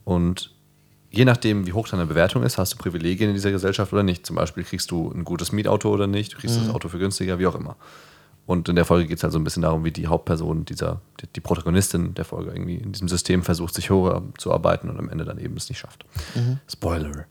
Und 0.05 0.51
je 1.11 1.25
nachdem, 1.25 1.67
wie 1.67 1.73
hoch 1.73 1.87
deine 1.87 2.05
Bewertung 2.07 2.43
ist, 2.43 2.57
hast 2.57 2.73
du 2.73 2.77
Privilegien 2.77 3.29
in 3.29 3.35
dieser 3.35 3.51
Gesellschaft 3.51 3.93
oder 3.93 4.03
nicht. 4.03 4.25
Zum 4.25 4.35
Beispiel 4.35 4.63
kriegst 4.63 4.89
du 4.91 5.11
ein 5.11 5.23
gutes 5.23 5.51
Mietauto 5.51 5.89
oder 5.91 6.07
nicht, 6.07 6.33
du 6.33 6.37
kriegst 6.37 6.57
das 6.59 6.69
Auto 6.69 6.89
für 6.89 6.97
günstiger, 6.99 7.37
wie 7.37 7.45
auch 7.47 7.55
immer. 7.55 7.75
Und 8.47 8.67
in 8.67 8.75
der 8.75 8.85
Folge 8.85 9.07
geht 9.07 9.17
es 9.17 9.23
halt 9.23 9.31
so 9.33 9.37
ein 9.37 9.43
bisschen 9.43 9.61
darum, 9.61 9.85
wie 9.85 9.91
die 9.91 10.07
Hauptperson, 10.07 10.65
dieser, 10.65 11.01
die, 11.21 11.27
die 11.27 11.39
Protagonistin 11.41 12.15
der 12.15 12.25
Folge 12.25 12.49
irgendwie 12.49 12.77
in 12.77 12.91
diesem 12.91 13.07
System 13.07 13.43
versucht, 13.43 13.75
sich 13.75 13.91
hoch 13.91 14.23
zu 14.39 14.51
arbeiten 14.51 14.89
und 14.89 14.97
am 14.97 15.07
Ende 15.09 15.23
dann 15.25 15.37
eben 15.37 15.55
es 15.55 15.69
nicht 15.69 15.77
schafft. 15.77 16.03
Spoiler. 16.67 17.25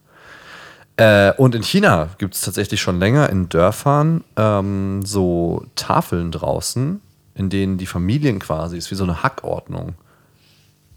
Äh, 0.98 1.32
und 1.36 1.54
in 1.54 1.62
China 1.62 2.08
gibt 2.18 2.34
es 2.34 2.40
tatsächlich 2.40 2.82
schon 2.82 2.98
länger 2.98 3.30
in 3.30 3.48
Dörfern 3.48 4.24
ähm, 4.36 5.02
so 5.06 5.64
Tafeln 5.76 6.32
draußen, 6.32 7.00
in 7.36 7.50
denen 7.50 7.78
die 7.78 7.86
Familien 7.86 8.40
quasi, 8.40 8.76
ist 8.76 8.90
wie 8.90 8.96
so 8.96 9.04
eine 9.04 9.22
Hackordnung, 9.22 9.94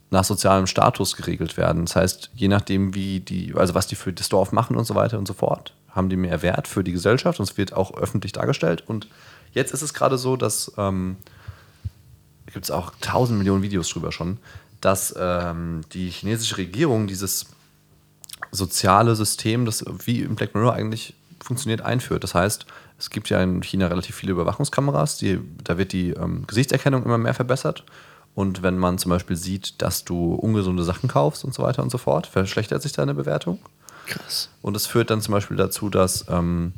nach 0.09 0.23
sozialem 0.23 0.65
Status 0.65 1.15
geregelt 1.15 1.55
werden. 1.55 1.85
Das 1.85 1.95
heißt, 1.95 2.31
je 2.33 2.47
nachdem, 2.47 2.95
wie 2.95 3.19
die, 3.19 3.53
also 3.55 3.75
was 3.75 3.85
die 3.85 3.95
für 3.95 4.11
das 4.11 4.27
Dorf 4.27 4.51
machen 4.51 4.75
und 4.75 4.85
so 4.85 4.95
weiter 4.95 5.19
und 5.19 5.27
so 5.27 5.33
fort, 5.33 5.75
haben 5.91 6.09
die 6.09 6.15
mehr 6.15 6.41
Wert 6.41 6.67
für 6.67 6.83
die 6.83 6.93
Gesellschaft 6.93 7.39
und 7.39 7.47
es 7.47 7.57
wird 7.57 7.73
auch 7.73 7.95
öffentlich 7.95 8.31
dargestellt. 8.31 8.83
Und 8.87 9.07
jetzt 9.53 9.71
ist 9.71 9.83
es 9.83 9.93
gerade 9.93 10.17
so, 10.17 10.35
dass 10.35 10.71
ähm, 10.77 11.17
gibt 12.51 12.65
es 12.65 12.71
auch 12.71 12.91
tausend 13.01 13.37
Millionen 13.37 13.61
Videos 13.61 13.87
drüber 13.89 14.11
schon, 14.11 14.39
dass 14.81 15.13
ähm, 15.15 15.81
die 15.93 16.09
chinesische 16.09 16.57
Regierung 16.57 17.05
dieses 17.05 17.45
soziale 18.51 19.15
System, 19.15 19.65
das 19.65 19.83
wie 20.05 20.21
im 20.21 20.35
Black 20.35 20.53
Mirror 20.53 20.73
eigentlich 20.73 21.15
funktioniert, 21.43 21.81
einführt. 21.81 22.23
Das 22.23 22.35
heißt, 22.35 22.65
es 22.99 23.09
gibt 23.09 23.29
ja 23.29 23.41
in 23.41 23.63
China 23.63 23.87
relativ 23.87 24.15
viele 24.15 24.33
Überwachungskameras, 24.33 25.17
die, 25.17 25.39
da 25.63 25.77
wird 25.77 25.91
die 25.91 26.11
ähm, 26.11 26.45
Gesichtserkennung 26.47 27.03
immer 27.03 27.17
mehr 27.17 27.33
verbessert. 27.33 27.83
Und 28.35 28.63
wenn 28.63 28.77
man 28.77 28.97
zum 28.97 29.09
Beispiel 29.09 29.35
sieht, 29.35 29.81
dass 29.81 30.05
du 30.05 30.35
ungesunde 30.35 30.83
Sachen 30.83 31.09
kaufst 31.09 31.43
und 31.43 31.53
so 31.53 31.63
weiter 31.63 31.83
und 31.83 31.89
so 31.89 31.97
fort, 31.97 32.27
verschlechtert 32.27 32.81
sich 32.81 32.93
deine 32.93 33.13
Bewertung. 33.13 33.59
Krass. 34.05 34.49
Und 34.61 34.75
es 34.75 34.87
führt 34.87 35.09
dann 35.09 35.21
zum 35.21 35.33
Beispiel 35.33 35.57
dazu, 35.57 35.89
dass 35.89 36.25
ähm, 36.29 36.73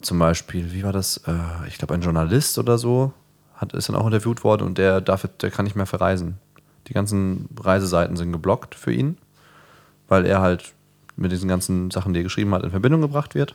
zum 0.00 0.18
Beispiel, 0.18 0.72
wie 0.72 0.82
war 0.82 0.92
das? 0.92 1.18
Äh, 1.26 1.68
ich 1.68 1.78
glaube, 1.78 1.94
ein 1.94 2.02
Journalist 2.02 2.58
oder 2.58 2.78
so 2.78 3.12
hat, 3.54 3.72
ist 3.74 3.88
dann 3.88 3.96
auch 3.96 4.06
interviewt 4.06 4.44
worden 4.44 4.66
und 4.66 4.78
der, 4.78 5.00
darf, 5.00 5.26
der 5.40 5.50
kann 5.50 5.64
nicht 5.64 5.76
mehr 5.76 5.86
verreisen. 5.86 6.38
Die 6.88 6.94
ganzen 6.94 7.48
Reiseseiten 7.58 8.16
sind 8.16 8.32
geblockt 8.32 8.74
für 8.74 8.92
ihn, 8.92 9.18
weil 10.08 10.26
er 10.26 10.40
halt 10.40 10.72
mit 11.16 11.32
diesen 11.32 11.48
ganzen 11.48 11.90
Sachen, 11.90 12.12
die 12.12 12.20
er 12.20 12.24
geschrieben 12.24 12.54
hat, 12.54 12.62
in 12.62 12.70
Verbindung 12.70 13.00
gebracht 13.00 13.34
wird. 13.34 13.54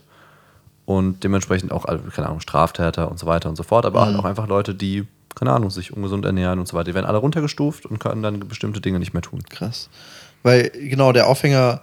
Und 0.84 1.22
dementsprechend 1.22 1.70
auch, 1.70 1.84
also, 1.84 2.04
keine 2.14 2.28
Ahnung, 2.28 2.40
Straftäter 2.40 3.10
und 3.10 3.18
so 3.18 3.26
weiter 3.26 3.48
und 3.48 3.56
so 3.56 3.62
fort, 3.62 3.84
aber 3.84 4.06
halt 4.06 4.16
auch 4.16 4.24
einfach 4.24 4.48
Leute, 4.48 4.74
die, 4.74 5.06
keine 5.34 5.52
Ahnung, 5.52 5.68
sich 5.68 5.92
ungesund 5.92 6.24
ernähren 6.24 6.58
und 6.58 6.66
so 6.66 6.76
weiter. 6.76 6.84
Die 6.84 6.94
werden 6.94 7.04
alle 7.04 7.18
runtergestuft 7.18 7.84
und 7.84 7.98
können 7.98 8.22
dann 8.22 8.40
bestimmte 8.48 8.80
Dinge 8.80 8.98
nicht 8.98 9.12
mehr 9.12 9.22
tun. 9.22 9.42
Krass. 9.50 9.90
Weil 10.42 10.70
genau 10.70 11.12
der 11.12 11.26
Aufhänger 11.26 11.82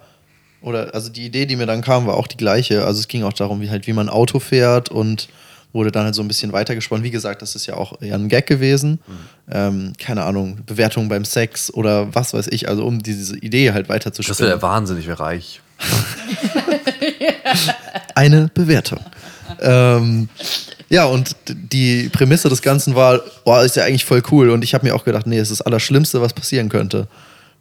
oder 0.60 0.94
also 0.94 1.10
die 1.10 1.26
Idee, 1.26 1.46
die 1.46 1.54
mir 1.54 1.66
dann 1.66 1.82
kam, 1.82 2.06
war 2.06 2.14
auch 2.14 2.26
die 2.26 2.36
gleiche. 2.36 2.84
Also 2.84 2.98
es 2.98 3.06
ging 3.06 3.22
auch 3.22 3.32
darum, 3.32 3.60
wie 3.60 3.70
halt 3.70 3.86
wie 3.86 3.92
man 3.92 4.08
Auto 4.08 4.40
fährt 4.40 4.90
und 4.90 5.28
wurde 5.72 5.92
dann 5.92 6.06
halt 6.06 6.14
so 6.14 6.22
ein 6.22 6.28
bisschen 6.28 6.52
weitergesponnen. 6.52 7.04
Wie 7.04 7.10
gesagt, 7.10 7.42
das 7.42 7.54
ist 7.54 7.66
ja 7.66 7.74
auch 7.74 8.00
eher 8.00 8.14
ein 8.14 8.28
Gag 8.28 8.46
gewesen. 8.46 8.98
Ähm, 9.48 9.92
keine 9.98 10.24
Ahnung, 10.24 10.60
Bewertung 10.66 11.08
beim 11.08 11.24
Sex 11.24 11.72
oder 11.72 12.12
was 12.14 12.34
weiß 12.34 12.48
ich, 12.48 12.68
also 12.68 12.84
um 12.84 13.02
diese 13.02 13.38
Idee 13.38 13.72
halt 13.72 13.88
weiter 13.88 14.12
zu 14.12 14.22
Das 14.22 14.40
wäre 14.40 14.50
der 14.50 14.62
Wahnsinn, 14.62 14.98
ich 14.98 15.06
wäre 15.06 15.20
reich. 15.20 15.60
eine 18.14 18.50
Bewertung. 18.52 19.00
ähm, 19.60 20.28
ja, 20.88 21.04
und 21.06 21.34
die 21.46 22.08
Prämisse 22.10 22.48
des 22.48 22.62
Ganzen 22.62 22.94
war, 22.94 23.20
boah, 23.44 23.62
ist 23.64 23.74
ja 23.76 23.84
eigentlich 23.84 24.04
voll 24.04 24.22
cool. 24.30 24.50
Und 24.50 24.62
ich 24.62 24.72
habe 24.74 24.86
mir 24.86 24.94
auch 24.94 25.04
gedacht, 25.04 25.26
nee, 25.26 25.38
es 25.38 25.50
ist 25.50 25.60
das 25.60 25.66
Allerschlimmste, 25.66 26.20
was 26.20 26.32
passieren 26.32 26.68
könnte. 26.68 27.08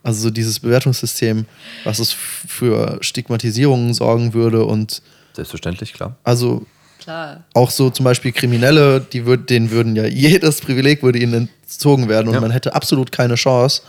Also 0.04 0.22
so 0.22 0.30
dieses 0.30 0.60
Bewertungssystem, 0.60 1.46
was 1.84 1.98
es 1.98 2.12
für 2.12 3.00
Stigmatisierungen 3.02 3.96
sorgen 3.96 4.36
würde 4.36 4.64
und 4.64 5.02
Selbstverständlich, 5.34 5.94
klar. 5.94 6.16
also 6.24 6.68
Klar. 7.00 7.44
auch 7.56 7.72
so 7.72 7.90
zum 7.90 8.04
Beispiel 8.04 8.32
Kriminelle, 8.32 9.00
die 9.02 9.26
würd, 9.26 9.50
denen 9.50 9.72
würden 9.72 9.96
ja 9.96 10.06
jedes 10.06 10.62
Privileg 10.62 11.02
würde 11.02 11.18
ihnen 11.18 11.50
entzogen 11.64 12.08
werden 12.08 12.28
und 12.28 12.36
Ja. 12.36 12.42
man 12.42 12.52
hätte 12.52 12.76
absolut 12.76 13.12
keine 13.12 13.34
Chance, 13.36 13.82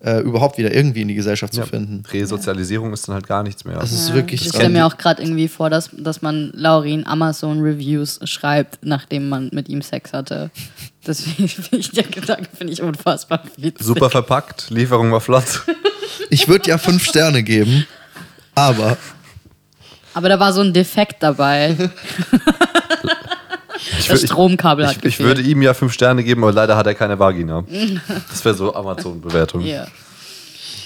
äh, 0.00 0.20
überhaupt 0.20 0.58
wieder 0.58 0.74
irgendwie 0.74 1.02
in 1.02 1.08
die 1.08 1.14
Gesellschaft 1.14 1.54
zu 1.54 1.62
finden. 1.62 2.04
Resozialisierung 2.12 2.92
ist 2.92 3.08
dann 3.08 3.14
halt 3.14 3.26
gar 3.26 3.42
nichts 3.42 3.64
mehr. 3.64 3.78
Das 3.78 3.92
ist 3.92 4.12
wirklich 4.12 4.42
Ich 4.42 4.48
stelle 4.48 4.68
mir 4.68 4.86
auch 4.86 4.98
gerade 4.98 5.22
irgendwie 5.22 5.48
vor, 5.48 5.70
dass, 5.70 5.90
dass 5.92 6.20
man 6.22 6.50
Laurin 6.54 7.06
Amazon-Reviews 7.06 8.20
schreibt, 8.24 8.80
nachdem 8.82 9.28
man 9.28 9.48
mit 9.52 9.68
ihm 9.68 9.80
Sex 9.82 10.12
hatte. 10.12 10.50
Das 11.04 11.20
finde 11.22 11.76
ich, 11.78 11.90
der 11.92 12.04
Gedanke 12.04 12.48
finde 12.54 12.72
ich 12.72 12.82
unfassbar 12.82 13.42
witzig. 13.56 13.86
Super 13.86 14.10
verpackt, 14.10 14.70
Lieferung 14.70 15.12
war 15.12 15.20
flott. 15.20 15.62
Ich 16.30 16.48
würde 16.48 16.70
ja 16.70 16.78
fünf 16.78 17.04
Sterne 17.04 17.42
geben, 17.44 17.86
aber 18.54 18.96
Aber 20.14 20.28
da 20.30 20.40
war 20.40 20.52
so 20.52 20.62
ein 20.62 20.72
Defekt 20.72 21.22
dabei. 21.22 21.76
Ich, 23.98 24.08
Das 24.08 24.22
Stromkabel 24.22 24.86
hat 24.86 24.96
ich, 24.98 25.04
ich 25.04 25.18
würde 25.20 25.42
ihm 25.42 25.62
ja 25.62 25.74
fünf 25.74 25.92
Sterne 25.92 26.22
geben, 26.24 26.42
aber 26.42 26.52
leider 26.52 26.76
hat 26.76 26.86
er 26.86 26.94
keine 26.94 27.18
Vagina. 27.18 27.64
Das 28.30 28.44
wäre 28.44 28.54
so 28.54 28.74
Amazon-Bewertung. 28.74 29.62
Ja. 29.62 29.86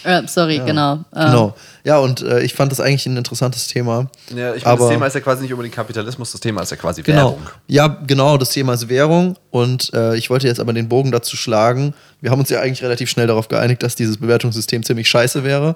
Äh, 0.02 0.22
sorry, 0.26 0.60
genau. 0.64 0.92
Ähm, 0.94 1.02
genau. 1.26 1.54
Ja, 1.84 1.98
und 1.98 2.22
äh, 2.22 2.40
ich 2.40 2.54
fand 2.54 2.72
das 2.72 2.80
eigentlich 2.80 3.04
ein 3.06 3.16
interessantes 3.18 3.66
Thema. 3.66 4.10
Ja, 4.34 4.54
ich 4.54 4.64
meine, 4.64 4.72
Aber- 4.74 4.84
das 4.84 4.88
Thema 4.90 5.06
ist 5.06 5.14
ja 5.14 5.20
quasi 5.20 5.42
nicht 5.42 5.52
unbedingt 5.52 5.74
Kapitalismus, 5.74 6.32
das 6.32 6.40
Thema 6.40 6.62
ist 6.62 6.70
ja 6.70 6.76
quasi 6.78 7.02
Genau. 7.02 7.32
Werbung. 7.32 7.46
Ja, 7.66 7.86
genau, 8.06 8.38
das 8.38 8.48
Thema 8.50 8.72
ist 8.74 8.88
Währung. 8.88 9.36
Und 9.50 9.92
äh, 9.92 10.16
ich 10.16 10.30
wollte 10.30 10.46
jetzt 10.46 10.58
aber 10.60 10.72
den 10.72 10.88
Bogen 10.88 11.12
dazu 11.12 11.36
schlagen. 11.36 11.92
Wir 12.22 12.30
haben 12.30 12.40
uns 12.40 12.48
ja 12.48 12.60
eigentlich 12.60 12.82
relativ 12.82 13.10
schnell 13.10 13.26
darauf 13.26 13.48
geeinigt, 13.48 13.82
dass 13.82 13.94
dieses 13.94 14.16
Bewertungssystem 14.16 14.82
ziemlich 14.84 15.08
scheiße 15.08 15.44
wäre. 15.44 15.74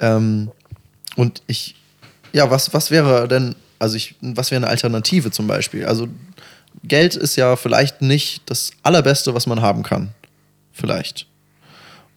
Ähm, 0.00 0.50
und 1.14 1.42
ich, 1.46 1.76
ja, 2.32 2.50
was, 2.50 2.74
was 2.74 2.90
wäre 2.90 3.28
denn, 3.28 3.54
also 3.78 3.94
ich, 3.96 4.16
was 4.20 4.50
wäre 4.50 4.58
eine 4.60 4.68
Alternative 4.70 5.30
zum 5.30 5.46
Beispiel? 5.46 5.86
Also 5.86 6.08
Geld 6.84 7.14
ist 7.14 7.36
ja 7.36 7.56
vielleicht 7.56 8.02
nicht 8.02 8.42
das 8.46 8.72
Allerbeste, 8.82 9.34
was 9.34 9.46
man 9.46 9.62
haben 9.62 9.82
kann. 9.82 10.10
Vielleicht. 10.72 11.26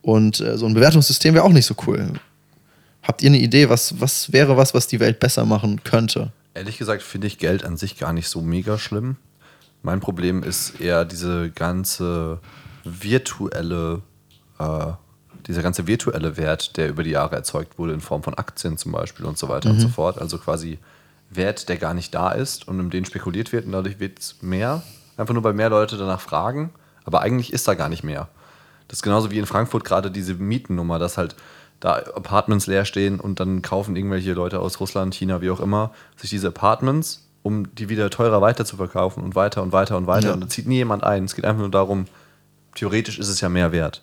Und 0.02 0.40
äh, 0.40 0.58
so 0.58 0.66
ein 0.66 0.74
Bewertungssystem 0.74 1.34
wäre 1.34 1.44
auch 1.44 1.52
nicht 1.52 1.66
so 1.66 1.76
cool. 1.88 2.14
Habt 3.04 3.22
ihr 3.22 3.30
eine 3.30 3.40
Idee, 3.40 3.70
was, 3.70 4.00
was 4.00 4.32
wäre 4.32 4.58
was, 4.58 4.74
was 4.74 4.88
die 4.88 5.00
Welt 5.00 5.20
besser 5.20 5.46
machen 5.46 5.84
könnte? 5.84 6.32
Ehrlich 6.54 6.78
gesagt 6.78 7.04
finde 7.04 7.28
ich 7.28 7.38
Geld 7.38 7.64
an 7.64 7.78
sich 7.78 7.98
gar 7.98 8.14
nicht 8.14 8.30
so 8.30 8.42
mega 8.42 8.78
schlimm. 8.78 9.18
Mein 9.84 10.00
Problem 10.00 10.42
ist 10.42 10.80
eher 10.80 11.06
diese 11.06 11.52
ganze 11.52 12.40
virtuelle, 12.84 14.02
äh, 14.58 14.88
dieser 15.46 15.62
ganze 15.62 15.86
virtuelle 15.86 16.38
Wert, 16.38 16.78
der 16.78 16.90
über 16.90 17.04
die 17.04 17.12
Jahre 17.12 17.36
erzeugt 17.36 17.78
wurde 17.78 17.94
in 17.94 18.02
Form 18.02 18.24
von 18.24 18.34
Aktien 18.34 18.78
zum 18.78 18.92
Beispiel 18.94 19.26
und 19.26 19.38
so 19.38 19.50
weiter 19.50 19.70
und 19.70 19.80
so 19.80 19.90
fort. 19.90 20.18
Also 20.18 20.40
quasi 20.40 20.80
Wert, 21.30 21.70
der 21.70 21.78
gar 21.78 21.94
nicht 21.94 22.14
da 22.14 22.32
ist 22.32 22.68
und 22.68 22.80
um 22.80 22.90
den 22.90 23.06
spekuliert 23.06 23.52
wird 23.52 23.66
und 23.66 23.72
dadurch 23.72 24.00
wird 24.00 24.20
es 24.20 24.42
mehr. 24.42 24.84
Einfach 25.18 25.34
nur, 25.34 25.44
weil 25.44 25.54
mehr 25.54 25.70
Leute 25.70 25.98
danach 25.98 26.22
fragen. 26.22 26.72
Aber 27.04 27.22
eigentlich 27.22 27.54
ist 27.54 27.68
da 27.68 27.74
gar 27.74 27.90
nicht 27.90 28.04
mehr. 28.04 28.28
Das 28.88 29.00
ist 29.00 29.04
genauso 29.04 29.32
wie 29.32 29.40
in 29.40 29.46
Frankfurt 29.46 29.84
gerade 29.84 30.12
diese 30.12 30.36
Mietennummer, 30.36 31.00
dass 31.00 31.18
halt 31.18 31.36
da 31.80 31.94
Apartments 31.94 32.68
leer 32.68 32.86
stehen 32.86 33.20
und 33.20 33.40
dann 33.40 33.62
kaufen 33.62 33.96
irgendwelche 33.96 34.34
Leute 34.34 34.60
aus 34.60 34.80
Russland, 34.80 35.14
China, 35.14 35.42
wie 35.42 35.50
auch 35.50 35.60
immer, 35.60 35.92
sich 36.16 36.30
diese 36.30 36.48
Apartments, 36.48 37.28
um 37.44 37.76
die 37.76 37.90
wieder 37.90 38.10
teurer 38.10 38.42
weiter 38.42 38.66
zu 38.66 38.78
verkaufen 38.78 39.24
und 39.24 39.36
weiter 39.36 39.62
und 39.62 39.72
weiter 39.72 39.98
und 39.98 40.08
weiter. 40.08 40.28
Ja. 40.30 40.34
Und 40.34 40.42
da 40.42 40.48
zieht 40.48 40.68
nie 40.68 40.78
jemand 40.78 41.04
ein. 41.04 41.26
Es 41.26 41.36
geht 41.36 41.46
einfach 41.46 41.62
nur 41.62 41.72
darum, 41.72 42.06
theoretisch 42.76 43.20
ist 43.20 43.30
es 43.30 43.42
ja 43.42 43.50
mehr 43.50 43.72
wert. 43.72 44.02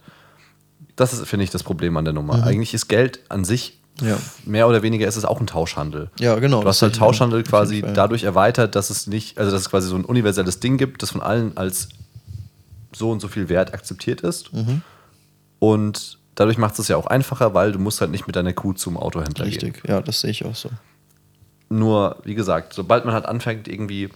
Das 0.97 1.13
ist, 1.13 1.27
finde 1.27 1.45
ich, 1.45 1.51
das 1.51 1.63
Problem 1.63 1.97
an 1.97 2.05
der 2.05 2.15
Nummer. 2.15 2.45
Eigentlich 2.45 2.75
ist 2.75 2.89
Geld 2.89 3.21
an 3.29 3.45
sich, 3.45 3.79
Mhm. 3.79 3.82
Ja. 4.03 4.19
mehr 4.45 4.69
oder 4.69 4.83
weniger 4.83 5.07
ist 5.07 5.17
es 5.17 5.25
auch 5.25 5.41
ein 5.41 5.47
Tauschhandel. 5.47 6.11
Ja, 6.19 6.39
genau. 6.39 6.63
Du 6.63 6.69
hast 6.69 6.83
halt. 6.83 6.97
Tauschhandel 6.97 7.43
quasi 7.43 7.83
dadurch 7.95 8.25
erweitert, 8.25 8.75
dass 8.75 8.91
es 8.91 9.07
nicht, 9.07 9.39
also 9.39 9.51
dass 9.51 9.63
es 9.63 9.71
quasi 9.71 9.89
so 9.89 9.97
ein 9.97 10.05
universelles 10.05 10.61
Ding 10.61 10.77
gibt, 10.79 11.03
das 11.03 11.11
von 11.11 11.23
allen 11.23 11.57
als 11.57 11.89
so 12.95 13.11
und 13.11 13.21
so 13.21 13.29
viel 13.29 13.49
Wert 13.49 13.73
akzeptiert 13.75 14.21
ist. 14.21 14.53
Mhm. 14.53 14.83
Und 15.59 16.19
dadurch 16.35 16.59
macht 16.59 16.79
es 16.79 16.89
ja 16.89 16.97
auch 16.97 17.07
einfacher, 17.07 17.55
weil 17.55 17.73
du 17.73 17.79
musst 17.79 18.01
halt 18.01 18.11
nicht 18.11 18.27
mit 18.27 18.37
deiner 18.37 18.53
Kuh 18.53 18.73
zum 18.73 18.97
Autohändler 18.97 19.45
gehen. 19.47 19.53
Richtig, 19.73 19.83
ja, 19.89 20.01
das 20.01 20.21
sehe 20.21 20.31
ich 20.31 20.45
auch 20.45 20.55
so. 20.55 20.71
Nur, 21.71 22.19
wie 22.25 22.35
gesagt, 22.35 22.75
sobald 22.75 23.05
man 23.07 23.15
halt 23.15 23.25
anfängt, 23.25 23.67
irgendwie, 23.69 24.11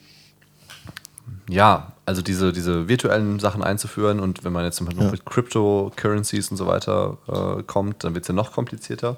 ja, 1.49 1.93
also 2.05 2.23
diese, 2.23 2.53
diese 2.53 2.89
virtuellen 2.89 3.39
Sachen 3.39 3.63
einzuführen 3.65 4.21
und 4.21 4.45
wenn 4.45 4.53
man 4.53 4.65
jetzt 4.65 4.77
zum 4.77 4.87
Beispiel 4.87 5.03
noch 5.05 5.11
Ja. 5.11 5.17
mit 5.17 5.25
Cryptocurrencies 5.27 6.51
und 6.51 6.57
so 6.57 6.67
weiter 6.67 7.19
äh, 7.29 7.63
kommt, 7.63 8.05
dann 8.05 8.15
wird 8.15 8.25
es 8.25 8.29
ja 8.29 8.35
noch 8.35 8.53
komplizierter. 8.53 9.17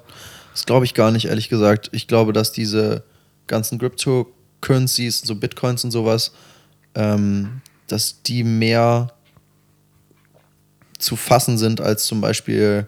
Das 0.51 0.65
glaube 0.65 0.85
ich 0.85 0.93
gar 0.93 1.11
nicht, 1.11 1.25
ehrlich 1.25 1.49
gesagt. 1.49 1.89
Ich 1.93 2.07
glaube, 2.07 2.33
dass 2.33 2.51
diese 2.51 3.03
ganzen 3.47 3.79
Cryptocurrencies, 3.79 5.21
so 5.21 5.35
Bitcoins 5.35 5.83
und 5.83 5.91
sowas, 5.91 6.31
ähm, 6.95 7.61
dass 7.87 8.21
die 8.23 8.43
mehr 8.43 9.13
zu 10.97 11.15
fassen 11.15 11.57
sind 11.57 11.81
als 11.81 12.05
zum 12.05 12.21
Beispiel 12.21 12.87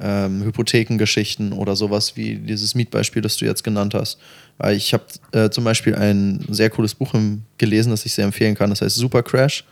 ähm, 0.00 0.42
Hypothekengeschichten 0.44 1.52
oder 1.52 1.76
sowas 1.76 2.16
wie 2.16 2.36
dieses 2.36 2.74
Mietbeispiel, 2.74 3.22
das 3.22 3.36
du 3.36 3.44
jetzt 3.44 3.62
genannt 3.62 3.94
hast. 3.94 4.18
Weil 4.56 4.76
ich 4.76 4.94
habe 4.94 5.04
äh, 5.32 5.50
zum 5.50 5.64
Beispiel 5.64 5.94
ein 5.94 6.44
sehr 6.48 6.70
cooles 6.70 6.94
Buch 6.94 7.12
gelesen, 7.58 7.90
das 7.90 8.06
ich 8.06 8.14
sehr 8.14 8.24
empfehlen 8.24 8.54
kann. 8.54 8.70
Das 8.70 8.80
heißt 8.80 8.96
Super 8.96 9.22
Crash, 9.22 9.64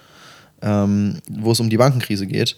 ähm, 0.60 1.18
wo 1.30 1.52
es 1.52 1.60
um 1.60 1.70
die 1.70 1.76
Bankenkrise 1.76 2.26
geht. 2.26 2.56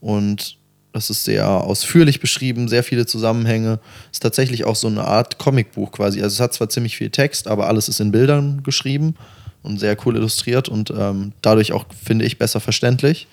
Und 0.00 0.56
Das 0.92 1.08
ist 1.08 1.24
sehr 1.24 1.48
ausführlich 1.48 2.20
beschrieben, 2.20 2.68
sehr 2.68 2.82
viele 2.82 3.06
Zusammenhänge. 3.06 3.80
Ist 4.10 4.22
tatsächlich 4.22 4.64
auch 4.64 4.76
so 4.76 4.88
eine 4.88 5.04
Art 5.04 5.38
Comicbuch 5.38 5.90
quasi. 5.92 6.22
Also 6.22 6.34
es 6.34 6.40
hat 6.40 6.52
zwar 6.52 6.68
ziemlich 6.68 6.96
viel 6.96 7.10
Text, 7.10 7.48
aber 7.48 7.68
alles 7.68 7.88
ist 7.88 8.00
in 8.00 8.12
Bildern 8.12 8.62
geschrieben 8.62 9.14
und 9.62 9.78
sehr 9.78 9.96
cool 10.04 10.16
illustriert 10.16 10.68
und 10.68 10.90
ähm, 10.90 11.32
dadurch 11.40 11.72
auch, 11.72 11.86
finde 12.04 12.26
ich, 12.26 12.38
besser 12.38 12.60
verständlich. 12.60 13.26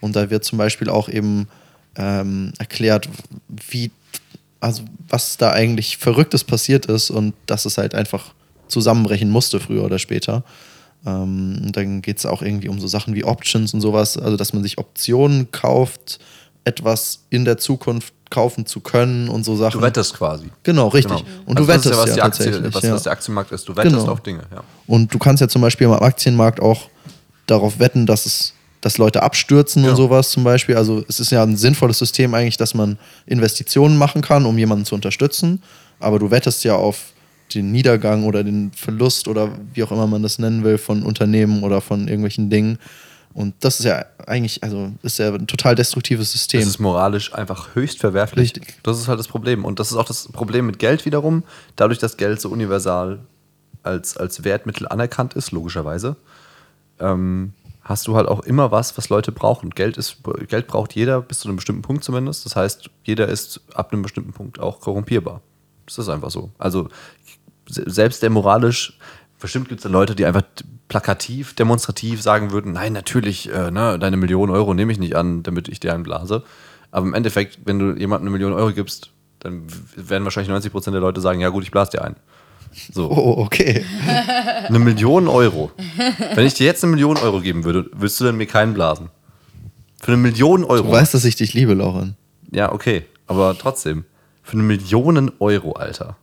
Und 0.00 0.16
da 0.16 0.30
wird 0.30 0.44
zum 0.44 0.58
Beispiel 0.58 0.88
auch 0.88 1.08
eben 1.08 1.48
ähm, 1.96 2.52
erklärt, 2.58 3.08
wie, 3.70 3.90
also 4.60 4.82
was 5.08 5.36
da 5.36 5.52
eigentlich 5.52 5.98
Verrücktes 5.98 6.44
passiert 6.44 6.86
ist 6.86 7.10
und 7.10 7.34
dass 7.46 7.66
es 7.66 7.78
halt 7.78 7.94
einfach 7.94 8.32
zusammenbrechen 8.68 9.30
musste, 9.30 9.60
früher 9.60 9.84
oder 9.84 9.98
später. 9.98 10.42
Ähm, 11.06 11.70
dann 11.72 12.02
geht 12.02 12.18
es 12.18 12.26
auch 12.26 12.42
irgendwie 12.42 12.68
um 12.68 12.80
so 12.80 12.88
Sachen 12.88 13.14
wie 13.14 13.24
Options 13.24 13.72
und 13.74 13.80
sowas, 13.80 14.16
also 14.16 14.36
dass 14.36 14.52
man 14.52 14.62
sich 14.62 14.78
Optionen 14.78 15.50
kauft, 15.52 16.18
etwas 16.66 17.20
in 17.30 17.44
der 17.44 17.58
Zukunft 17.58 18.12
kaufen 18.28 18.66
zu 18.66 18.80
können 18.80 19.28
und 19.28 19.44
so 19.44 19.54
Sachen. 19.56 19.78
Du 19.78 19.86
wettest 19.86 20.14
quasi. 20.14 20.50
Genau, 20.64 20.88
richtig. 20.88 21.18
Genau. 21.18 21.28
Und 21.46 21.58
du 21.58 21.62
Also 21.62 21.72
ist 21.72 21.84
wettest 21.86 21.94
ja, 21.94 22.02
was, 22.02 22.08
ja, 22.08 22.14
die 22.16 22.22
Aktie, 22.22 22.74
was, 22.74 22.82
ja. 22.82 22.92
was 22.92 23.02
der 23.04 23.12
Aktienmarkt 23.12 23.52
ist. 23.52 23.68
Du 23.68 23.76
wettest 23.76 23.94
Genau. 23.96 24.10
auf 24.10 24.20
Dinge, 24.20 24.42
ja. 24.52 24.64
Und 24.88 25.14
du 25.14 25.18
kannst 25.18 25.40
ja 25.40 25.48
zum 25.48 25.62
Beispiel 25.62 25.86
am 25.86 25.92
Aktienmarkt 25.94 26.60
auch 26.60 26.88
darauf 27.46 27.78
wetten, 27.78 28.04
dass 28.06 28.26
es 28.26 28.52
dass 28.82 28.98
Leute 28.98 29.22
abstürzen 29.22 29.82
Ja. 29.82 29.90
und 29.90 29.96
sowas 29.96 30.30
zum 30.30 30.44
Beispiel. 30.44 30.76
Also 30.76 31.02
es 31.08 31.18
ist 31.18 31.30
ja 31.32 31.42
ein 31.42 31.56
sinnvolles 31.56 31.98
System 31.98 32.34
eigentlich, 32.34 32.56
dass 32.56 32.72
man 32.74 32.98
Investitionen 33.26 33.96
machen 33.96 34.22
kann, 34.22 34.44
um 34.46 34.56
jemanden 34.58 34.84
zu 34.84 34.94
unterstützen. 34.94 35.60
Aber 35.98 36.18
du 36.20 36.30
wettest 36.30 36.62
ja 36.62 36.76
auf 36.76 37.12
den 37.54 37.72
Niedergang 37.72 38.24
oder 38.24 38.44
den 38.44 38.70
Verlust 38.76 39.26
oder 39.28 39.48
wie 39.74 39.82
auch 39.82 39.90
immer 39.90 40.06
man 40.06 40.22
das 40.22 40.38
nennen 40.38 40.62
will 40.62 40.78
von 40.78 41.02
Unternehmen 41.02 41.62
oder 41.64 41.80
von 41.80 42.06
irgendwelchen 42.06 42.50
Dingen. 42.50 42.78
Und 43.36 43.54
das 43.60 43.80
ist 43.80 43.84
ja 43.84 44.02
eigentlich, 44.26 44.62
also 44.62 44.92
ist 45.02 45.18
ja 45.18 45.28
ein 45.30 45.46
total 45.46 45.74
destruktives 45.74 46.32
System. 46.32 46.60
Das 46.60 46.70
ist 46.70 46.78
moralisch 46.78 47.34
einfach 47.34 47.74
höchst 47.74 47.98
verwerflich. 48.00 48.44
Richtig. 48.56 48.78
Das 48.82 48.98
ist 48.98 49.08
halt 49.08 49.18
das 49.18 49.28
Problem. 49.28 49.66
Und 49.66 49.78
das 49.78 49.90
ist 49.90 49.98
auch 49.98 50.06
das 50.06 50.28
Problem 50.32 50.64
mit 50.64 50.78
Geld 50.78 51.04
wiederum. 51.04 51.42
Dadurch, 51.76 51.98
dass 51.98 52.16
Geld 52.16 52.40
so 52.40 52.48
universal 52.48 53.18
als, 53.82 54.16
als 54.16 54.42
Wertmittel 54.42 54.88
anerkannt 54.88 55.34
ist, 55.34 55.52
logischerweise, 55.52 56.16
ähm, 56.98 57.52
hast 57.82 58.06
du 58.06 58.16
halt 58.16 58.26
auch 58.26 58.40
immer 58.40 58.70
was, 58.70 58.96
was 58.96 59.10
Leute 59.10 59.32
brauchen. 59.32 59.68
Geld, 59.68 59.98
ist, 59.98 60.16
Geld 60.48 60.66
braucht 60.66 60.94
jeder 60.94 61.20
bis 61.20 61.40
zu 61.40 61.48
einem 61.48 61.56
bestimmten 61.56 61.82
Punkt 61.82 62.04
zumindest. 62.04 62.46
Das 62.46 62.56
heißt, 62.56 62.88
jeder 63.04 63.28
ist 63.28 63.60
ab 63.74 63.92
einem 63.92 64.00
bestimmten 64.00 64.32
Punkt 64.32 64.60
auch 64.60 64.80
korrumpierbar. 64.80 65.42
Das 65.84 65.98
ist 65.98 66.08
einfach 66.08 66.30
so. 66.30 66.52
Also 66.56 66.88
se- 67.68 67.84
selbst 67.86 68.22
der 68.22 68.30
moralisch, 68.30 68.98
bestimmt 69.40 69.68
gibt 69.68 69.84
es 69.84 69.90
Leute, 69.90 70.14
die 70.14 70.26
einfach 70.26 70.42
plakativ, 70.88 71.54
demonstrativ 71.54 72.22
sagen 72.22 72.52
würden, 72.52 72.72
nein, 72.72 72.92
natürlich, 72.92 73.52
äh, 73.52 73.70
ne, 73.70 73.98
deine 73.98 74.16
Million 74.16 74.50
Euro 74.50 74.74
nehme 74.74 74.92
ich 74.92 74.98
nicht 74.98 75.16
an, 75.16 75.42
damit 75.42 75.68
ich 75.68 75.80
dir 75.80 75.94
einblase. 75.94 76.44
Aber 76.90 77.06
im 77.06 77.14
Endeffekt, 77.14 77.58
wenn 77.64 77.78
du 77.78 77.92
jemandem 77.98 78.28
eine 78.28 78.30
Million 78.30 78.52
Euro 78.52 78.72
gibst, 78.72 79.10
dann 79.40 79.66
werden 79.96 80.24
wahrscheinlich 80.24 80.48
90 80.48 80.72
Prozent 80.72 80.94
der 80.94 81.00
Leute 81.00 81.20
sagen, 81.20 81.40
ja 81.40 81.48
gut, 81.48 81.64
ich 81.64 81.70
blase 81.70 81.92
dir 81.92 82.02
ein. 82.02 82.16
So, 82.92 83.10
oh, 83.10 83.42
okay. 83.44 83.84
eine 84.68 84.78
Million 84.78 85.28
Euro. 85.28 85.72
Wenn 86.34 86.46
ich 86.46 86.54
dir 86.54 86.66
jetzt 86.66 86.84
eine 86.84 86.92
Million 86.92 87.16
Euro 87.16 87.40
geben 87.40 87.64
würde, 87.64 87.90
würdest 87.92 88.20
du 88.20 88.24
dann 88.24 88.36
mir 88.36 88.46
keinen 88.46 88.74
blasen? 88.74 89.10
Für 90.00 90.12
eine 90.12 90.20
Million 90.20 90.64
Euro. 90.64 90.84
Du 90.84 90.92
weißt, 90.92 91.14
dass 91.14 91.24
ich 91.24 91.36
dich 91.36 91.54
liebe, 91.54 91.74
Lauren. 91.74 92.16
Ja, 92.52 92.72
okay. 92.72 93.04
Aber 93.26 93.56
trotzdem. 93.58 94.04
Für 94.42 94.52
eine 94.52 94.62
Million 94.62 95.32
Euro, 95.40 95.72
Alter. 95.72 96.16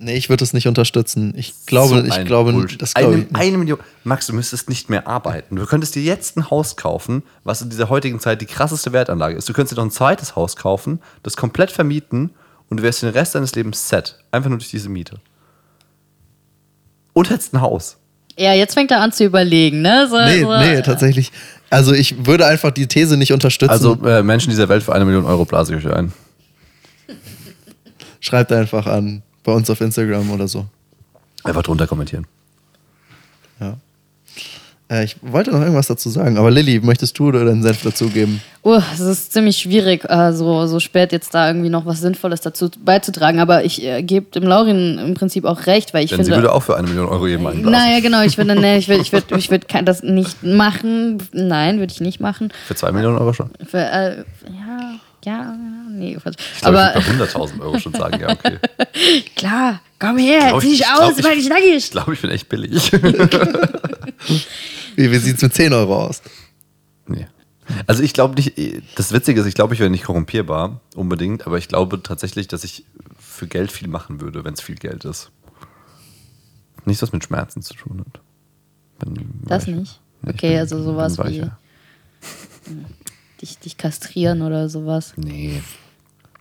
Nee, 0.00 0.16
ich 0.16 0.28
würde 0.28 0.40
das 0.42 0.52
nicht 0.52 0.68
unterstützen. 0.68 1.34
Ich 1.36 1.54
glaube, 1.66 1.96
So 2.00 2.04
ich 2.04 2.12
ein 2.12 2.24
glaube, 2.24 2.52
Bullshit. 2.52 2.80
das 2.80 2.94
glaube 2.94 3.14
eine, 3.14 3.22
ich 3.24 3.30
nicht. 3.32 3.40
eine 3.40 3.58
Million. 3.58 3.78
Max, 4.04 4.28
du 4.28 4.32
müsstest 4.32 4.68
nicht 4.68 4.88
mehr 4.88 5.08
arbeiten. 5.08 5.56
Du 5.56 5.66
könntest 5.66 5.96
dir 5.96 6.02
jetzt 6.02 6.36
ein 6.36 6.50
Haus 6.50 6.76
kaufen, 6.76 7.24
was 7.42 7.62
in 7.62 7.70
dieser 7.70 7.88
heutigen 7.88 8.20
Zeit 8.20 8.40
die 8.40 8.46
krasseste 8.46 8.92
Wertanlage 8.92 9.36
ist. 9.36 9.48
Du 9.48 9.52
könntest 9.52 9.72
dir 9.72 9.76
noch 9.80 9.86
ein 9.86 9.90
zweites 9.90 10.36
Haus 10.36 10.54
kaufen, 10.54 11.00
das 11.24 11.36
komplett 11.36 11.72
vermieten 11.72 12.30
und 12.70 12.76
du 12.76 12.82
wärst 12.84 13.02
den 13.02 13.08
Rest 13.10 13.34
deines 13.34 13.56
Lebens 13.56 13.88
set. 13.88 14.18
Einfach 14.30 14.48
nur 14.50 14.58
durch 14.58 14.70
diese 14.70 14.88
Miete. 14.88 15.16
Und 17.12 17.30
hättest 17.30 17.52
ein 17.54 17.60
Haus. 17.60 17.96
Ja, 18.38 18.52
jetzt 18.54 18.74
fängt 18.74 18.92
er 18.92 19.00
an 19.00 19.10
zu 19.10 19.24
überlegen, 19.24 19.82
ne? 19.82 20.06
So, 20.08 20.16
Nee, 20.16 20.42
so, 20.42 20.56
nee, 20.58 20.82
tatsächlich. 20.82 21.32
Also 21.70 21.92
ich 21.92 22.24
würde 22.24 22.46
einfach 22.46 22.70
die 22.70 22.86
These 22.86 23.16
nicht 23.16 23.32
unterstützen. 23.32 23.72
Also 23.72 23.94
äh, 24.04 24.22
Menschen 24.22 24.50
dieser 24.50 24.68
Welt 24.68 24.84
für 24.84 24.94
eine 24.94 25.04
Million 25.04 25.24
Euro 25.24 25.44
blase 25.44 25.74
ich 25.76 25.84
euch 25.84 25.92
ein. 25.92 26.12
schreibt 28.20 28.52
einfach 28.52 28.86
an 28.86 29.22
bei 29.48 29.54
uns 29.54 29.70
auf 29.70 29.80
Instagram 29.80 30.30
oder 30.30 30.46
so. 30.46 30.66
Einfach 31.42 31.62
drunter 31.62 31.86
kommentieren. 31.86 32.26
Ja. 33.60 33.76
Äh, 34.90 35.04
ich 35.04 35.16
wollte 35.22 35.50
noch 35.52 35.60
irgendwas 35.60 35.86
dazu 35.86 36.10
sagen, 36.10 36.36
aber 36.36 36.50
Lilly, 36.50 36.80
möchtest 36.80 37.18
du 37.18 37.32
deinen 37.32 37.62
Senf 37.62 37.82
dazugeben? 37.82 38.42
Oh, 38.62 38.78
es 38.92 39.00
ist 39.00 39.32
ziemlich 39.32 39.56
schwierig, 39.56 40.04
äh, 40.08 40.32
so, 40.34 40.66
so 40.66 40.80
spät 40.80 41.12
jetzt 41.12 41.32
da 41.34 41.46
irgendwie 41.48 41.70
noch 41.70 41.86
was 41.86 42.00
Sinnvolles 42.00 42.42
dazu 42.42 42.68
beizutragen. 42.84 43.40
Aber 43.40 43.64
ich 43.64 43.82
äh, 43.82 44.02
gebe 44.02 44.26
dem 44.38 44.44
Laurin 44.44 44.98
im 44.98 45.14
Prinzip 45.14 45.44
auch 45.46 45.64
recht, 45.66 45.94
weil 45.94 46.04
ich 46.04 46.10
Denn 46.10 46.18
sie 46.18 46.24
finde. 46.30 46.42
würde 46.42 46.52
auch 46.54 46.62
für 46.62 46.76
eine 46.76 46.86
Million 46.88 47.06
Euro 47.08 47.26
jedem 47.26 47.46
einblasen. 47.46 47.70
Naja, 47.72 48.00
genau, 48.00 48.22
ich 48.22 48.36
würde, 48.36 48.54
nee, 48.60 48.76
ich 48.76 48.88
würde, 48.88 49.00
ich 49.02 49.12
würde, 49.12 49.34
ich 49.38 49.50
würde 49.50 49.66
kein- 49.66 49.86
das 49.86 50.02
nicht 50.02 50.42
machen. 50.42 51.22
Nein, 51.32 51.78
würde 51.78 51.92
ich 51.92 52.00
nicht 52.02 52.20
machen. 52.20 52.52
Für 52.66 52.74
zwei 52.74 52.92
Millionen 52.92 53.16
Euro 53.16 53.32
schon. 53.32 53.50
Für, 53.66 53.78
äh, 53.78 54.18
ja, 54.18 54.94
ja, 55.24 55.56
nee. 55.90 56.14
Quatsch. 56.16 56.36
Ich 56.54 56.60
glaube, 56.60 56.78
Aber 56.80 56.98
ich 56.98 57.06
würde 57.06 57.18
bei 57.18 57.24
100.000 57.26 57.60
Euro 57.60 57.78
schon 57.78 57.92
sagen, 57.94 58.20
ja, 58.20 58.30
okay. 58.30 58.58
klar, 59.36 59.80
komm 59.98 60.18
her, 60.18 60.40
glaub, 60.48 60.60
zieh 60.62 60.68
ich- 60.68 60.78
dich 60.78 60.80
ich 60.80 60.86
aus, 60.88 60.98
glaub, 60.98 61.18
ich- 61.18 61.24
weil 61.24 61.38
ich 61.38 61.48
nackig. 61.48 61.74
Ich 61.76 61.90
glaube, 61.90 62.14
ich 62.14 62.20
bin 62.20 62.30
echt 62.30 62.48
billig. 62.48 62.92
Wie, 64.96 65.10
wie 65.12 65.18
sieht 65.18 65.36
es 65.36 65.42
mit 65.42 65.54
10 65.54 65.72
Euro 65.72 66.06
aus? 66.06 66.22
nee. 67.06 67.26
Also 67.86 68.02
ich 68.02 68.14
glaube 68.14 68.34
nicht, 68.34 68.54
das 68.96 69.12
Witzige 69.12 69.42
ist, 69.42 69.46
ich 69.46 69.54
glaube, 69.54 69.74
ich 69.74 69.80
wäre 69.80 69.90
nicht 69.90 70.04
korrumpierbar 70.04 70.80
unbedingt, 70.96 71.46
aber 71.46 71.58
ich 71.58 71.68
glaube 71.68 72.02
tatsächlich, 72.02 72.48
dass 72.48 72.64
ich 72.64 72.86
für 73.20 73.46
Geld 73.46 73.70
viel 73.70 73.88
machen 73.88 74.22
würde, 74.22 74.42
wenn 74.42 74.54
es 74.54 74.62
viel 74.62 74.76
Geld 74.76 75.04
ist. 75.04 75.30
Nichts, 76.86 77.02
was 77.02 77.12
mit 77.12 77.22
Schmerzen 77.24 77.60
zu 77.60 77.74
tun 77.74 78.00
hat. 78.06 78.20
Dann 79.00 79.14
Das 79.44 79.68
ich- 79.68 79.74
nicht? 79.74 80.00
Okay, 80.26 80.52
bin- 80.52 80.58
also 80.60 80.82
sowas 80.82 81.18
wie-. 81.18 81.42
Dich, 83.40 83.58
dich 83.58 83.76
kastrieren 83.76 84.42
oder 84.42 84.68
sowas. 84.68 85.12
Nee. 85.16 85.62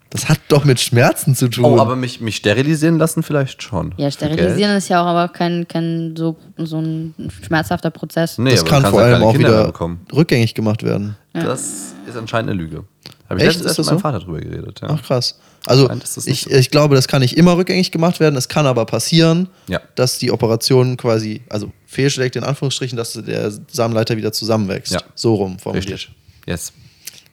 Das 0.09 0.29
hat 0.29 0.39
doch 0.47 0.63
mit 0.63 0.79
Schmerzen 0.79 1.35
zu 1.35 1.49
tun. 1.49 1.65
Oh, 1.65 1.79
aber 1.79 1.95
mich, 1.97 2.21
mich 2.21 2.37
sterilisieren 2.37 2.97
lassen 2.97 3.23
vielleicht 3.23 3.61
schon. 3.61 3.93
Ja, 3.97 4.09
sterilisieren 4.09 4.75
ist 4.77 4.87
ja 4.87 5.01
auch 5.01 5.05
aber 5.05 5.27
kein, 5.27 5.67
kein 5.67 6.15
so, 6.15 6.37
so 6.57 6.79
ein 6.79 7.13
schmerzhafter 7.45 7.89
Prozess. 7.91 8.37
Nee, 8.37 8.51
das 8.51 8.63
kann 8.63 8.85
vor 8.85 9.01
ja 9.01 9.07
allem 9.07 9.23
auch 9.23 9.33
Kinder 9.33 9.49
wieder 9.49 9.65
bekommen. 9.65 10.05
rückgängig 10.13 10.55
gemacht 10.55 10.83
werden. 10.83 11.17
Das 11.33 11.93
ist 12.07 12.15
anscheinend 12.17 12.51
eine 12.51 12.59
Lüge. 12.61 12.85
Habe 13.29 13.41
ich 13.41 13.47
Echt? 13.47 13.57
letztens 13.57 13.77
mit 13.79 13.85
meinem 13.87 13.97
so? 13.97 14.01
Vater 14.01 14.19
drüber 14.19 14.39
geredet. 14.39 14.79
Ja. 14.81 14.87
Ach 14.91 15.03
krass. 15.03 15.37
Also 15.65 15.89
ich, 16.25 16.49
ich 16.49 16.71
glaube, 16.71 16.95
das 16.95 17.09
kann 17.09 17.21
nicht 17.21 17.35
immer 17.37 17.57
rückgängig 17.57 17.91
gemacht 17.91 18.21
werden. 18.21 18.37
Es 18.37 18.47
kann 18.47 18.65
aber 18.65 18.85
passieren, 18.85 19.49
Ja. 19.67 19.81
dass 19.95 20.17
die 20.17 20.31
Operation 20.31 20.95
quasi, 20.95 21.41
also 21.49 21.73
fehlschlägt 21.85 22.37
in 22.37 22.45
Anführungsstrichen, 22.45 22.95
dass 22.97 23.11
der 23.13 23.51
Samenleiter 23.67 24.15
wieder 24.15 24.31
zusammenwächst. 24.31 24.93
Ja. 24.93 25.01
So 25.13 25.35
rum 25.35 25.59
formuliert. 25.59 25.89
Richtig. 25.91 26.15
Yes. 26.45 26.71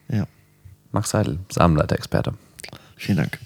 Ja. 0.08 0.26
Max 0.92 1.10
Seidel, 1.10 1.38
Samenleiter-Experte. 1.50 2.34
Vielen 2.96 3.18
Dank. 3.18 3.38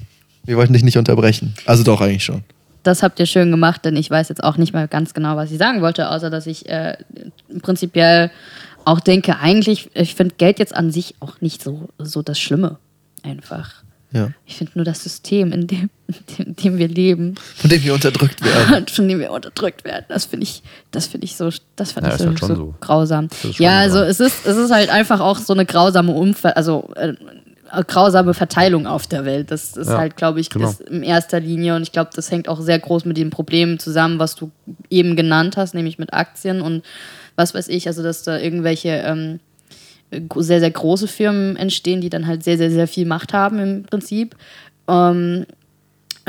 Wir 0.44 0.56
wollten 0.56 0.72
dich 0.72 0.82
nicht 0.82 0.98
unterbrechen. 0.98 1.54
Also 1.66 1.82
doch 1.82 2.00
eigentlich 2.00 2.24
schon. 2.24 2.44
Das 2.82 3.02
habt 3.02 3.18
ihr 3.20 3.26
schön 3.26 3.50
gemacht, 3.50 3.84
denn 3.84 3.96
ich 3.96 4.11
weiß 4.11 4.28
jetzt 4.28 4.42
auch 4.42 4.56
nicht 4.56 4.72
mal 4.72 4.88
ganz 4.88 5.12
genau, 5.12 5.36
was 5.36 5.50
ich 5.50 5.59
sagen 5.59 5.82
wollte, 5.82 6.11
außer 6.11 6.30
dass 6.30 6.46
ich 6.46 6.68
äh, 6.68 6.96
prinzipiell 7.61 8.30
auch 8.84 9.00
denke, 9.00 9.38
eigentlich, 9.38 9.90
ich 9.94 10.14
finde 10.14 10.36
Geld 10.38 10.59
jetzt 10.59 10.74
an 10.74 10.90
sich 10.90 11.14
auch 11.20 11.40
nicht 11.40 11.62
so, 11.62 11.88
so 11.98 12.22
das 12.22 12.38
Schlimme. 12.38 12.78
Einfach. 13.22 13.82
Ja. 14.11 14.30
Ich 14.46 14.56
finde 14.56 14.72
nur 14.76 14.84
das 14.84 15.02
System, 15.02 15.52
in 15.52 15.66
dem, 15.66 15.90
in 16.38 16.56
dem 16.56 16.78
wir 16.78 16.88
leben, 16.88 17.34
Von 17.56 17.68
dem 17.68 17.82
wir 17.82 17.92
unterdrückt 17.94 18.42
werden. 18.42 18.86
von 18.90 19.06
dem 19.09 19.18
wir 19.20 19.30
unterdrückt 19.30 19.84
werden, 19.84 20.06
das 20.09 20.24
finde 20.24 20.44
ich, 20.44 20.62
das 20.90 21.06
finde 21.06 21.26
ich 21.26 21.36
so, 21.36 21.50
das 21.76 21.92
fand 21.92 22.06
Ja, 22.06 22.14
ich 22.14 22.20
ist 22.20 22.22
so, 22.22 22.28
halt 22.30 22.38
so, 22.40 22.54
so. 22.54 22.74
grausam. 22.80 23.26
ist 23.26 23.56
schon 23.56 23.64
Ja, 23.64 23.78
also 23.80 23.98
es 24.00 24.18
ist, 24.20 24.46
es 24.46 24.56
ist 24.56 24.70
halt 24.70 24.88
einfach 24.88 25.20
auch 25.20 25.38
so 25.38 25.52
eine 25.52 25.66
grausame 25.66 26.12
Umver 26.12 26.56
also 26.56 26.88
äh, 26.96 27.12
grausame 27.86 28.32
Verteilung 28.32 28.86
auf 28.86 29.06
der 29.06 29.26
Welt. 29.26 29.50
Das 29.50 29.76
ist 29.76 29.88
Ja, 29.90 29.98
halt, 29.98 30.16
glaube 30.16 30.40
ich, 30.40 30.48
genau. 30.48 30.70
ist 30.70 30.80
in 30.80 31.02
erster 31.02 31.38
Linie 31.38 31.76
und 31.76 31.82
ich 31.82 31.92
glaube, 31.92 32.09
das 32.14 32.30
hängt 32.30 32.48
auch 32.48 32.61
sehr 32.62 32.78
groß 32.78 33.04
mit 33.04 33.18
den 33.18 33.28
Problemen 33.28 33.78
zusammen, 33.78 34.18
was 34.18 34.34
du 34.36 34.50
eben 34.88 35.16
genannt 35.16 35.59
hast, 35.59 35.74
nämlich 35.74 35.98
mit 35.98 36.14
Aktien 36.14 36.62
und 36.62 36.82
was 37.36 37.54
weiß 37.54 37.68
ich, 37.68 37.86
also 37.86 38.02
dass 38.02 38.22
da 38.22 38.38
irgendwelche 38.38 38.88
ähm, 39.04 39.40
sehr, 40.36 40.61
sehr 40.61 40.70
große 40.70 41.09
Firmen 41.09 41.56
entstehen, 41.56 42.00
die 42.00 42.11
dann 42.11 42.26
halt 42.26 42.42
sehr, 42.42 42.59
sehr, 42.59 42.70
sehr 42.70 42.88
viel 42.88 43.06
Macht 43.06 43.32
haben 43.32 43.59
im 43.59 43.82
Prinzip. 43.84 44.36
Ähm, 44.88 45.46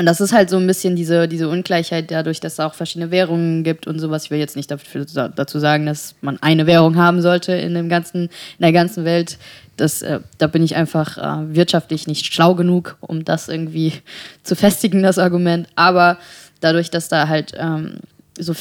und 0.00 0.06
das 0.06 0.22
ist 0.22 0.32
halt 0.32 0.48
so 0.48 0.56
ein 0.56 0.66
bisschen 0.66 0.96
diese, 0.96 1.28
diese 1.28 1.50
Ungleichheit 1.50 2.10
dadurch, 2.10 2.40
dass 2.40 2.54
es 2.54 2.60
auch 2.60 2.72
verschiedene 2.72 3.10
Währungen 3.10 3.64
gibt 3.64 3.86
und 3.86 3.98
sowas. 3.98 4.24
Ich 4.24 4.30
will 4.30 4.38
jetzt 4.38 4.56
nicht 4.56 4.70
dafür, 4.70 5.04
dazu 5.04 5.58
sagen, 5.58 5.84
dass 5.84 6.14
man 6.22 6.38
eine 6.42 6.66
Währung 6.66 6.96
haben 6.96 7.20
sollte 7.20 7.52
in, 7.52 7.74
dem 7.74 7.90
ganzen, 7.90 8.24
in 8.24 8.62
der 8.62 8.72
ganzen 8.72 9.04
Welt. 9.04 9.36
Das, 9.76 10.00
äh, 10.00 10.20
da 10.38 10.46
bin 10.46 10.62
ich 10.62 10.74
einfach 10.74 11.18
äh, 11.18 11.54
wirtschaftlich 11.54 12.06
nicht 12.06 12.32
schlau 12.32 12.54
genug, 12.54 12.96
um 13.00 13.26
das 13.26 13.50
irgendwie 13.50 13.92
zu 14.42 14.56
festigen, 14.56 15.02
das 15.02 15.18
Argument. 15.18 15.68
Aber 15.74 16.16
dadurch, 16.60 16.88
dass 16.88 17.08
da 17.08 17.28
halt 17.28 17.52
ähm, 17.58 17.96
so 18.38 18.54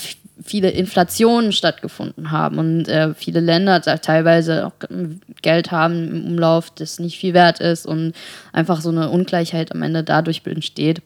viele 0.43 0.69
Inflationen 0.69 1.51
stattgefunden 1.51 2.31
haben 2.31 2.57
und 2.59 2.87
äh, 2.87 3.13
viele 3.13 3.39
Länder 3.39 3.81
teilweise 3.81 4.67
auch 4.67 4.73
Geld 5.41 5.71
haben 5.71 6.09
im 6.09 6.25
Umlauf, 6.25 6.69
das 6.69 6.99
nicht 6.99 7.17
viel 7.17 7.33
wert 7.33 7.59
ist 7.59 7.85
und 7.85 8.13
einfach 8.53 8.81
so 8.81 8.89
eine 8.89 9.09
Ungleichheit 9.09 9.71
am 9.71 9.81
Ende 9.81 10.03
dadurch 10.03 10.41
entsteht. 10.45 11.01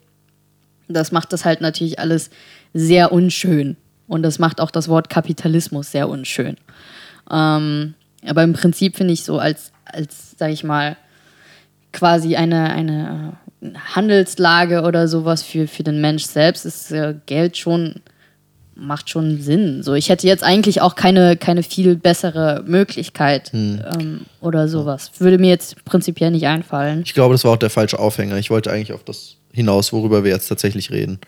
Das 0.87 1.11
macht 1.11 1.33
das 1.33 1.45
halt 1.45 1.61
natürlich 1.61 1.99
alles 1.99 2.29
sehr 2.73 3.11
unschön. 3.11 3.77
Und 4.07 4.23
das 4.23 4.37
macht 4.37 4.59
auch 4.59 4.71
das 4.71 4.89
Wort 4.89 5.09
Kapitalismus 5.09 5.91
sehr 5.91 6.09
unschön. 6.09 6.57
Ähm, 7.31 7.95
aber 8.27 8.43
im 8.43 8.53
Prinzip 8.53 8.97
finde 8.97 9.13
ich 9.13 9.23
so 9.23 9.39
als, 9.39 9.71
als 9.85 10.35
sag 10.37 10.51
ich 10.51 10.63
mal, 10.63 10.97
quasi 11.91 12.35
eine, 12.35 12.71
eine 12.71 13.37
äh, 13.61 13.73
Handelslage 13.95 14.81
oder 14.81 15.07
sowas 15.07 15.43
für, 15.43 15.67
für 15.67 15.83
den 15.83 16.01
Mensch 16.01 16.25
selbst 16.25 16.65
ist 16.65 16.91
äh, 16.91 17.15
Geld 17.25 17.57
schon, 17.57 18.01
macht 18.75 19.09
schon 19.09 19.41
Sinn. 19.41 19.83
So, 19.83 19.93
ich 19.93 20.09
hätte 20.09 20.27
jetzt 20.27 20.43
eigentlich 20.43 20.81
auch 20.81 20.95
keine, 20.95 21.37
keine 21.37 21.63
viel 21.63 21.95
bessere 21.95 22.63
Möglichkeit 22.65 23.51
ähm, 23.53 24.21
oder 24.41 24.67
sowas. 24.67 25.11
Würde 25.19 25.37
mir 25.37 25.49
jetzt 25.49 25.83
prinzipiell 25.85 26.31
nicht 26.31 26.47
einfallen. 26.47 27.03
Ich 27.05 27.13
glaube, 27.13 27.33
das 27.33 27.43
war 27.43 27.51
auch 27.51 27.57
der 27.57 27.69
falsche 27.69 27.99
Aufhänger. 27.99 28.37
Ich 28.37 28.49
wollte 28.49 28.71
eigentlich 28.71 28.93
auf 28.93 29.03
das 29.03 29.37
hinaus, 29.51 29.93
worüber 29.93 30.23
wir 30.23 30.31
jetzt 30.31 30.47
tatsächlich 30.47 30.91
reden. 30.91 31.19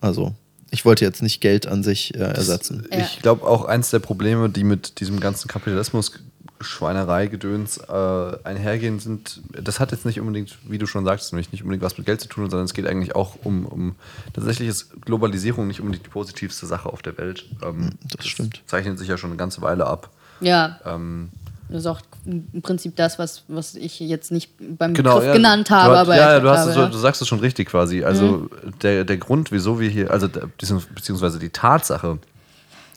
Also, 0.00 0.34
ich 0.70 0.84
wollte 0.84 1.04
jetzt 1.04 1.22
nicht 1.22 1.40
Geld 1.40 1.66
an 1.66 1.82
sich 1.82 2.14
äh, 2.14 2.18
ersetzen. 2.18 2.86
Ja. 2.90 2.98
Ich 2.98 3.20
glaube 3.20 3.46
auch 3.46 3.64
eins 3.64 3.90
der 3.90 3.98
Probleme, 3.98 4.48
die 4.48 4.64
mit 4.64 5.00
diesem 5.00 5.20
ganzen 5.20 5.48
Kapitalismus, 5.48 6.12
Schweinerei, 6.60 7.26
Gedöns 7.26 7.78
äh, 7.78 8.36
einhergehen, 8.44 8.98
sind, 9.00 9.40
das 9.52 9.80
hat 9.80 9.92
jetzt 9.92 10.04
nicht 10.04 10.20
unbedingt, 10.20 10.58
wie 10.68 10.78
du 10.78 10.86
schon 10.86 11.04
sagst, 11.04 11.32
nämlich 11.32 11.52
nicht 11.52 11.62
unbedingt 11.62 11.82
was 11.82 11.96
mit 11.96 12.06
Geld 12.06 12.20
zu 12.20 12.28
tun, 12.28 12.50
sondern 12.50 12.66
es 12.66 12.74
geht 12.74 12.86
eigentlich 12.86 13.14
auch 13.16 13.36
um, 13.44 13.64
um 13.66 13.94
tatsächlich 14.34 14.68
ist 14.68 15.00
Globalisierung 15.04 15.66
nicht 15.66 15.80
unbedingt 15.80 16.04
die 16.06 16.10
positivste 16.10 16.66
Sache 16.66 16.88
auf 16.92 17.00
der 17.02 17.16
Welt. 17.18 17.46
Ähm, 17.62 17.90
das 18.16 18.26
stimmt. 18.26 18.62
Zeichnet 18.66 18.98
sich 18.98 19.08
ja 19.08 19.16
schon 19.16 19.30
eine 19.30 19.38
ganze 19.38 19.62
Weile 19.62 19.86
ab. 19.86 20.10
Ja, 20.40 20.78
Ähm, 20.84 21.30
das 21.68 21.80
ist 21.82 21.86
auch 21.86 22.00
im 22.26 22.62
Prinzip 22.62 22.96
das, 22.96 23.18
was, 23.18 23.44
was 23.46 23.76
ich 23.76 24.00
jetzt 24.00 24.32
nicht 24.32 24.50
beim 24.76 24.92
genau, 24.92 25.14
Begriff 25.14 25.28
ja, 25.28 25.32
genannt 25.34 25.70
du 25.70 25.74
habe. 25.74 25.92
hast- 25.92 25.98
aber 26.00 26.16
ja, 26.16 26.32
ja, 26.32 26.40
du, 26.40 26.50
hast 26.50 26.60
habe, 26.60 26.72
so- 26.72 26.80
ja. 26.80 26.86
du 26.88 26.98
sagst 26.98 27.22
es 27.22 27.28
schon 27.28 27.38
richtig 27.38 27.68
quasi. 27.68 28.02
Also 28.02 28.50
der, 28.82 29.04
der 29.04 29.16
Grund, 29.18 29.52
wieso 29.52 29.78
wir 29.78 29.88
hier, 29.88 30.10
also 30.10 30.28
beziehungsweise 30.28 31.38
die 31.38 31.50
Tatsache, 31.50 32.18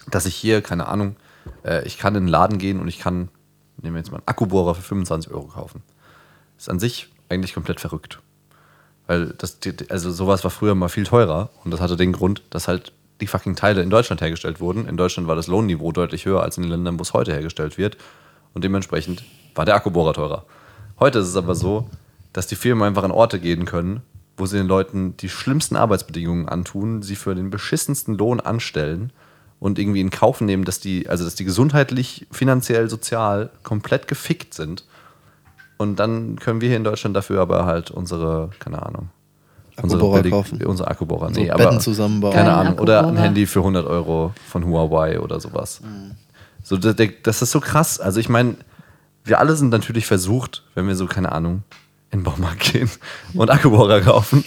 dass 0.09 0.25
ich 0.25 0.35
hier, 0.35 0.61
keine 0.61 0.87
Ahnung, 0.87 1.15
äh, 1.63 1.85
ich 1.85 1.97
kann 1.99 2.15
in 2.15 2.23
den 2.23 2.29
Laden 2.29 2.57
gehen 2.57 2.79
und 2.79 2.87
ich 2.87 2.97
kann, 2.99 3.29
nehmen 3.83 3.95
wir 3.95 3.99
jetzt 3.99 4.11
mal 4.11 4.17
einen 4.17 4.27
Akkubohrer 4.27 4.75
für 4.75 4.81
25 4.81 5.31
Euro 5.31 5.47
kaufen. 5.47 5.83
Ist 6.57 6.69
an 6.69 6.79
sich 6.79 7.09
eigentlich 7.29 7.53
komplett 7.53 7.79
verrückt. 7.79 8.19
Weil 9.07 9.33
das, 9.37 9.59
also 9.89 10.11
sowas 10.11 10.43
war 10.43 10.51
früher 10.51 10.75
mal 10.75 10.89
viel 10.89 11.05
teurer 11.05 11.49
und 11.63 11.71
das 11.71 11.81
hatte 11.81 11.97
den 11.97 12.13
Grund, 12.13 12.41
dass 12.49 12.67
halt 12.67 12.93
die 13.21 13.27
fucking 13.27 13.55
Teile 13.55 13.81
in 13.81 13.89
Deutschland 13.89 14.21
hergestellt 14.21 14.59
wurden. 14.59 14.87
In 14.87 14.97
Deutschland 14.97 15.27
war 15.27 15.35
das 15.35 15.47
Lohnniveau 15.47 15.91
deutlich 15.91 16.25
höher 16.25 16.41
als 16.41 16.57
in 16.57 16.63
den 16.63 16.71
Ländern, 16.71 16.97
wo 16.97 17.03
es 17.03 17.13
heute 17.13 17.33
hergestellt 17.33 17.77
wird. 17.77 17.97
Und 18.53 18.63
dementsprechend 18.63 19.23
war 19.55 19.65
der 19.65 19.75
Akkubohrer 19.75 20.13
teurer. 20.13 20.45
Heute 20.99 21.19
ist 21.19 21.27
es 21.27 21.35
aber 21.35 21.55
so, 21.55 21.89
dass 22.31 22.47
die 22.47 22.55
Firmen 22.55 22.87
einfach 22.87 23.03
an 23.03 23.11
Orte 23.11 23.39
gehen 23.39 23.65
können, 23.65 24.01
wo 24.37 24.45
sie 24.45 24.57
den 24.57 24.67
Leuten 24.67 25.15
die 25.17 25.29
schlimmsten 25.29 25.75
Arbeitsbedingungen 25.75 26.49
antun, 26.49 27.01
sie 27.01 27.15
für 27.15 27.35
den 27.35 27.49
beschissensten 27.49 28.17
Lohn 28.17 28.39
anstellen 28.39 29.11
und 29.63 29.79
irgendwie 29.79 30.01
in 30.01 30.09
Kauf 30.09 30.41
nehmen, 30.41 30.65
dass 30.65 30.81
die, 30.81 31.07
also 31.07 31.23
dass 31.23 31.35
die 31.35 31.45
gesundheitlich, 31.45 32.27
finanziell, 32.31 32.89
sozial 32.89 33.49
komplett 33.63 34.09
gefickt 34.09 34.53
sind. 34.53 34.83
Und 35.77 35.99
dann 35.99 36.37
können 36.37 36.59
wir 36.59 36.67
hier 36.67 36.75
in 36.77 36.83
Deutschland 36.83 37.15
dafür 37.15 37.39
aber 37.41 37.65
halt 37.65 37.89
unsere, 37.89 38.49
keine 38.59 38.85
Ahnung, 38.85 39.07
Akkubohrer 39.77 40.17
billig- 40.21 40.31
kaufen. 40.33 40.61
Unsere 40.65 40.89
Akkubohrer, 40.89 41.33
So 41.33 41.39
nee, 41.39 41.47
Betten 41.47 41.65
aber 41.67 41.79
zusammenbauen. 41.79 42.33
keine 42.33 42.49
Kein 42.49 42.59
Ahnung. 42.59 42.79
Oder 42.79 42.99
ein 42.99 43.05
Akkubohrer. 43.05 43.23
Handy 43.23 43.45
für 43.47 43.59
100 43.59 43.87
Euro 43.87 44.33
von 44.49 44.65
Huawei 44.65 45.19
oder 45.21 45.39
sowas. 45.39 45.79
So, 46.61 46.75
der- 46.77 46.93
der- 46.93 47.13
das 47.23 47.41
ist 47.41 47.51
so 47.51 47.59
krass. 47.61 47.99
Also 48.01 48.19
ich 48.19 48.27
meine, 48.29 48.55
wir 49.23 49.39
alle 49.39 49.55
sind 49.55 49.69
natürlich 49.69 50.05
versucht, 50.05 50.63
wenn 50.75 50.87
wir 50.87 50.95
so, 50.97 51.05
keine 51.07 51.31
Ahnung, 51.31 51.63
in 52.11 52.19
den 52.19 52.23
Baumarkt 52.25 52.59
gehen 52.73 52.89
und 53.33 53.49
Akkubohrer 53.49 54.01
kaufen, 54.01 54.43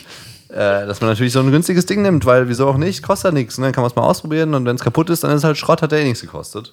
äh, 0.57 0.87
dass 0.87 1.01
man 1.01 1.11
natürlich 1.11 1.33
so 1.33 1.41
ein 1.41 1.51
günstiges 1.51 1.87
Ding 1.87 2.03
nimmt, 2.03 2.25
weil 2.25 2.49
wieso 2.49 2.67
auch 2.69 2.79
nicht, 2.79 3.03
kostet 3.03 3.33
ja 3.33 3.39
nichts. 3.39 3.59
Ne? 3.59 3.67
Dann 3.67 3.73
kann 3.73 3.83
man 3.83 3.91
es 3.91 3.97
mal 3.97 4.03
ausprobieren 4.05 4.55
und 4.55 4.65
wenn 4.65 4.77
es 4.77 4.83
kaputt 4.83 5.11
ist, 5.11 5.23
dann 5.23 5.31
ist 5.31 5.39
es 5.39 5.45
halt 5.45 5.59
Schrott, 5.59 5.83
hat 5.83 5.93
der 5.93 6.01
eh 6.01 6.05
nichts 6.05 6.21
gekostet. 6.23 6.73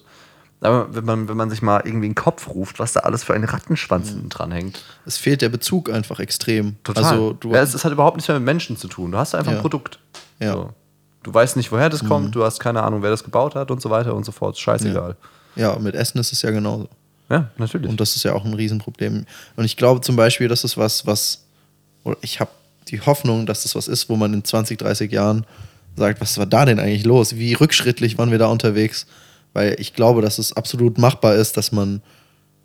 Aber 0.60 0.94
wenn 0.94 1.04
man, 1.04 1.28
wenn 1.28 1.36
man 1.36 1.50
sich 1.50 1.60
mal 1.60 1.82
irgendwie 1.84 2.06
in 2.06 2.12
den 2.12 2.14
Kopf 2.14 2.48
ruft, 2.48 2.78
was 2.78 2.92
da 2.94 3.00
alles 3.00 3.22
für 3.22 3.34
ein 3.34 3.44
Rattenschwanz 3.44 4.08
hinten 4.08 4.30
dran 4.30 4.50
hängt. 4.50 4.82
Es 5.04 5.18
fehlt 5.18 5.42
der 5.42 5.50
Bezug 5.50 5.90
einfach 5.90 6.20
extrem. 6.20 6.76
Total. 6.84 7.04
Also, 7.04 7.36
ja, 7.44 7.60
es, 7.62 7.74
es 7.74 7.84
hat 7.84 7.92
überhaupt 7.92 8.16
nichts 8.16 8.28
mehr 8.28 8.38
mit 8.38 8.46
Menschen 8.46 8.76
zu 8.78 8.88
tun. 8.88 9.12
Du 9.12 9.18
hast 9.18 9.34
einfach 9.34 9.52
Ja. 9.52 9.58
ein 9.58 9.62
Produkt. 9.62 9.98
Ja. 10.38 10.52
So. 10.54 10.70
Du 11.22 11.34
weißt 11.34 11.56
nicht, 11.56 11.70
woher 11.72 11.90
das 11.90 12.04
kommt, 12.06 12.34
du 12.34 12.44
hast 12.44 12.60
keine 12.60 12.82
Ahnung, 12.82 13.02
wer 13.02 13.10
das 13.10 13.24
gebaut 13.24 13.54
hat 13.54 13.70
und 13.70 13.82
so 13.82 13.90
weiter 13.90 14.14
und 14.14 14.24
so 14.24 14.32
fort. 14.32 14.58
Scheißegal. 14.58 15.16
ja, 15.56 15.76
mit 15.78 15.94
Essen 15.94 16.18
ist 16.18 16.32
es 16.32 16.40
ja 16.42 16.50
genauso. 16.50 16.88
Ja, 17.30 17.48
natürlich. 17.58 17.90
Und 17.90 18.00
das 18.00 18.16
ist 18.16 18.22
ja 18.22 18.32
auch 18.34 18.44
ein 18.44 18.54
Riesenproblem. 18.54 19.24
Und 19.56 19.64
ich 19.64 19.76
glaube 19.76 20.00
zum 20.02 20.16
Beispiel, 20.16 20.48
das 20.48 20.64
ist 20.64 20.76
was, 20.78 21.06
was, 21.06 21.44
oder 22.04 22.16
ich 22.20 22.40
habe 22.40 22.50
die 22.88 23.00
Hoffnung, 23.00 23.46
dass 23.46 23.62
das 23.62 23.74
was 23.74 23.88
ist, 23.88 24.08
wo 24.08 24.16
man 24.16 24.32
in 24.34 24.44
20, 24.44 24.78
30 24.78 25.10
Jahren 25.12 25.44
sagt, 25.96 26.20
was 26.20 26.38
war 26.38 26.46
da 26.46 26.64
denn 26.64 26.78
eigentlich 26.80 27.04
los? 27.04 27.36
Wie 27.36 27.54
rückschrittlich 27.54 28.18
waren 28.18 28.30
wir 28.30 28.38
da 28.38 28.46
unterwegs? 28.46 29.06
Weil 29.52 29.76
ich 29.78 29.94
glaube, 29.94 30.20
dass 30.22 30.38
es 30.38 30.52
absolut 30.52 30.98
machbar 30.98 31.36
ist, 31.36 31.56
dass 31.56 31.70
man, 31.72 32.02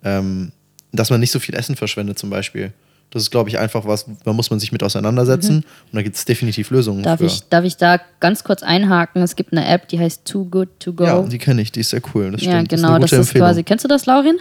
ähm, 0.04 0.52
dass 0.92 1.10
man 1.10 1.20
nicht 1.20 1.30
so 1.30 1.38
viel 1.38 1.54
Essen 1.54 1.76
verschwendet 1.76 2.18
zum 2.18 2.30
Beispiel. 2.30 2.72
Das 3.12 3.22
ist, 3.22 3.30
glaube 3.30 3.48
ich, 3.48 3.58
einfach 3.58 3.86
was, 3.86 4.06
da 4.24 4.32
muss 4.32 4.50
man 4.50 4.60
sich 4.60 4.70
mit 4.70 4.82
auseinandersetzen 4.84 5.56
und 5.58 5.94
da 5.94 6.02
gibt 6.02 6.14
es 6.16 6.24
definitiv 6.24 6.70
Lösungen 6.70 7.00
Mhm. 7.00 7.04
Darf 7.04 7.18
für. 7.18 7.26
ich, 7.26 7.42
darf 7.48 7.64
ich 7.64 7.76
da 7.76 8.00
ganz 8.20 8.44
kurz 8.44 8.62
einhaken? 8.62 9.22
Es 9.22 9.34
gibt 9.34 9.52
eine 9.52 9.66
App, 9.66 9.88
die 9.88 9.98
heißt 9.98 10.24
Too 10.24 10.44
Good 10.44 10.68
To 10.80 10.92
Go. 10.92 11.04
ja, 11.04 11.22
die 11.22 11.38
kenne 11.38 11.60
ich, 11.62 11.72
die 11.72 11.80
ist 11.80 11.90
sehr 11.90 12.02
cool. 12.14 12.30
Das 12.30 12.42
Ja, 12.42 12.52
stimmt. 12.52 12.68
genau, 12.68 12.98
das 12.98 13.10
das 13.10 13.12
ist 13.12 13.12
eine 13.12 13.20
ist, 13.22 13.28
gute 13.28 13.38
Empfehlung. 13.38 13.48
quasi. 13.48 13.62
Kennst 13.64 13.84
du 13.84 13.88
das, 13.88 14.06
Laurin? 14.06 14.38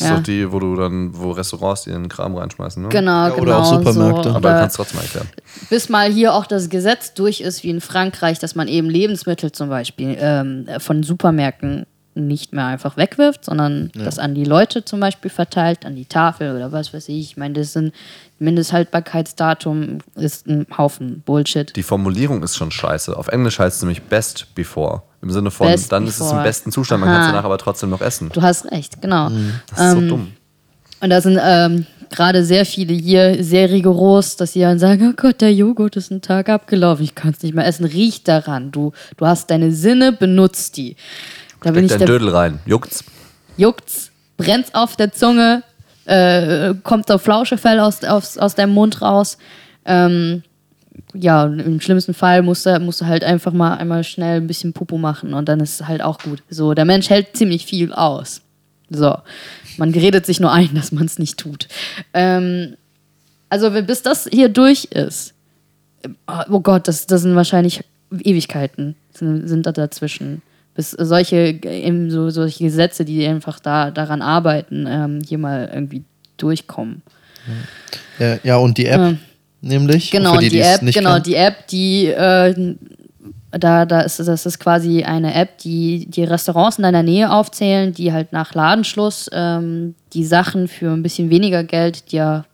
Das 0.00 0.06
ist 0.06 0.10
ja. 0.10 0.16
doch 0.16 0.22
die, 0.24 0.52
wo 0.52 0.58
du 0.58 0.76
dann, 0.76 1.10
wo 1.16 1.30
Restaurants 1.32 1.82
dir 1.84 1.92
den 1.92 2.08
Kram 2.08 2.34
reinschmeißen, 2.34 2.82
ne? 2.82 2.88
Genau, 2.88 3.28
Ja, 3.28 3.32
oder 3.34 3.40
genau. 3.42 3.58
auch 3.58 3.64
Supermärkte. 3.66 4.22
So. 4.22 4.30
Aber 4.30 4.40
du 4.40 4.48
Oder 4.48 4.60
kannst 4.60 4.76
trotzdem 4.76 5.00
erklären. 5.00 5.28
bis 5.68 5.88
mal 5.88 6.10
hier 6.10 6.34
auch 6.34 6.46
das 6.46 6.68
Gesetz 6.70 7.14
durch 7.14 7.40
ist, 7.40 7.62
wie 7.62 7.70
in 7.70 7.80
Frankreich, 7.80 8.38
dass 8.38 8.54
man 8.54 8.66
eben 8.68 8.88
Lebensmittel 8.88 9.52
zum 9.52 9.68
Beispiel 9.68 10.16
ähm, 10.18 10.66
von 10.78 11.02
Supermärkten 11.02 11.86
nicht 12.14 12.52
mehr 12.52 12.66
einfach 12.66 12.96
wegwirft, 12.96 13.44
sondern 13.44 13.92
das 13.94 14.18
an 14.18 14.34
die 14.34 14.44
Leute 14.44 14.84
zum 14.84 14.98
Beispiel 14.98 15.30
verteilt, 15.30 15.86
an 15.86 15.94
die 15.94 16.06
Tafel 16.06 16.56
oder 16.56 16.72
was 16.72 16.92
weiß 16.92 17.08
ich. 17.08 17.20
Ich 17.20 17.36
meine, 17.36 17.54
das 17.54 17.72
sind 17.72 17.94
Mindesthaltbarkeitsdatum 18.40 19.98
ist 20.16 20.46
ein 20.46 20.66
Haufen 20.76 21.22
Bullshit. 21.24 21.74
Die 21.76 21.82
Formulierung 21.82 22.42
ist 22.42 22.56
schon 22.56 22.70
scheiße. 22.70 23.16
Auf 23.16 23.28
Englisch 23.28 23.58
heißt 23.58 23.76
es 23.76 23.82
nämlich 23.82 24.02
best 24.02 24.54
before. 24.54 25.02
Im 25.22 25.30
Sinne 25.30 25.50
von, 25.50 25.66
Best 25.66 25.92
dann 25.92 26.06
ist 26.06 26.14
es 26.14 26.20
im 26.20 26.26
before. 26.28 26.42
besten 26.42 26.72
Zustand, 26.72 27.00
man 27.02 27.10
kann 27.10 27.22
es 27.22 27.28
danach 27.28 27.44
aber 27.44 27.58
trotzdem 27.58 27.90
noch 27.90 28.00
essen. 28.00 28.30
Du 28.32 28.40
hast 28.40 28.70
recht, 28.70 29.02
genau. 29.02 29.30
Das 29.68 29.80
ist 29.80 29.92
so 29.92 30.00
dumm. 30.00 30.32
Und 31.00 31.10
da 31.10 31.20
sind 31.20 31.38
ähm, 31.42 31.86
gerade 32.10 32.44
sehr 32.44 32.66
viele 32.66 32.92
hier 32.92 33.42
sehr 33.42 33.70
rigoros, 33.70 34.36
dass 34.36 34.52
sie 34.52 34.60
dann 34.60 34.78
sagen, 34.78 35.10
oh 35.10 35.14
Gott, 35.16 35.40
der 35.40 35.54
Joghurt 35.54 35.96
ist 35.96 36.10
ein 36.10 36.20
Tag 36.20 36.48
abgelaufen, 36.48 37.04
ich 37.04 37.14
kann 37.14 37.32
es 37.32 37.42
nicht 37.42 37.54
mehr 37.54 37.66
essen. 37.66 37.84
Riecht 37.86 38.28
daran. 38.28 38.70
Du, 38.70 38.92
du 39.16 39.26
hast 39.26 39.50
deine 39.50 39.72
Sinne, 39.72 40.12
benutzt 40.12 40.76
die. 40.76 40.96
Da 41.62 41.70
bin 41.70 41.84
Steckt 41.84 41.84
ich 41.84 41.90
dein 41.90 41.98
der 41.98 42.06
Dödel 42.06 42.28
rein. 42.34 42.58
Juckt's. 42.66 43.04
juckt's, 43.56 44.10
brennt's 44.36 44.74
auf 44.74 44.96
der 44.96 45.12
Zunge, 45.12 45.62
äh, 46.06 46.74
kommt 46.82 47.08
der 47.08 47.18
Flauschefell 47.18 47.78
aus, 47.80 48.04
aus, 48.04 48.38
aus 48.38 48.54
deinem 48.54 48.72
Mund 48.74 49.02
raus. 49.02 49.38
Ähm, 49.84 50.42
ja, 51.14 51.44
im 51.44 51.80
schlimmsten 51.80 52.14
Fall 52.14 52.42
musst 52.42 52.66
du, 52.66 52.78
musst 52.80 53.00
du 53.00 53.06
halt 53.06 53.24
einfach 53.24 53.52
mal 53.52 53.74
einmal 53.76 54.04
schnell 54.04 54.40
ein 54.40 54.46
bisschen 54.46 54.72
Pupu 54.72 54.98
machen 54.98 55.34
und 55.34 55.48
dann 55.48 55.60
ist 55.60 55.80
es 55.80 55.88
halt 55.88 56.02
auch 56.02 56.18
gut. 56.18 56.42
So, 56.50 56.74
der 56.74 56.84
Mensch 56.84 57.10
hält 57.10 57.36
ziemlich 57.36 57.66
viel 57.66 57.92
aus. 57.92 58.42
So, 58.90 59.16
man 59.76 59.90
redet 59.92 60.26
sich 60.26 60.40
nur 60.40 60.52
ein, 60.52 60.70
dass 60.74 60.92
man 60.92 61.04
es 61.06 61.18
nicht 61.18 61.38
tut. 61.38 61.68
Ähm, 62.14 62.76
also, 63.48 63.72
wenn- 63.74 63.86
bis 63.86 64.02
das 64.02 64.28
hier 64.32 64.48
durch 64.48 64.84
ist, 64.86 65.34
oh 66.50 66.60
Gott, 66.60 66.88
das, 66.88 67.06
das 67.06 67.22
sind 67.22 67.34
wahrscheinlich 67.36 67.82
Ewigkeiten 68.12 68.96
sind, 69.12 69.48
sind 69.48 69.66
da 69.66 69.72
dazwischen. 69.72 70.42
Bis 70.74 70.92
solche, 70.92 71.36
eben 71.64 72.10
so, 72.10 72.30
solche 72.30 72.64
Gesetze, 72.64 73.04
die 73.04 73.26
einfach 73.26 73.58
da 73.60 73.90
daran 73.90 74.22
arbeiten, 74.22 74.86
ähm, 74.88 75.20
hier 75.26 75.38
mal 75.38 75.68
irgendwie 75.72 76.04
durchkommen. 76.36 77.02
Ja, 78.18 78.38
ja, 78.44 78.56
und 78.56 78.78
die 78.78 78.86
App, 78.86 79.00
Ja. 79.00 79.14
Nämlich. 79.60 80.10
Genau, 80.10 80.38
die, 80.38 80.48
die, 80.48 80.60
App, 80.60 80.80
genau, 80.80 81.12
kennen. 81.12 81.22
die 81.24 81.34
App, 81.34 81.66
die 81.68 82.06
äh, 82.06 82.76
da, 83.52 83.84
da 83.84 84.00
ist 84.02 84.20
das 84.20 84.46
ist 84.46 84.58
quasi 84.60 85.02
eine 85.02 85.34
App, 85.34 85.58
die 85.58 86.06
die 86.06 86.24
Restaurants 86.24 86.78
in 86.78 86.82
deiner 86.84 87.02
Nähe 87.02 87.30
aufzählen, 87.32 87.92
die 87.92 88.12
halt 88.12 88.32
nach 88.32 88.54
Ladenschluss 88.54 89.28
ähm, 89.32 89.94
die 90.12 90.24
Sachen 90.24 90.68
für 90.68 90.90
ein 90.92 91.02
bisschen 91.02 91.30
weniger 91.30 91.64
Geld 91.64 92.12
dir 92.12 92.44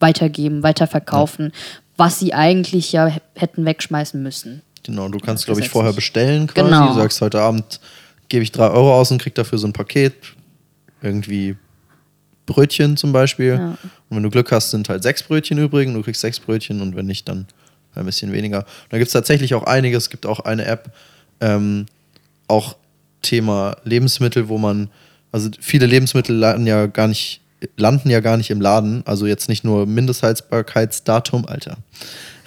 weitergeben, 0.00 0.62
weiterverkaufen, 0.62 1.52
was 1.96 2.20
sie 2.20 2.34
eigentlich 2.34 2.92
ja 2.92 3.10
hätten 3.34 3.64
wegschmeißen 3.64 4.22
müssen. 4.22 4.62
Genau, 4.84 5.08
du 5.08 5.18
kannst, 5.18 5.46
glaube 5.46 5.60
ich, 5.60 5.68
vorher 5.68 5.92
bestellen 5.92 6.46
quasi. 6.46 6.68
Genau. 6.68 6.88
Du 6.88 6.94
sagst, 6.94 7.20
heute 7.20 7.40
Abend 7.40 7.80
gebe 8.28 8.42
ich 8.42 8.52
drei 8.52 8.68
Euro 8.68 8.94
aus 8.94 9.10
und 9.10 9.20
krieg 9.20 9.34
dafür 9.34 9.58
so 9.58 9.66
ein 9.66 9.72
Paket. 9.72 10.14
Irgendwie 11.02 11.56
Brötchen 12.46 12.96
zum 12.96 13.12
Beispiel. 13.12 13.54
Ja. 13.54 13.78
Und 14.08 14.16
wenn 14.16 14.22
du 14.22 14.30
Glück 14.30 14.50
hast, 14.52 14.70
sind 14.70 14.88
halt 14.88 15.02
sechs 15.02 15.22
Brötchen 15.22 15.58
übrig 15.58 15.88
und 15.88 15.94
du 15.94 16.02
kriegst 16.02 16.20
sechs 16.20 16.40
Brötchen 16.40 16.80
und 16.80 16.96
wenn 16.96 17.06
nicht, 17.06 17.28
dann 17.28 17.46
ein 17.94 18.06
bisschen 18.06 18.32
weniger. 18.32 18.64
Da 18.90 18.98
gibt 18.98 19.08
es 19.08 19.12
tatsächlich 19.12 19.54
auch 19.54 19.64
einiges. 19.64 20.04
Es 20.04 20.10
gibt 20.10 20.26
auch 20.26 20.40
eine 20.40 20.64
App, 20.64 20.92
ähm, 21.40 21.86
auch 22.46 22.76
Thema 23.22 23.76
Lebensmittel, 23.84 24.48
wo 24.48 24.58
man 24.58 24.88
Also 25.32 25.50
viele 25.60 25.86
Lebensmittel 25.86 26.36
landen 26.36 26.66
ja 26.66 26.86
gar 26.86 27.08
nicht, 27.08 27.40
landen 27.76 28.08
ja 28.10 28.20
gar 28.20 28.36
nicht 28.36 28.50
im 28.50 28.60
Laden. 28.60 29.02
Also 29.06 29.26
jetzt 29.26 29.48
nicht 29.48 29.64
nur 29.64 29.86
Mindesthaltbarkeitsdatum, 29.86 31.46
Alter, 31.46 31.76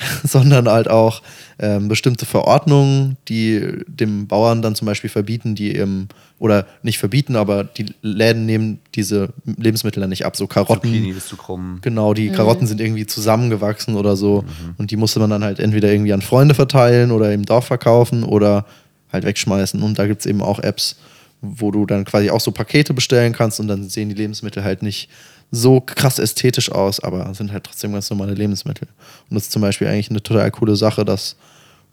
sondern 0.23 0.67
halt 0.67 0.89
auch 0.89 1.21
ähm, 1.59 1.87
bestimmte 1.87 2.25
Verordnungen, 2.25 3.17
die 3.27 3.61
dem 3.87 4.27
Bauern 4.27 4.61
dann 4.61 4.75
zum 4.75 4.85
Beispiel 4.85 5.09
verbieten, 5.09 5.55
die 5.55 5.71
im, 5.71 6.07
oder 6.39 6.65
nicht 6.83 6.97
verbieten, 6.97 7.35
aber 7.35 7.63
die 7.63 7.85
Läden 8.01 8.45
nehmen 8.45 8.79
diese 8.95 9.33
Lebensmittel 9.45 10.01
dann 10.01 10.09
nicht 10.09 10.25
ab. 10.25 10.35
So 10.35 10.47
Karotten. 10.47 10.89
Zucchini 10.89 11.11
ist 11.11 11.27
zu 11.27 11.37
krumm. 11.37 11.79
Genau, 11.81 12.13
die 12.13 12.29
Karotten 12.29 12.67
sind 12.67 12.81
irgendwie 12.81 13.05
zusammengewachsen 13.05 13.95
oder 13.95 14.15
so. 14.15 14.43
Und 14.77 14.91
die 14.91 14.97
musste 14.97 15.19
man 15.19 15.29
dann 15.29 15.43
halt 15.43 15.59
entweder 15.59 15.91
irgendwie 15.91 16.13
an 16.13 16.21
Freunde 16.21 16.55
verteilen 16.55 17.11
oder 17.11 17.31
im 17.31 17.45
Dorf 17.45 17.65
verkaufen 17.65 18.23
oder 18.23 18.65
halt 19.11 19.25
wegschmeißen. 19.25 19.81
Und 19.81 19.99
da 19.99 20.07
gibt 20.07 20.21
es 20.21 20.25
eben 20.25 20.41
auch 20.41 20.59
Apps, 20.59 20.97
wo 21.41 21.71
du 21.71 21.85
dann 21.85 22.05
quasi 22.05 22.29
auch 22.29 22.39
so 22.39 22.51
Pakete 22.51 22.93
bestellen 22.93 23.33
kannst 23.33 23.59
und 23.59 23.67
dann 23.67 23.89
sehen 23.89 24.09
die 24.09 24.15
Lebensmittel 24.15 24.63
halt 24.63 24.83
nicht 24.83 25.09
so 25.51 25.81
krass 25.81 26.17
ästhetisch 26.17 26.71
aus, 26.71 26.99
aber 27.01 27.33
sind 27.33 27.51
halt 27.51 27.65
trotzdem 27.65 27.91
ganz 27.91 28.09
normale 28.09 28.33
Lebensmittel. 28.33 28.87
Und 29.29 29.35
das 29.35 29.43
ist 29.43 29.51
zum 29.51 29.61
Beispiel 29.61 29.87
eigentlich 29.87 30.09
eine 30.09 30.23
total 30.23 30.49
coole 30.51 30.75
Sache, 30.75 31.03
dass 31.03 31.35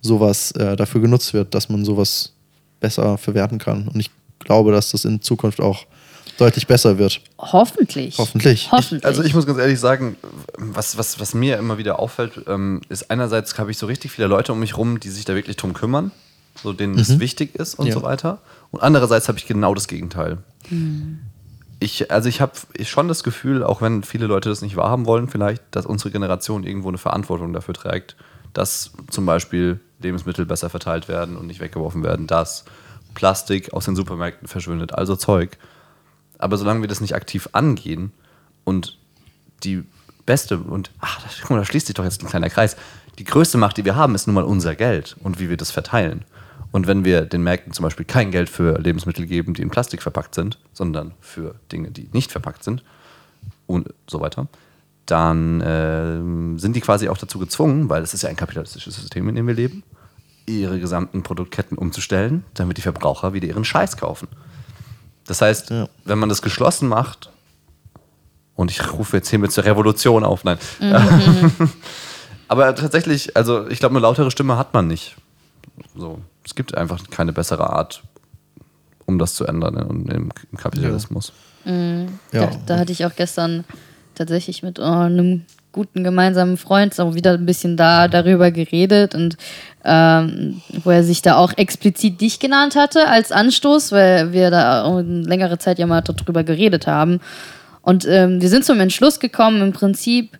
sowas 0.01 0.53
äh, 0.53 0.77
dafür 0.77 1.01
genutzt 1.01 1.35
wird, 1.35 1.55
dass 1.55 1.69
man 1.69 1.85
sowas 1.85 2.33
besser 2.81 3.19
verwerten 3.19 3.59
kann. 3.59 3.89
Und 3.89 3.99
ich 3.99 4.11
glaube, 4.39 4.71
dass 4.71 4.93
das 4.93 5.05
in 5.05 5.21
Zukunft 5.21 5.61
auch 5.61 5.87
deutlich 6.39 6.69
besser 6.69 6.99
wird. 6.99 7.21
Hoffentlich. 7.39 8.17
Hoffentlich. 8.19 8.71
Hoffentlich. 8.71 9.05
Also 9.05 9.25
ich 9.25 9.35
muss 9.35 9.45
ganz 9.45 9.59
ehrlich 9.59 9.81
sagen, 9.81 10.17
was, 10.57 10.97
was, 10.97 11.19
was 11.19 11.35
mir 11.35 11.57
immer 11.59 11.79
wieder 11.79 11.99
auffällt, 11.99 12.45
ähm, 12.47 12.81
ist 12.89 13.11
einerseits 13.11 13.59
habe 13.59 13.73
ich 13.73 13.79
so 13.79 13.87
richtig 13.87 14.13
viele 14.13 14.29
Leute 14.29 14.53
um 14.53 14.61
mich 14.61 14.77
rum, 14.77 15.01
die 15.01 15.09
sich 15.09 15.25
da 15.25 15.35
wirklich 15.35 15.57
drum 15.57 15.73
kümmern, 15.73 16.13
so 16.63 16.73
denen 16.73 16.97
es 16.97 17.19
wichtig 17.19 17.57
ist 17.57 17.75
und 17.75 17.89
Ja. 17.89 17.95
so 17.95 18.03
weiter. 18.03 18.39
Und 18.71 18.81
andererseits 18.85 19.27
habe 19.27 19.39
ich 19.39 19.47
genau 19.47 19.75
das 19.75 19.89
Gegenteil. 19.89 20.39
Ich, 21.81 22.11
also 22.11 22.29
ich 22.29 22.41
habe 22.41 22.53
schon 22.83 23.07
das 23.07 23.23
Gefühl, 23.23 23.63
auch 23.63 23.81
wenn 23.81 24.03
viele 24.03 24.27
Leute 24.27 24.49
das 24.49 24.63
nicht 24.63 24.77
wahrhaben 24.77 25.07
wollen, 25.07 25.29
vielleicht, 25.29 25.63
dass 25.71 25.87
unsere 25.87 26.11
Generation 26.11 26.65
irgendwo 26.65 26.89
eine 26.89 26.99
Verantwortung 26.99 27.53
dafür 27.53 27.75
trägt, 27.75 28.17
dass 28.53 28.93
zum 29.11 29.27
Beispiel 29.27 29.79
Lebensmittel 30.01 30.45
besser 30.45 30.71
verteilt 30.71 31.09
werden 31.09 31.37
und 31.37 31.47
nicht 31.47 31.61
weggeworfen 31.61 32.03
werden, 32.03 32.27
dass 32.27 32.65
Plastik 33.15 33.73
aus 33.73 33.85
den 33.85 33.97
Supermärkten 33.97 34.49
verschwindet, 34.49 34.93
also 34.95 35.15
Zeug. 35.17 35.57
Aber 36.39 36.57
solange 36.57 36.81
wir 36.81 36.89
das 36.89 37.01
nicht 37.01 37.15
aktiv 37.15 37.49
angehen 37.53 38.13
und 38.65 38.99
die 39.63 39.85
beste 40.27 40.59
und 40.59 40.91
ach, 41.01 41.21
guck 41.41 41.51
mal, 41.51 41.59
da 41.59 41.65
schließt 41.65 41.87
sich 41.87 41.95
doch 41.95 42.05
jetzt 42.05 42.23
ein 42.23 42.29
kleiner 42.29 42.51
Kreis. 42.51 42.77
Die 43.19 43.25
größte 43.25 43.59
Macht, 43.59 43.77
die 43.77 43.85
wir 43.85 43.97
haben, 43.97 44.15
ist 44.15 44.27
nun 44.27 44.35
mal 44.35 44.45
unser 44.45 44.75
Geld 44.75 45.17
und 45.23 45.41
wie 45.41 45.49
wir 45.49 45.57
das 45.57 45.71
verteilen. 45.71 46.25
Und 46.71 46.87
wenn 46.87 47.05
wir 47.05 47.23
den 47.23 47.43
Märkten 47.43 47.73
zum 47.73 47.83
Beispiel 47.85 48.05
kein 48.05 48.31
Geld 48.31 48.49
für 48.51 48.79
Lebensmittel 48.79 49.27
geben, 49.27 49.55
die 49.55 49.63
in 49.63 49.71
Plastik 49.71 50.03
verpackt 50.03 50.35
sind, 50.35 50.59
sondern 50.73 51.13
für 51.21 51.55
Dinge, 51.73 51.91
die 51.91 52.09
nicht 52.13 52.31
verpackt 52.31 52.63
sind 52.63 52.83
und 53.67 53.89
so 54.07 54.21
weiter, 54.21 54.49
dann 55.07 55.63
ähm, 55.65 56.59
sind 56.59 56.77
die 56.77 56.81
quasi 56.83 57.09
auch 57.09 57.17
dazu 57.17 57.39
gezwungen, 57.39 57.89
weil 57.89 58.03
es 58.03 58.13
ist 58.13 58.23
ja 58.23 58.29
ein 58.29 58.37
kapitalistisches 58.37 58.97
System, 58.97 59.29
in 59.31 59.35
dem 59.37 59.47
wir 59.47 59.55
leben, 59.55 59.83
ihre 60.47 60.79
gesamten 60.79 61.23
Produktketten 61.23 61.79
umzustellen, 61.79 62.45
damit 62.55 62.77
die 62.77 62.83
Verbraucher 62.83 63.33
wieder 63.33 63.47
ihren 63.49 63.65
Scheiß 63.65 63.97
kaufen. 63.97 64.29
Das 65.27 65.41
heißt, 65.41 65.71
Ja. 65.71 65.89
wenn 66.05 66.19
man 66.19 66.29
das 66.29 66.43
geschlossen 66.43 66.89
macht, 66.89 67.31
und 68.55 68.71
ich 68.73 68.93
rufe 68.93 69.17
jetzt 69.17 69.29
hiermit 69.31 69.53
zur 69.53 69.65
Revolution 69.65 70.25
auf, 70.25 70.43
nein. 70.45 70.59
Aber 72.49 72.75
tatsächlich, 72.75 73.37
also 73.37 73.69
ich 73.69 73.79
glaube, 73.79 73.93
eine 73.95 74.01
lautere 74.03 74.31
Stimme 74.31 74.57
hat 74.59 74.75
man 74.75 74.87
nicht. 74.89 75.17
So, 75.95 76.19
es 76.49 76.55
gibt 76.55 76.75
einfach 76.75 76.99
keine 77.11 77.35
bessere 77.35 77.69
Art, 77.69 78.03
um 79.05 79.19
das 79.19 79.35
zu 79.35 79.45
ändern 79.45 79.77
im, 79.77 80.09
im 80.09 80.57
Kapitalismus. 80.57 81.33
Ja. 82.33 82.47
Da, 82.47 82.51
da 82.65 82.79
hatte 82.79 82.93
ich 82.93 83.05
auch 83.05 83.15
gestern 83.15 83.65
tatsächlich 84.15 84.63
mit 84.63 84.79
oh, 84.79 84.83
einem 84.83 85.45
guten 85.73 86.05
gemeinsamen 86.05 86.57
Freund 86.57 86.95
so 86.95 87.15
wieder 87.15 87.35
ein 87.35 87.45
bisschen 87.45 87.77
da 87.77 88.09
darüber 88.09 88.51
geredet 88.51 89.15
und 89.15 89.37
ähm, 89.85 90.63
wo 90.85 90.91
er 90.91 91.05
sich 91.05 91.21
da 91.21 91.37
auch 91.37 91.53
explizit 91.59 92.19
dich 92.23 92.41
genannt 92.41 92.77
hatte 92.77 93.09
als 93.09 93.31
Anstoß, 93.31 93.93
weil 93.93 94.33
wir 94.33 94.51
da 94.51 94.99
längere 95.01 95.59
Zeit 95.59 95.79
ja 95.79 95.87
mal 95.87 96.01
darüber 96.01 96.45
geredet 96.45 96.87
haben. 96.87 97.21
Und 97.83 98.07
ähm, 98.09 98.41
wir 98.41 98.49
sind 98.49 98.65
zum 98.65 98.81
Entschluss 98.81 99.21
gekommen, 99.21 99.61
im 99.61 99.73
Prinzip, 99.75 100.39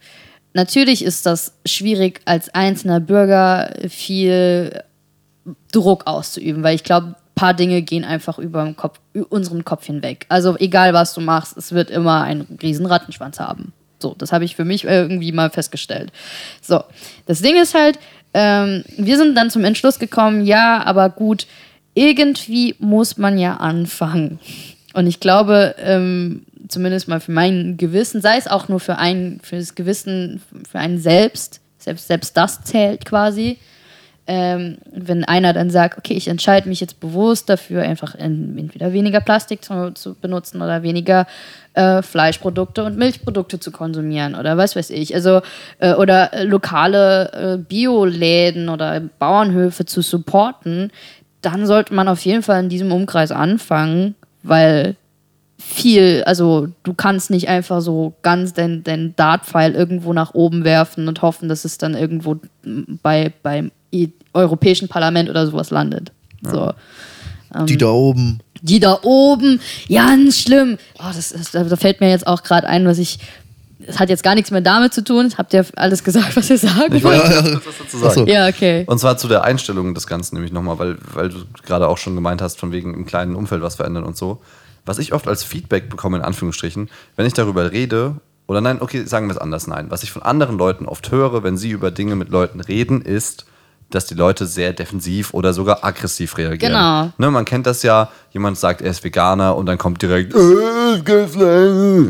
natürlich 0.55 1.05
ist 1.05 1.27
das 1.27 1.53
schwierig 1.67 2.23
als 2.25 2.49
einzelner 2.55 3.01
Bürger 3.01 3.75
viel 3.91 4.83
Druck 5.73 6.07
auszuüben, 6.07 6.63
weil 6.63 6.75
ich 6.75 6.85
glaube, 6.85 7.09
ein 7.09 7.15
paar 7.35 7.55
Dinge 7.55 7.83
gehen 7.83 8.05
einfach 8.05 8.39
über 8.39 8.73
Kopf, 8.75 8.99
unseren 9.29 9.65
Kopf 9.65 9.87
hinweg. 9.87 10.27
Also 10.29 10.57
egal, 10.59 10.93
was 10.95 11.15
du 11.15 11.21
machst, 11.21 11.57
es 11.57 11.73
wird 11.73 11.91
immer 11.91 12.23
einen 12.23 12.59
riesen 12.63 12.87
Rattenschwanz 12.87 13.41
haben. 13.41 13.73
So, 14.01 14.15
das 14.17 14.33
habe 14.33 14.45
ich 14.45 14.55
für 14.55 14.65
mich 14.65 14.85
irgendwie 14.85 15.33
mal 15.33 15.51
festgestellt. 15.51 16.13
So, 16.63 16.83
das 17.27 17.43
Ding 17.43 17.61
ist 17.61 17.75
halt, 17.75 17.99
ähm, 18.35 18.85
wir 18.97 19.17
sind 19.17 19.35
dann 19.35 19.51
zum 19.51 19.65
Entschluss 19.65 19.99
gekommen, 19.99 20.45
ja, 20.45 20.85
aber 20.85 21.11
gut, 21.11 21.47
irgendwie 21.95 22.77
muss 22.79 23.17
man 23.17 23.39
ja 23.39 23.57
anfangen. 23.57 24.39
Und 24.95 25.07
ich 25.07 25.21
glaube, 25.21 25.75
ähm, 25.79 26.45
zumindest 26.69 27.09
mal 27.09 27.21
für 27.21 27.33
mein 27.33 27.77
Gewissen, 27.77 28.21
sei 28.21 28.37
es 28.37 28.47
auch 28.47 28.69
nur 28.69 28.81
für 28.81 28.99
ein, 28.99 29.41
für 29.43 29.57
das 29.57 29.75
Gewissen, 29.75 30.43
für 30.71 30.79
einen 30.79 30.99
selbst, 30.99 31.61
selbst, 31.79 32.09
selbst 32.09 32.37
das 32.37 32.63
zählt 32.63 33.05
quasi, 33.05 33.59
ähm, 34.31 34.77
wenn 34.93 35.25
einer 35.25 35.53
dann 35.55 35.71
sagt, 35.71 35.97
okay, 35.99 36.13
ich 36.15 36.29
entscheide 36.29 36.69
mich 36.69 36.81
jetzt 36.81 37.01
bewusst 37.01 37.49
dafür, 37.49 37.83
einfach 37.83 38.15
en- 38.15 38.57
entweder 38.59 38.93
weniger 38.93 39.21
Plastik 39.21 39.65
zu, 39.65 39.93
zu 39.95 40.15
benutzen 40.15 40.61
oder 40.63 40.83
weniger 40.83 41.27
äh, 41.73 42.03
Fleischprodukte 42.03 42.85
und 42.85 42.99
Milchprodukte 42.99 43.59
zu 43.59 43.71
konsumieren 43.73 44.35
oder 44.35 44.57
was 44.59 44.77
weiß 44.77 44.91
ich. 44.91 45.15
Also, 45.15 45.41
äh, 45.79 45.95
oder 45.95 46.35
äh, 46.35 46.45
lokale 46.45 47.33
äh, 47.33 47.57
Bioläden 47.57 48.69
oder 48.69 49.01
Bauernhöfe 49.19 49.87
zu 49.87 50.03
supporten, 50.03 50.93
dann 51.41 51.67
sollte 51.67 51.95
man 51.95 52.07
auf 52.07 52.21
jeden 52.21 52.43
Fall 52.43 52.61
in 52.63 52.69
diesem 52.69 52.93
Umkreis 52.93 53.33
anfangen, 53.33 54.15
weil 54.43 54.95
viel, 55.61 56.23
also 56.25 56.69
du 56.85 56.95
kannst 56.95 57.31
nicht 57.31 57.49
einfach 57.49 57.81
so 57.81 58.13
ganz 58.23 58.53
den, 58.53 58.85
den 58.85 59.17
Dartpfeil 59.17 59.75
irgendwo 59.75 60.13
nach 60.13 60.35
oben 60.35 60.65
werfen 60.65 61.09
und 61.09 61.23
hoffen, 61.23 61.49
dass 61.49 61.65
es 61.65 61.79
dann 61.79 61.95
irgendwo 61.95 62.37
bei, 63.03 63.33
beim 63.43 63.67
I- 63.67 63.71
Europäischen 64.35 64.89
Parlament 64.89 65.29
oder 65.31 65.47
sowas 65.47 65.71
landet. 65.71 66.13
So. 66.43 66.73
Die 67.65 67.77
da 67.79 67.87
oben. 67.89 68.41
Die 68.61 68.81
da 68.81 68.99
oben, 69.03 69.61
ganz 69.89 70.39
schlimm. 70.41 70.79
Oh, 70.99 71.05
das, 71.15 71.33
ist- 71.33 71.55
da 71.55 71.77
fällt 71.77 72.01
mir 72.01 72.11
jetzt 72.11 72.27
auch 72.27 72.43
gerade 72.43 72.67
ein, 72.67 72.87
was 72.87 72.99
ich. 72.99 73.19
Das 73.87 74.01
hat 74.01 74.11
jetzt 74.11 74.23
gar 74.25 74.35
nichts 74.35 74.51
mehr 74.51 74.61
damit 74.61 74.93
zu 74.93 75.03
tun. 75.03 75.33
Habt 75.39 75.55
ihr 75.55 75.65
alles 75.77 76.03
gesagt, 76.05 76.37
was 76.37 76.51
ihr 76.51 76.59
sagen 76.59 76.95
Ich 76.95 77.03
wollt? 77.05 77.23
was 77.23 77.29
sagen. 77.35 77.61
Ach 78.05 78.11
so. 78.11 78.27
Ja, 78.27 78.49
okay. 78.49 78.85
Und 78.87 78.99
zwar 78.99 79.17
zu 79.17 79.29
der 79.29 79.45
Einstellung 79.45 79.95
des 79.95 80.07
Ganzen 80.07 80.35
nämlich 80.35 80.53
nochmal, 80.53 80.79
weil, 80.79 80.97
weil 81.15 81.29
du 81.31 81.39
gerade 81.65 81.89
auch 81.89 81.97
schon 81.97 82.15
gemeint 82.15 82.43
hast, 82.43 82.59
von 82.59 82.73
wegen 82.73 82.93
im 82.93 83.07
kleinen 83.07 83.35
Umfeld 83.37 83.63
was 83.63 83.77
verändern 83.77 84.05
und 84.05 84.17
so. 84.17 84.43
Was 84.85 84.99
ich 84.99 85.13
oft 85.15 85.29
als 85.29 85.45
Feedback 85.45 85.89
bekomme, 85.89 86.19
in 86.19 86.23
Anführungsstrichen, 86.25 86.91
wenn 87.17 87.27
ich 87.27 87.33
darüber 87.35 87.71
rede, 87.73 88.17
oder 88.49 88.61
nein, 88.61 88.83
okay, 88.83 89.05
sagen 89.05 89.29
wir 89.29 89.33
es 89.33 89.39
anders, 89.39 89.67
nein. 89.69 89.87
Was 89.91 90.03
ich 90.03 90.11
von 90.11 90.23
anderen 90.23 90.59
Leuten 90.59 90.87
oft 90.87 91.11
höre, 91.11 91.43
wenn 91.45 91.57
sie 91.57 91.71
über 91.71 91.91
Dinge 91.91 92.17
mit 92.17 92.31
Leuten 92.31 92.61
reden, 92.61 93.01
ist, 93.03 93.47
dass 93.91 94.07
die 94.07 94.15
Leute 94.15 94.47
sehr 94.47 94.73
defensiv 94.73 95.33
oder 95.35 95.53
sogar 95.55 95.85
aggressiv 95.85 96.37
reagieren. 96.37 96.73
Genau. 96.73 97.13
Ne, 97.17 97.31
man 97.31 97.45
kennt 97.45 97.67
das 97.67 97.83
ja, 97.83 98.11
jemand 98.33 98.59
sagt, 98.59 98.83
er 98.83 98.91
ist 98.91 99.03
Veganer 99.03 99.57
und 99.57 99.67
dann 99.67 99.79
kommt 99.79 100.03
direkt, 100.03 100.35
äh. 100.35 100.39
Also, 100.39 101.45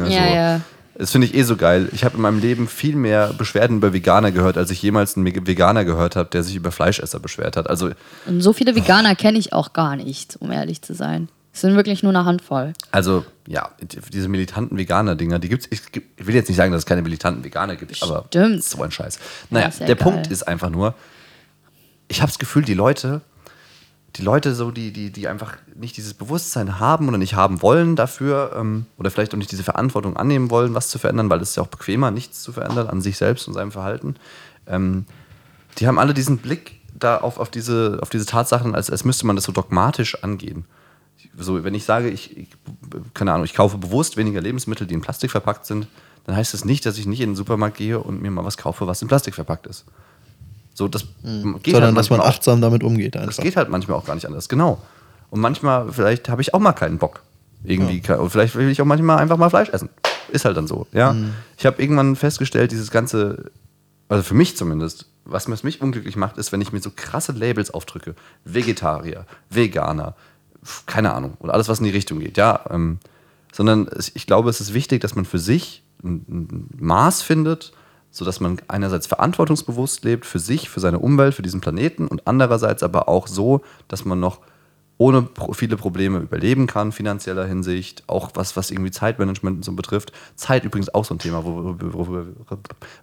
Ja, 0.07 0.27
ja. 0.27 0.61
Das 0.97 1.13
finde 1.13 1.29
ich 1.29 1.35
eh 1.35 1.45
so 1.45 1.57
geil. 1.57 1.89
Ich 1.93 2.05
habe 2.05 2.17
in 2.17 2.23
meinem 2.23 2.41
Leben 2.41 2.67
viel 2.67 2.97
mehr 2.97 3.33
Beschwerden 3.33 3.77
über 3.77 3.93
Veganer 3.93 4.33
gehört, 4.33 4.59
als 4.59 4.73
ich 4.73 4.83
jemals 4.83 5.17
einen 5.17 5.27
Veganer 5.47 5.85
gehört 5.85 6.17
habe, 6.17 6.29
der 6.31 6.43
sich 6.43 6.57
über 6.57 6.73
Fleischesser 6.73 7.21
beschwert 7.21 7.57
hat. 7.57 7.71
Also, 7.71 7.91
Und 8.27 8.41
so 8.41 8.53
viele 8.53 8.75
Veganer 8.75 9.15
kenne 9.15 9.39
ich 9.39 9.53
auch 9.53 9.73
gar 9.73 9.95
nicht, 9.95 10.37
um 10.41 10.51
ehrlich 10.51 10.83
zu 10.83 10.95
sein. 10.95 11.29
Es 11.55 11.61
sind 11.61 11.77
wirklich 11.77 12.03
nur 12.03 12.11
eine 12.11 12.25
Handvoll. 12.25 12.73
also 12.91 13.25
ja, 13.47 13.71
diese 14.13 14.29
militanten 14.29 14.77
Veganer-Dinger, 14.77 15.39
die 15.39 15.49
gibt's. 15.49 15.67
Ich, 15.71 15.81
ich 15.95 16.27
will 16.27 16.35
jetzt 16.35 16.49
nicht 16.49 16.57
sagen, 16.57 16.71
dass 16.73 16.83
es 16.83 16.87
keine 16.87 17.03
militanten 17.03 17.43
Veganer 17.43 17.77
gibt, 17.77 18.01
aber 18.03 18.25
Stimmt. 18.29 18.63
so 18.63 18.83
ein 18.83 18.91
Scheiß. 18.91 19.19
Naja, 19.51 19.69
ja 19.69 19.87
der 19.87 19.97
egal. 19.97 20.13
Punkt 20.13 20.27
ist 20.29 20.47
einfach 20.47 20.71
nur, 20.71 20.95
ich 22.09 22.21
habe 22.21 22.31
das 22.31 22.39
Gefühl, 22.39 22.65
die 22.65 22.75
Leute, 22.75 23.21
die 24.17 24.23
Leute 24.23 24.55
so, 24.55 24.71
die, 24.71 24.93
die, 24.93 25.11
die 25.11 25.29
einfach 25.29 25.57
nicht 25.75 25.97
dieses 25.97 26.15
Bewusstsein 26.15 26.81
haben 26.81 27.09
oder 27.09 27.19
nicht 27.19 27.35
haben 27.35 27.63
wollen 27.63 27.95
dafür 27.95 28.53
ähm, 28.57 28.87
oder 28.97 29.11
vielleicht 29.11 29.33
auch 29.33 29.39
nicht 29.39 29.53
diese 29.53 29.63
Verantwortung 29.63 30.17
annehmen 30.17 30.51
wollen, 30.51 30.75
was 30.75 30.89
zu 30.89 30.99
verändern, 30.99 31.31
weil 31.31 31.41
es 31.41 31.51
ist 31.51 31.57
ja 31.57 31.63
auch 31.63 31.69
bequemer, 31.69 32.11
nichts 32.11 32.43
zu 32.43 32.53
verändern 32.53 32.89
an 32.89 33.01
sich 33.01 33.19
selbst 33.19 33.47
und 33.47 33.55
seinem 33.55 33.71
Verhalten. 33.71 34.17
Ähm, 34.67 35.05
die 35.79 35.87
haben 35.87 35.99
alle 35.99 36.15
diesen 36.15 36.39
Blick 36.39 36.81
da 36.95 37.19
auf, 37.19 37.39
auf, 37.39 37.51
diese, 37.51 37.99
auf 38.03 38.09
diese 38.09 38.27
Tatsachen, 38.27 38.75
als, 38.75 38.91
als 38.91 39.05
müsste 39.05 39.27
man 39.27 39.37
das 39.37 39.45
so 39.45 39.53
dogmatisch 39.53 40.23
angehen. 40.25 40.65
So, 41.37 41.63
wenn 41.63 41.75
ich 41.75 41.85
sage, 41.85 42.09
ich, 42.09 42.37
ich, 42.37 42.49
keine 43.15 43.33
Ahnung, 43.33 43.45
ich 43.45 43.55
kaufe 43.55 43.79
bewusst 43.79 44.17
weniger 44.17 44.41
Lebensmittel, 44.41 44.87
die 44.87 44.95
in 44.95 45.01
Plastik 45.01 45.31
verpackt 45.31 45.67
sind, 45.67 45.87
dann 46.25 46.35
heißt 46.35 46.55
das 46.55 46.65
nicht, 46.65 46.85
dass 46.87 46.99
ich 46.99 47.07
nicht 47.07 47.21
in 47.21 47.31
den 47.31 47.37
Supermarkt 47.37 47.77
gehe 47.77 47.99
und 48.01 48.21
mir 48.21 48.31
mal 48.31 48.45
was 48.45 48.57
kaufe, 48.57 48.87
was 48.87 49.03
in 49.03 49.09
Plastik 49.09 49.35
verpackt 49.35 49.67
ist. 49.67 49.85
So, 50.79 50.87
das 50.87 51.03
geht 51.03 51.73
Sondern 51.75 51.83
halt 51.89 51.99
dass 51.99 52.09
man 52.09 52.21
achtsam 52.21 52.61
damit 52.61 52.85
umgeht 52.85 53.17
das 53.17 53.23
einfach. 53.23 53.43
geht 53.43 53.57
halt 53.57 53.69
manchmal 53.69 53.99
auch 53.99 54.05
gar 54.05 54.15
nicht 54.15 54.27
anders, 54.27 54.49
genau. 54.49 54.81
Und 55.29 55.41
manchmal, 55.41 55.93
vielleicht 55.93 56.29
habe 56.29 56.41
ich 56.41 56.55
auch 56.55 56.61
mal 56.61 56.73
keinen 56.73 56.99
Bock. 56.99 57.25
Irgendwie, 57.65 58.01
kann, 58.01 58.21
und 58.21 58.31
vielleicht 58.31 58.55
will 58.55 58.69
ich 58.69 58.81
auch 58.81 58.87
manchmal 58.87 59.19
einfach 59.19 59.37
mal 59.37 59.51
Fleisch 59.51 59.71
essen. 59.71 59.89
Ist 60.29 60.45
halt 60.45 60.57
dann 60.57 60.69
so, 60.69 60.87
ja. 60.93 61.17
Ich 61.57 61.67
habe 61.67 61.83
irgendwann 61.83 62.15
festgestellt, 62.15 62.71
dieses 62.71 62.93
ganze, 62.93 63.51
also 64.09 64.23
für 64.23 64.35
mich 64.35 64.57
zumindest, 64.57 65.07
was 65.25 65.49
mich 65.49 65.83
unglücklich 65.83 66.15
macht, 66.15 66.39
ist, 66.39 66.53
wenn 66.53 66.61
ich 66.61 66.73
mir 66.73 66.81
so 66.81 66.93
krasse 66.95 67.33
Labels 67.33 67.73
aufdrücke. 67.73 68.15
Vegetarier, 68.45 69.27
Veganer, 69.51 70.15
keine 70.87 71.13
Ahnung, 71.13 71.37
oder 71.41 71.55
alles, 71.55 71.69
was 71.69 71.81
in 71.81 71.87
die 71.87 71.91
Richtung 71.91 72.21
geht, 72.21 72.37
ja. 72.37 72.61
Ähm, 72.71 73.01
sondern 73.53 73.91
ich 74.15 74.29
glaube, 74.29 74.49
es 74.49 74.61
ist 74.61 74.75
wichtig, 74.75 75.01
dass 75.01 75.17
man 75.17 75.25
für 75.25 75.41
sich 75.41 75.83
ein 76.05 76.69
Maß 76.79 77.23
findet, 77.23 77.73
sodass 78.19 78.41
man 78.41 78.61
einerseits 78.67 79.07
verantwortungsbewusst 79.07 80.05
lebt 80.05 80.27
für 80.27 80.41
sich, 80.41 80.69
für 80.69 80.81
seine 80.81 80.99
Umwelt, 80.99 81.35
für 81.35 81.43
diesen 81.43 81.61
Planeten 81.61 82.09
und 82.09 82.27
andererseits 82.27 82.83
aber 82.83 83.09
auch 83.09 83.29
so, 83.29 83.63
dass 83.87 84.05
man 84.05 84.19
noch 84.19 84.41
ohne 84.99 85.29
viele 85.53 85.77
Probleme 85.77 86.19
überleben 86.19 86.67
kann, 86.67 86.91
finanzieller 86.91 87.47
Hinsicht, 87.47 88.03
auch 88.09 88.31
was, 88.35 88.57
was 88.57 88.73
irgendwie 88.73 88.91
Zeitmanagement 88.91 89.59
und 89.59 89.65
so 89.65 89.73
betrifft. 89.73 90.13
Zeit 90.35 90.65
übrigens 90.65 90.93
auch 90.93 91.05
so 91.05 91.15
ein 91.15 91.21
Thema, 91.21 91.45
worüber, 91.45 91.93
worüber, 91.95 92.27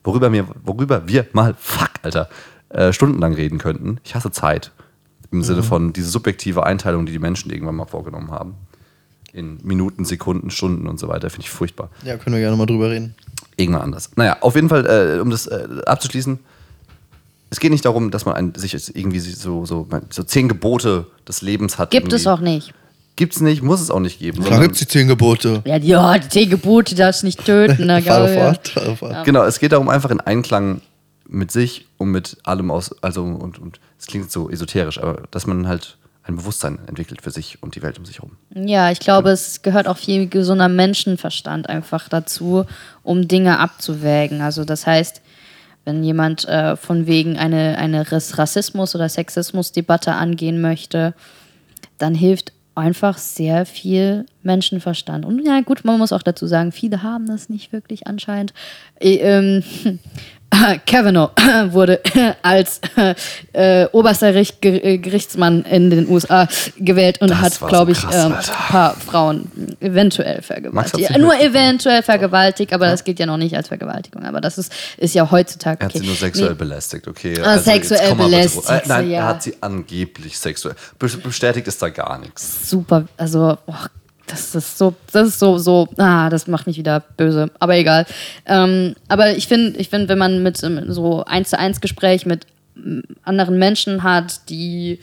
worüber, 0.03 0.29
mir, 0.29 0.45
worüber 0.65 1.07
wir 1.07 1.25
mal, 1.31 1.55
fuck, 1.57 1.91
Alter, 2.01 2.27
äh, 2.67 2.91
stundenlang 2.91 3.33
reden 3.33 3.57
könnten. 3.57 4.01
Ich 4.03 4.13
hasse 4.13 4.31
Zeit. 4.31 4.73
Im 5.31 5.41
Sinne 5.41 5.63
von 5.63 5.93
diese 5.93 6.09
subjektive 6.09 6.65
Einteilung, 6.65 7.05
die 7.05 7.11
die 7.13 7.19
Menschen 7.19 7.51
irgendwann 7.51 7.75
mal 7.75 7.85
vorgenommen 7.85 8.31
haben. 8.31 8.55
In 9.35 9.59
Minuten, 9.63 10.05
Sekunden, 10.05 10.49
Stunden 10.49 10.87
und 10.87 10.97
so 10.97 11.09
weiter, 11.09 11.29
finde 11.29 11.43
ich 11.43 11.49
furchtbar. 11.49 11.89
Ja, 12.03 12.15
können 12.15 12.35
wir 12.35 12.41
gerne 12.41 12.55
mal 12.55 12.65
drüber 12.65 12.89
reden. 12.89 13.15
Irgendwann 13.57 13.81
anders. 13.81 14.09
Naja, 14.15 14.37
auf 14.39 14.55
jeden 14.55 14.69
Fall, 14.69 14.85
äh, 14.85 15.19
um 15.19 15.29
das 15.29 15.47
äh, 15.47 15.67
abzuschließen, 15.85 16.39
es 17.49 17.59
geht 17.59 17.71
nicht 17.71 17.83
darum, 17.83 18.11
dass 18.11 18.25
man 18.25 18.35
ein, 18.35 18.53
sich 18.55 18.71
jetzt 18.71 18.95
irgendwie 18.95 19.19
so, 19.19 19.65
so, 19.65 19.87
so 20.09 20.23
zehn 20.23 20.47
Gebote 20.47 21.07
des 21.27 21.41
Lebens 21.41 21.77
hat. 21.77 21.91
Gibt 21.91 22.13
es 22.13 22.25
irgendwie. 22.25 22.29
auch 22.29 22.53
nicht. 22.53 22.73
Gibt's 23.17 23.39
nicht, 23.39 23.61
muss 23.61 23.81
es 23.81 23.91
auch 23.91 23.99
nicht 23.99 24.19
geben. 24.19 24.43
Da 24.43 24.59
gibt 24.59 24.73
es 24.73 24.79
die 24.79 24.87
zehn 24.87 25.07
Gebote. 25.07 25.61
Ja, 25.65 25.79
die, 25.79 25.87
ja, 25.87 26.17
die 26.17 26.27
zehn 26.27 26.49
Gebote 26.49 26.95
darfst 26.95 27.21
du 27.21 27.27
nicht 27.27 27.45
töten. 27.45 27.85
Na, 27.85 28.01
Fahr 28.01 28.19
geil. 28.27 28.37
fort, 28.37 28.67
fahr 28.69 28.95
fort. 28.97 29.25
Genau, 29.25 29.43
es 29.43 29.59
geht 29.59 29.71
darum, 29.71 29.87
einfach 29.87 30.11
in 30.11 30.19
Einklang 30.19 30.81
mit 31.27 31.51
sich 31.51 31.85
und 31.97 32.11
mit 32.11 32.37
allem 32.43 32.71
aus, 32.71 32.95
also 33.01 33.23
und, 33.23 33.57
und 33.57 33.79
es 33.99 34.07
klingt 34.07 34.31
so 34.31 34.49
esoterisch, 34.49 35.01
aber 35.01 35.23
dass 35.31 35.47
man 35.47 35.67
halt 35.67 35.97
ein 36.27 36.35
Bewusstsein 36.35 36.79
entwickelt 36.87 37.21
für 37.21 37.31
sich 37.31 37.61
und 37.61 37.75
die 37.75 37.83
Welt 37.83 37.99
um 37.99 38.05
sich 38.05 38.17
herum. 38.17 38.37
Ja, 38.53 38.91
ich 38.91 38.99
glaube, 38.99 39.29
es 39.29 39.61
gehört 39.61 39.87
auch 39.87 39.97
viel 39.97 40.27
gesunder 40.27 40.69
Menschenverstand 40.69 41.69
einfach 41.69 42.09
dazu, 42.09 42.65
um 43.03 43.27
Dinge 43.27 43.59
abzuwägen. 43.59 44.41
Also 44.41 44.65
das 44.65 44.87
heißt, 44.87 45.21
wenn 45.85 46.03
jemand 46.03 46.45
äh, 46.47 46.75
von 46.75 47.05
wegen 47.05 47.37
eine, 47.37 47.77
eine 47.77 48.11
Rass- 48.11 48.39
Rassismus- 48.39 48.95
oder 48.95 49.07
Sexismusdebatte 49.07 50.13
angehen 50.13 50.61
möchte, 50.61 51.13
dann 51.99 52.15
hilft 52.15 52.53
einfach 52.73 53.17
sehr 53.17 53.65
viel 53.65 54.25
Menschenverstand. 54.43 55.25
Und 55.25 55.45
ja, 55.45 55.61
gut, 55.61 55.85
man 55.85 55.97
muss 55.97 56.11
auch 56.11 56.23
dazu 56.23 56.45
sagen, 56.45 56.71
viele 56.71 57.03
haben 57.03 57.27
das 57.27 57.49
nicht 57.49 57.71
wirklich 57.71 58.07
anscheinend. 58.07 58.53
Äh, 58.99 59.17
ähm, 59.17 59.63
Kavanaugh 60.85 61.31
wurde 61.71 61.99
als 62.41 62.81
äh, 63.53 63.85
oberster 63.91 64.33
Richt 64.33 64.61
Ger- 64.61 64.97
Gerichtsmann 64.97 65.63
in 65.63 65.89
den 65.89 66.07
USA 66.09 66.47
gewählt 66.77 67.21
und 67.21 67.29
Das 67.31 67.39
hat, 67.39 67.59
glaube 67.67 67.93
so 67.93 68.07
ich, 68.07 68.11
krass, 68.13 68.25
ähm, 68.25 68.33
ein 68.33 68.43
paar 68.69 68.93
Frauen 68.95 69.49
eventuell 69.79 70.41
vergewaltigt. 70.41 71.09
Ja, 71.09 71.17
nur 71.17 71.39
eventuell 71.39 72.03
vergewaltigt, 72.03 72.73
aber 72.73 72.87
das 72.87 73.03
gilt 73.03 73.19
ja 73.19 73.25
noch 73.25 73.37
nicht 73.37 73.55
als 73.55 73.67
Vergewaltigung. 73.67 74.23
Aber 74.25 74.41
das 74.41 74.57
ist, 74.57 74.71
ist 74.97 75.13
ja 75.15 75.29
heutzutage. 75.29 75.79
Er 75.81 75.85
hat 75.85 75.91
okay. 75.91 75.99
sie 75.99 76.05
nur 76.07 76.15
sexuell 76.15 76.49
Nee. 76.49 76.55
belästigt, 76.55 77.07
okay? 77.07 77.39
Ah, 77.43 77.55
jetzt 77.55 77.65
sexuell 77.65 78.15
belästigt, 78.15 78.69
Äh, 78.69 78.81
nein, 78.85 79.09
ja. 79.11 79.17
er 79.19 79.25
hat 79.27 79.43
sie 79.43 79.55
angeblich 79.61 80.37
sexuell. 80.37 80.75
Be- 80.99 81.07
Bestätigt 81.07 81.67
ist 81.67 81.81
da 81.81 81.89
gar 81.89 82.17
nichts. 82.19 82.69
super, 82.69 83.05
also 83.17 83.57
oh, 83.65 83.73
das 84.27 84.55
ist 84.55 84.77
so, 84.77 84.95
das 85.11 85.29
ist 85.29 85.39
so, 85.39 85.57
so, 85.57 85.87
ah, 85.97 86.29
das 86.29 86.47
macht 86.47 86.67
mich 86.67 86.77
wieder 86.77 87.01
böse, 87.17 87.49
aber 87.59 87.75
egal. 87.75 88.05
Ähm, 88.45 88.95
aber 89.07 89.35
ich 89.35 89.47
finde, 89.47 89.79
ich 89.79 89.89
finde, 89.89 90.09
wenn 90.09 90.17
man 90.17 90.43
mit 90.43 90.61
ähm, 90.63 90.91
so 90.91 91.23
eins 91.25 91.51
zu 91.51 91.59
eins 91.59 91.81
Gespräch 91.81 92.25
mit 92.25 92.47
ähm, 92.75 93.03
anderen 93.23 93.59
Menschen 93.59 94.03
hat, 94.03 94.49
die 94.49 94.99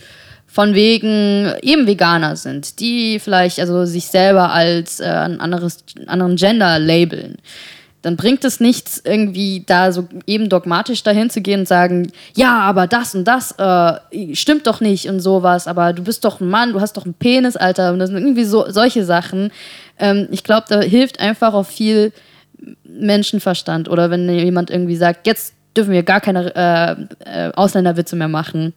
von 0.46 0.74
wegen 0.74 1.52
eben 1.62 1.86
Veganer 1.86 2.36
sind, 2.36 2.78
die 2.80 3.18
vielleicht 3.18 3.58
also 3.58 3.86
sich 3.86 4.06
selber 4.06 4.52
als 4.52 5.00
äh, 5.00 5.04
ein 5.04 5.40
anderes, 5.40 5.84
anderen 6.06 6.36
Gender 6.36 6.78
labeln, 6.78 7.36
dann 8.02 8.16
bringt 8.16 8.44
es 8.44 8.60
nichts, 8.60 9.00
irgendwie 9.04 9.62
da 9.66 9.92
so 9.92 10.08
eben 10.26 10.48
dogmatisch 10.48 11.02
dahin 11.02 11.30
zu 11.30 11.40
gehen 11.40 11.60
und 11.60 11.68
sagen, 11.68 12.10
ja, 12.34 12.58
aber 12.58 12.86
das 12.88 13.14
und 13.14 13.24
das 13.24 13.52
äh, 13.58 14.34
stimmt 14.34 14.66
doch 14.66 14.80
nicht 14.80 15.08
und 15.08 15.20
sowas, 15.20 15.68
aber 15.68 15.92
du 15.92 16.02
bist 16.02 16.24
doch 16.24 16.40
ein 16.40 16.48
Mann, 16.48 16.72
du 16.72 16.80
hast 16.80 16.96
doch 16.96 17.04
einen 17.04 17.14
Penis, 17.14 17.56
Alter, 17.56 17.92
und 17.92 18.00
das 18.00 18.10
sind 18.10 18.18
irgendwie 18.18 18.44
so 18.44 18.68
solche 18.68 19.04
Sachen. 19.04 19.52
Ähm, 19.98 20.28
ich 20.32 20.42
glaube, 20.42 20.66
da 20.68 20.80
hilft 20.80 21.20
einfach 21.20 21.54
auch 21.54 21.66
viel 21.66 22.12
Menschenverstand 22.84 23.88
oder 23.88 24.10
wenn 24.10 24.28
jemand 24.28 24.70
irgendwie 24.70 24.96
sagt, 24.96 25.26
jetzt 25.26 25.54
dürfen 25.76 25.92
wir 25.92 26.02
gar 26.02 26.20
keine 26.20 26.54
äh, 26.54 27.46
äh, 27.46 27.52
Ausländerwitze 27.54 28.16
mehr 28.16 28.28
machen. 28.28 28.72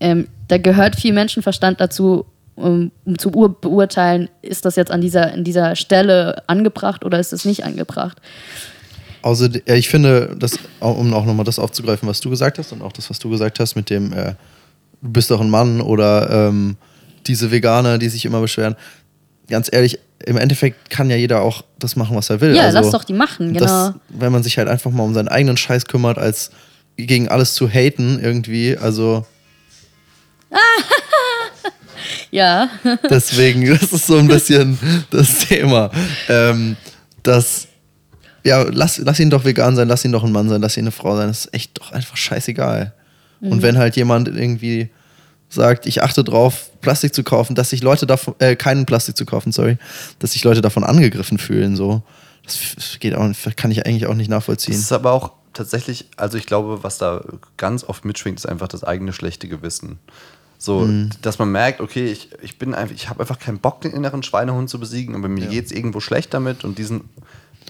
Ähm, 0.00 0.28
da 0.48 0.58
gehört 0.58 0.96
viel 0.96 1.12
Menschenverstand 1.12 1.80
dazu, 1.80 2.26
um, 2.58 2.90
um 3.04 3.18
zu 3.18 3.30
ur- 3.34 3.60
beurteilen, 3.60 4.28
ist 4.42 4.64
das 4.64 4.76
jetzt 4.76 4.90
an 4.90 5.00
dieser, 5.00 5.32
an 5.32 5.44
dieser 5.44 5.76
Stelle 5.76 6.42
angebracht 6.46 7.04
oder 7.04 7.18
ist 7.18 7.32
es 7.32 7.44
nicht 7.44 7.64
angebracht. 7.64 8.18
Äh, 9.24 9.76
ich 9.76 9.88
finde, 9.88 10.36
das, 10.38 10.58
um 10.80 11.12
auch 11.14 11.24
nochmal 11.24 11.44
das 11.44 11.58
aufzugreifen, 11.58 12.08
was 12.08 12.20
du 12.20 12.30
gesagt 12.30 12.58
hast 12.58 12.72
und 12.72 12.82
auch 12.82 12.92
das, 12.92 13.10
was 13.10 13.18
du 13.18 13.28
gesagt 13.30 13.60
hast 13.60 13.74
mit 13.76 13.90
dem, 13.90 14.12
äh, 14.12 14.34
du 15.02 15.10
bist 15.12 15.30
doch 15.30 15.40
ein 15.40 15.50
Mann 15.50 15.80
oder 15.80 16.48
ähm, 16.48 16.76
diese 17.26 17.50
Veganer, 17.50 17.98
die 17.98 18.08
sich 18.08 18.24
immer 18.24 18.40
beschweren. 18.40 18.76
Ganz 19.48 19.68
ehrlich, 19.72 19.98
im 20.24 20.36
Endeffekt 20.36 20.90
kann 20.90 21.10
ja 21.10 21.16
jeder 21.16 21.42
auch 21.42 21.62
das 21.78 21.96
machen, 21.96 22.16
was 22.16 22.30
er 22.30 22.40
will. 22.40 22.54
Ja, 22.54 22.64
also, 22.64 22.78
lass 22.78 22.90
doch 22.90 23.04
die 23.04 23.12
machen, 23.12 23.52
genau. 23.52 23.64
Das, 23.66 23.94
wenn 24.08 24.32
man 24.32 24.42
sich 24.42 24.58
halt 24.58 24.68
einfach 24.68 24.90
mal 24.90 25.04
um 25.04 25.14
seinen 25.14 25.28
eigenen 25.28 25.56
Scheiß 25.56 25.86
kümmert, 25.86 26.18
als 26.18 26.50
gegen 26.96 27.28
alles 27.28 27.54
zu 27.54 27.68
haten 27.68 28.18
irgendwie, 28.20 28.76
also 28.76 29.24
ja. 32.30 32.68
Deswegen, 33.10 33.66
das 33.66 33.92
ist 33.92 34.06
so 34.06 34.16
ein 34.18 34.28
bisschen 34.28 34.78
das 35.10 35.46
Thema. 35.46 35.90
Ähm, 36.28 36.76
das, 37.22 37.68
ja, 38.44 38.62
lass, 38.62 38.98
lass 38.98 39.20
ihn 39.20 39.30
doch 39.30 39.44
vegan 39.44 39.76
sein, 39.76 39.88
lass 39.88 40.04
ihn 40.04 40.12
doch 40.12 40.24
ein 40.24 40.32
Mann 40.32 40.48
sein, 40.48 40.60
lass 40.60 40.76
ihn 40.76 40.84
eine 40.84 40.92
Frau 40.92 41.16
sein. 41.16 41.28
Das 41.28 41.46
ist 41.46 41.54
echt 41.54 41.78
doch 41.78 41.92
einfach 41.92 42.16
scheißegal. 42.16 42.94
Und 43.40 43.62
wenn 43.62 43.78
halt 43.78 43.96
jemand 43.96 44.28
irgendwie 44.28 44.90
sagt, 45.48 45.86
ich 45.86 46.02
achte 46.02 46.24
drauf, 46.24 46.70
Plastik 46.80 47.14
zu 47.14 47.22
kaufen, 47.22 47.54
dass 47.54 47.70
sich 47.70 47.82
Leute 47.82 48.06
davon, 48.06 48.34
äh, 48.38 48.56
keinen 48.56 48.86
Plastik 48.86 49.16
zu 49.16 49.24
kaufen, 49.24 49.52
sorry, 49.52 49.78
dass 50.18 50.32
sich 50.32 50.44
Leute 50.44 50.60
davon 50.60 50.84
angegriffen 50.84 51.38
fühlen, 51.38 51.76
so. 51.76 52.02
Das 52.44 52.98
geht 52.98 53.14
auch, 53.14 53.30
kann 53.56 53.70
ich 53.70 53.86
eigentlich 53.86 54.06
auch 54.06 54.14
nicht 54.14 54.30
nachvollziehen. 54.30 54.74
Das 54.74 54.82
ist 54.82 54.92
aber 54.92 55.12
auch 55.12 55.32
tatsächlich, 55.52 56.06
also 56.16 56.38
ich 56.38 56.46
glaube, 56.46 56.82
was 56.82 56.98
da 56.98 57.22
ganz 57.56 57.84
oft 57.84 58.04
mitschwingt, 58.04 58.38
ist 58.38 58.46
einfach 58.46 58.68
das 58.68 58.84
eigene 58.84 59.12
schlechte 59.12 59.48
Gewissen. 59.48 59.98
So, 60.60 60.80
Mhm. 60.80 61.10
dass 61.22 61.38
man 61.38 61.52
merkt, 61.52 61.80
okay, 61.80 62.06
ich, 62.10 62.30
ich 62.42 62.58
bin 62.58 62.74
einfach, 62.74 62.94
ich 62.94 63.08
habe 63.08 63.20
einfach 63.20 63.38
keinen 63.38 63.58
Bock, 63.58 63.80
den 63.80 63.92
inneren 63.92 64.22
Schweinehund 64.24 64.68
zu 64.68 64.80
besiegen, 64.80 65.14
aber 65.14 65.28
mir 65.28 65.44
Ja. 65.44 65.50
geht 65.50 65.66
es 65.66 65.72
irgendwo 65.72 66.00
schlecht 66.00 66.34
damit 66.34 66.64
und 66.64 66.78
diesen, 66.78 67.02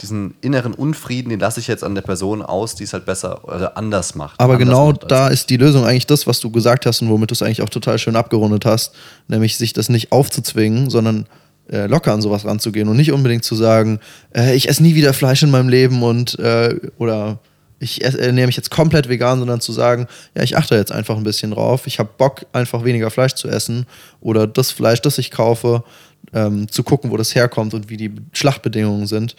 diesen 0.00 0.34
inneren 0.40 0.72
Unfrieden, 0.72 1.28
den 1.28 1.38
lasse 1.40 1.60
ich 1.60 1.66
jetzt 1.66 1.84
an 1.84 1.94
der 1.94 2.02
Person 2.02 2.40
aus, 2.40 2.74
die 2.76 2.84
es 2.84 2.92
halt 2.94 3.04
besser 3.04 3.44
oder 3.44 3.76
anders 3.76 4.14
macht. 4.14 4.40
Aber 4.40 4.54
anders 4.54 4.66
genau 4.68 4.86
macht 4.92 5.10
da 5.10 5.28
ist 5.28 5.50
die 5.50 5.56
Lösung 5.58 5.84
eigentlich 5.84 6.06
das, 6.06 6.26
was 6.26 6.40
du 6.40 6.50
gesagt 6.50 6.86
hast 6.86 7.02
und 7.02 7.10
womit 7.10 7.30
du 7.30 7.34
es 7.34 7.42
eigentlich 7.42 7.60
auch 7.62 7.68
total 7.68 7.98
schön 7.98 8.16
abgerundet 8.16 8.64
hast, 8.64 8.94
nämlich 9.26 9.58
sich 9.58 9.72
das 9.74 9.88
nicht 9.90 10.10
aufzuzwingen, 10.12 10.88
sondern 10.88 11.26
äh, 11.70 11.86
locker 11.88 12.14
an 12.14 12.22
sowas 12.22 12.46
ranzugehen 12.46 12.88
und 12.88 12.96
nicht 12.96 13.12
unbedingt 13.12 13.44
zu 13.44 13.54
sagen, 13.54 14.00
äh, 14.34 14.54
ich 14.54 14.68
esse 14.70 14.82
nie 14.82 14.94
wieder 14.94 15.12
Fleisch 15.12 15.42
in 15.42 15.50
meinem 15.50 15.68
Leben 15.68 16.02
und 16.02 16.38
äh, 16.38 16.74
oder 16.96 17.40
ich 17.80 18.02
ernähre 18.02 18.46
mich 18.46 18.56
jetzt 18.56 18.70
komplett 18.70 19.08
vegan, 19.08 19.38
sondern 19.38 19.60
zu 19.60 19.72
sagen, 19.72 20.08
ja, 20.34 20.42
ich 20.42 20.56
achte 20.56 20.74
jetzt 20.74 20.92
einfach 20.92 21.16
ein 21.16 21.22
bisschen 21.22 21.52
drauf, 21.52 21.86
ich 21.86 21.98
habe 21.98 22.10
Bock, 22.16 22.46
einfach 22.52 22.84
weniger 22.84 23.10
Fleisch 23.10 23.34
zu 23.34 23.48
essen 23.48 23.86
oder 24.20 24.46
das 24.46 24.72
Fleisch, 24.72 25.00
das 25.00 25.18
ich 25.18 25.30
kaufe, 25.30 25.84
ähm, 26.32 26.68
zu 26.68 26.82
gucken, 26.82 27.10
wo 27.10 27.16
das 27.16 27.34
herkommt 27.34 27.74
und 27.74 27.88
wie 27.88 27.96
die 27.96 28.12
Schlachtbedingungen 28.32 29.06
sind, 29.06 29.36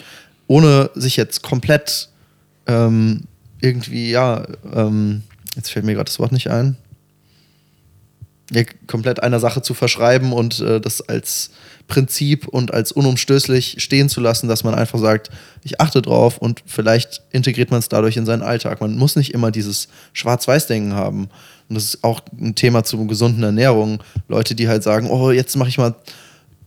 ohne 0.48 0.90
sich 0.96 1.18
jetzt 1.18 1.44
komplett 1.44 2.10
ähm, 2.68 3.26
irgendwie, 3.62 4.12
ja, 4.12 4.46
ähm, 4.74 5.24
jetzt 5.56 5.72
fällt 5.72 5.86
mir 5.86 5.94
gerade 5.94 6.06
das 6.06 6.20
Wort 6.20 6.32
nicht 6.32 6.50
ein, 6.50 6.78
ja, 8.52 8.64
komplett 8.88 9.22
einer 9.22 9.40
Sache 9.40 9.62
zu 9.62 9.74
verschreiben 9.74 10.32
und 10.32 10.60
äh, 10.62 10.80
das 10.80 11.02
als 11.02 11.52
Prinzip 11.90 12.48
und 12.48 12.74
als 12.74 12.94
unumstößlich 12.94 13.76
stehen 13.80 14.08
zu 14.08 14.22
lassen, 14.22 14.48
dass 14.48 14.64
man 14.64 14.74
einfach 14.74 15.00
sagt, 15.00 15.30
ich 15.64 15.82
achte 15.82 16.02
drauf 16.02 16.38
und 16.38 16.64
vielleicht 16.66 17.24
integriert 17.32 17.72
man 17.72 17.80
es 17.80 17.90
dadurch 17.90 18.16
in 18.16 18.26
seinen 18.26 18.44
Alltag. 18.44 18.80
Man 18.80 18.96
muss 18.96 19.18
nicht 19.18 19.34
immer 19.34 19.52
dieses 19.52 19.90
Schwarz-Weiß-Denken 20.14 20.94
haben. 20.94 21.30
Und 21.68 21.76
das 21.76 21.84
ist 21.84 22.04
auch 22.04 22.22
ein 22.40 22.56
Thema 22.56 22.84
zur 22.84 23.06
gesunden 23.08 23.44
Ernährung. 23.44 24.02
Leute, 24.30 24.56
die 24.56 24.70
halt 24.70 24.84
sagen, 24.84 25.10
oh, 25.10 25.32
jetzt 25.32 25.58
mache 25.58 25.70
ich 25.70 25.78
mal 25.78 25.96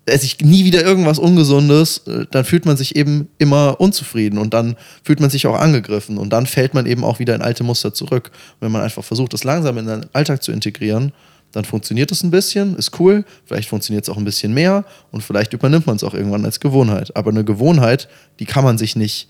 esse 0.07 0.27
ich 0.27 0.41
nie 0.41 0.65
wieder 0.65 0.83
irgendwas 0.83 1.19
Ungesundes, 1.19 1.99
äh, 2.09 2.27
dann 2.31 2.45
fühlt 2.45 2.67
man 2.67 2.77
sich 2.77 2.97
eben 2.97 3.29
immer 3.39 3.81
unzufrieden 3.81 4.39
und 4.39 4.53
dann 4.53 4.77
fühlt 5.05 5.21
man 5.21 5.31
sich 5.31 5.47
auch 5.47 5.59
angegriffen 5.59 6.19
und 6.19 6.31
dann 6.31 6.47
fällt 6.47 6.75
man 6.75 6.87
eben 6.87 7.05
auch 7.05 7.19
wieder 7.19 7.35
in 7.35 7.43
alte 7.43 7.63
Muster 7.63 7.95
zurück. 7.95 8.31
Und 8.33 8.63
wenn 8.63 8.73
man 8.73 8.83
einfach 8.83 9.05
versucht, 9.05 9.33
das 9.33 9.45
langsam 9.45 9.79
in 9.79 9.87
den 9.87 10.07
Alltag 10.13 10.43
zu 10.43 10.51
integrieren, 10.51 11.13
dann 11.53 11.65
funktioniert 11.65 12.11
es 12.11 12.23
ein 12.23 12.31
bisschen, 12.31 12.77
ist 12.77 12.99
cool, 12.99 13.25
vielleicht 13.45 13.69
funktioniert 13.69 14.05
es 14.05 14.09
auch 14.09 14.17
ein 14.17 14.25
bisschen 14.25 14.55
mehr 14.55 14.85
und 15.11 15.23
vielleicht 15.23 15.53
übernimmt 15.53 15.87
man 15.87 15.97
es 15.97 16.05
auch 16.05 16.15
irgendwann 16.15 16.45
als 16.45 16.61
Gewohnheit. 16.61 17.15
Aber 17.17 17.31
eine 17.31 17.45
Gewohnheit, 17.45 18.09
die 18.39 18.47
kann 18.47 18.65
man 18.65 18.79
sich 18.79 18.97
nicht 18.97 19.29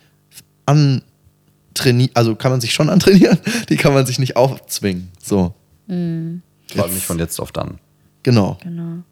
antrainieren, 0.66 2.10
also 2.14 2.34
kann 2.36 2.52
man 2.52 2.60
sich 2.60 2.72
schon 2.72 2.88
antrainieren, 2.90 3.38
die 3.68 3.76
kann 3.76 3.92
man 3.92 4.06
sich 4.06 4.18
nicht 4.18 4.36
aufzwingen. 4.36 5.10
So. 5.22 5.54
Vor 5.86 6.84
allem 6.84 6.94
nicht 6.94 7.04
von 7.04 7.18
jetzt 7.18 7.40
auf 7.40 7.52
dann. 7.52 7.78
Genau. 8.22 8.56
Genau. 8.62 9.02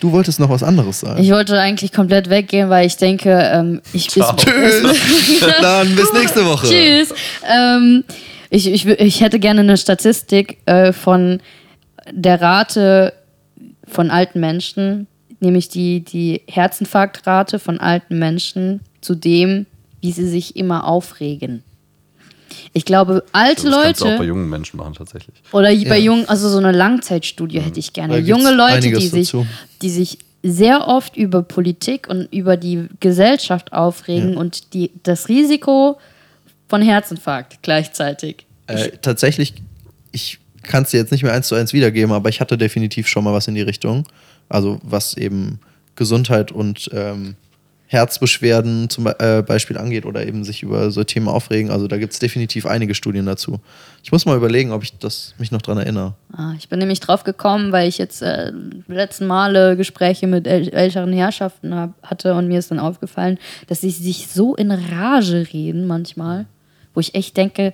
Du 0.00 0.12
wolltest 0.12 0.40
noch 0.40 0.48
was 0.48 0.62
anderes 0.62 1.00
sagen. 1.00 1.22
Ich 1.22 1.30
wollte 1.30 1.58
eigentlich 1.58 1.92
komplett 1.92 2.30
weggehen, 2.30 2.70
weil 2.70 2.86
ich 2.86 2.96
denke, 2.96 3.30
ähm, 3.30 3.82
ich 3.92 4.08
Ciao. 4.08 4.34
Tschüss. 4.34 4.82
Dann 5.60 5.94
bis 5.94 6.12
nächste 6.12 6.46
Woche. 6.46 6.66
Tschüss. 6.66 7.14
Ähm, 7.46 8.04
ich, 8.50 8.66
ich, 8.66 8.86
ich 8.86 9.20
hätte 9.20 9.38
gerne 9.38 9.60
eine 9.60 9.76
Statistik 9.76 10.58
äh, 10.66 10.92
von 10.92 11.40
der 12.12 12.40
Rate 12.40 13.12
von 13.86 14.10
alten 14.10 14.40
Menschen, 14.40 15.06
nämlich 15.40 15.68
die, 15.68 16.00
die 16.00 16.42
Herzinfarktrate 16.48 17.58
von 17.58 17.78
alten 17.80 18.18
Menschen 18.18 18.80
zu 19.00 19.14
dem, 19.14 19.66
wie 20.00 20.12
sie 20.12 20.28
sich 20.28 20.56
immer 20.56 20.86
aufregen. 20.86 21.62
Ich 22.72 22.84
glaube, 22.84 23.24
alte 23.32 23.68
Das 23.70 23.82
kannst 23.82 24.00
du 24.00 24.04
auch 24.04 24.08
bei 24.10 24.14
Leute 24.16 24.24
jungen 24.24 24.48
Menschen 24.48 24.76
machen, 24.78 24.94
tatsächlich. 24.94 25.36
oder 25.52 25.68
bei 25.68 25.72
Ja. 25.72 25.96
jungen, 25.96 26.28
also 26.28 26.48
so 26.48 26.58
eine 26.58 26.72
Langzeitstudie 26.72 27.60
hätte 27.60 27.80
ich 27.80 27.92
gerne. 27.92 28.18
Junge 28.18 28.52
Leute, 28.54 28.80
die 28.90 29.06
sich, 29.08 29.30
dazu. 29.30 29.46
die 29.82 29.90
sich 29.90 30.18
sehr 30.42 30.86
oft 30.86 31.16
über 31.16 31.42
Politik 31.42 32.08
und 32.08 32.32
über 32.32 32.56
die 32.56 32.86
Gesellschaft 33.00 33.72
aufregen 33.72 34.36
und 34.36 34.74
die, 34.74 34.92
das 35.02 35.28
Risiko 35.28 35.98
von 36.68 36.82
Herzinfarkt 36.82 37.62
gleichzeitig. 37.62 38.46
Äh, 38.68 38.90
tatsächlich, 39.02 39.54
ich 40.12 40.38
kann 40.66 40.82
es 40.84 40.90
dir 40.90 40.98
jetzt 40.98 41.12
nicht 41.12 41.22
mehr 41.22 41.32
eins 41.32 41.48
zu 41.48 41.54
eins 41.54 41.72
wiedergeben, 41.72 42.12
aber 42.12 42.28
ich 42.28 42.40
hatte 42.40 42.58
definitiv 42.58 43.08
schon 43.08 43.24
mal 43.24 43.32
was 43.32 43.48
in 43.48 43.54
die 43.54 43.62
Richtung. 43.62 44.06
Also 44.48 44.78
was 44.82 45.16
eben 45.16 45.60
Gesundheit 45.96 46.52
und 46.52 46.90
ähm, 46.92 47.36
Herzbeschwerden 47.88 48.90
zum 48.90 49.06
äh, 49.06 49.42
Beispiel 49.42 49.78
angeht 49.78 50.06
oder 50.06 50.26
eben 50.26 50.42
sich 50.44 50.62
über 50.62 50.90
so 50.90 51.04
Themen 51.04 51.28
aufregen. 51.28 51.70
Also 51.70 51.86
da 51.86 51.98
gibt 51.98 52.12
es 52.12 52.18
definitiv 52.18 52.66
einige 52.66 52.94
Studien 52.96 53.26
dazu. 53.26 53.60
Ich 54.02 54.10
muss 54.10 54.26
mal 54.26 54.36
überlegen, 54.36 54.72
ob 54.72 54.82
ich 54.82 54.98
das 54.98 55.34
mich 55.38 55.52
noch 55.52 55.62
dran 55.62 55.78
erinnere. 55.78 56.14
Ah, 56.32 56.52
ich 56.58 56.68
bin 56.68 56.80
nämlich 56.80 56.98
drauf 56.98 57.22
gekommen, 57.22 57.70
weil 57.70 57.88
ich 57.88 57.98
jetzt 57.98 58.22
äh, 58.22 58.50
letzten 58.88 59.26
Male 59.26 59.76
Gespräche 59.76 60.26
mit 60.26 60.48
äl 60.48 60.68
älteren 60.68 61.12
Herrschaften 61.12 61.74
hab, 61.74 61.90
hatte 62.02 62.34
und 62.34 62.48
mir 62.48 62.58
ist 62.58 62.72
dann 62.72 62.80
aufgefallen, 62.80 63.38
dass 63.68 63.80
sie 63.82 63.90
sich 63.90 64.28
so 64.28 64.56
in 64.56 64.72
Rage 64.72 65.46
reden 65.52 65.86
manchmal, 65.86 66.46
wo 66.92 67.00
ich 67.00 67.14
echt 67.14 67.36
denke, 67.36 67.72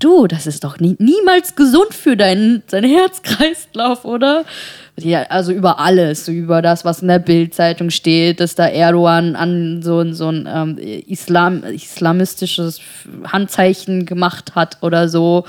du, 0.00 0.26
das 0.26 0.46
ist 0.46 0.64
doch 0.64 0.78
nie, 0.80 0.96
niemals 0.98 1.54
gesund 1.54 1.94
für 1.94 2.16
deinen, 2.16 2.62
deinen 2.70 2.90
Herzkreislauf, 2.90 4.04
oder? 4.04 4.44
Ja, 5.04 5.22
also 5.28 5.52
über 5.52 5.78
alles, 5.78 6.28
über 6.28 6.62
das, 6.62 6.84
was 6.84 7.02
in 7.02 7.08
der 7.08 7.18
Bildzeitung 7.18 7.90
steht, 7.90 8.40
dass 8.40 8.54
da 8.54 8.66
Erdogan 8.66 9.36
an 9.36 9.80
so, 9.82 10.00
ein- 10.00 10.14
so 10.14 10.28
ein 10.28 10.48
ähm, 10.52 10.78
Islam, 11.06 11.62
islamistisches 11.64 12.80
Handzeichen 13.30 14.06
gemacht 14.06 14.54
hat 14.54 14.78
oder 14.80 15.08
so, 15.08 15.44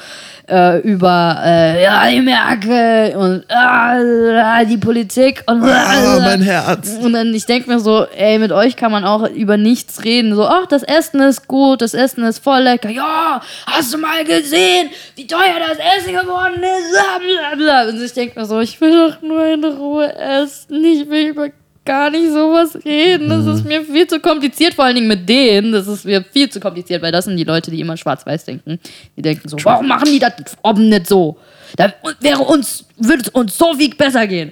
äh, 0.50 0.80
über 0.82 1.38
äh, 1.44 1.84
ja, 1.84 2.08
die 2.10 2.22
Merkel 2.22 3.16
und 3.16 3.44
äh, 3.48 4.66
die 4.66 4.78
Politik 4.78 5.44
und 5.48 5.64
Ah, 5.64 6.20
mein 6.20 6.42
Herz. 6.42 6.98
und 7.02 7.14
dann, 7.14 7.34
ich 7.34 7.46
denke 7.46 7.70
mir 7.70 7.80
so, 7.80 8.06
ey, 8.16 8.38
mit 8.40 8.52
euch 8.52 8.76
kann 8.76 8.92
man 8.92 9.06
auch 9.06 9.28
über 9.30 9.58
nichts 9.58 10.04
reden. 10.04 10.36
So, 10.36 10.46
ach, 10.46 10.66
das 10.68 10.84
Essen 10.84 11.22
ist 11.22 11.48
gut, 11.48 11.82
das 11.82 11.94
Essen 11.94 12.24
ist 12.24 12.44
voll 12.44 12.62
lecker. 12.62 12.90
Ja, 12.90 13.42
hast 13.66 13.94
du 13.94 13.98
mal 13.98 14.24
gesehen, 14.24 14.90
wie 15.16 15.26
teuer 15.28 15.40
das 15.60 15.78
Essen 15.98 16.14
geworden 16.14 16.62
ist? 16.62 17.90
Und 17.90 18.04
ich 18.04 18.14
denke 18.14 18.40
mir 18.40 18.46
so, 18.46 18.60
ich 18.60 18.80
will 18.82 19.10
doch 19.10 19.22
nur 19.22 19.41
in 19.46 19.64
Ruhe 19.64 20.14
essen. 20.14 20.84
Ich 20.84 21.10
will 21.10 21.30
über 21.30 21.50
gar 21.84 22.10
nicht 22.10 22.30
sowas 22.30 22.78
reden. 22.86 23.30
Das 23.30 23.46
ist 23.46 23.66
mir 23.66 23.84
viel 23.84 24.08
zu 24.08 24.20
kompliziert, 24.20 24.74
vor 24.74 24.86
allen 24.86 24.96
Dingen 24.96 25.08
mit 25.08 25.28
denen. 25.28 25.72
Das 25.72 25.88
ist 25.88 26.06
mir 26.06 26.24
viel 26.24 26.50
zu 26.50 26.60
kompliziert, 26.60 27.02
weil 27.02 27.12
das 27.12 27.26
sind 27.26 27.38
die 27.38 27.44
Leute, 27.44 27.72
die 27.72 27.80
immer 27.80 27.98
schwarz-weiß 27.98 28.46
denken. 28.46 28.80
Die 29.18 29.22
denken 29.22 29.50
so, 29.50 29.58
warum 29.64 29.88
machen 29.88 30.06
die 30.06 30.20
das 30.20 30.34
oben 30.62 30.90
nicht 30.90 31.08
so? 31.08 31.38
Da 31.76 31.94
wäre 32.20 32.42
uns, 32.42 32.86
würde 32.98 33.24
es 33.24 33.30
uns 33.30 33.58
so 33.58 33.74
viel 33.74 33.96
besser 33.96 34.28
gehen 34.28 34.52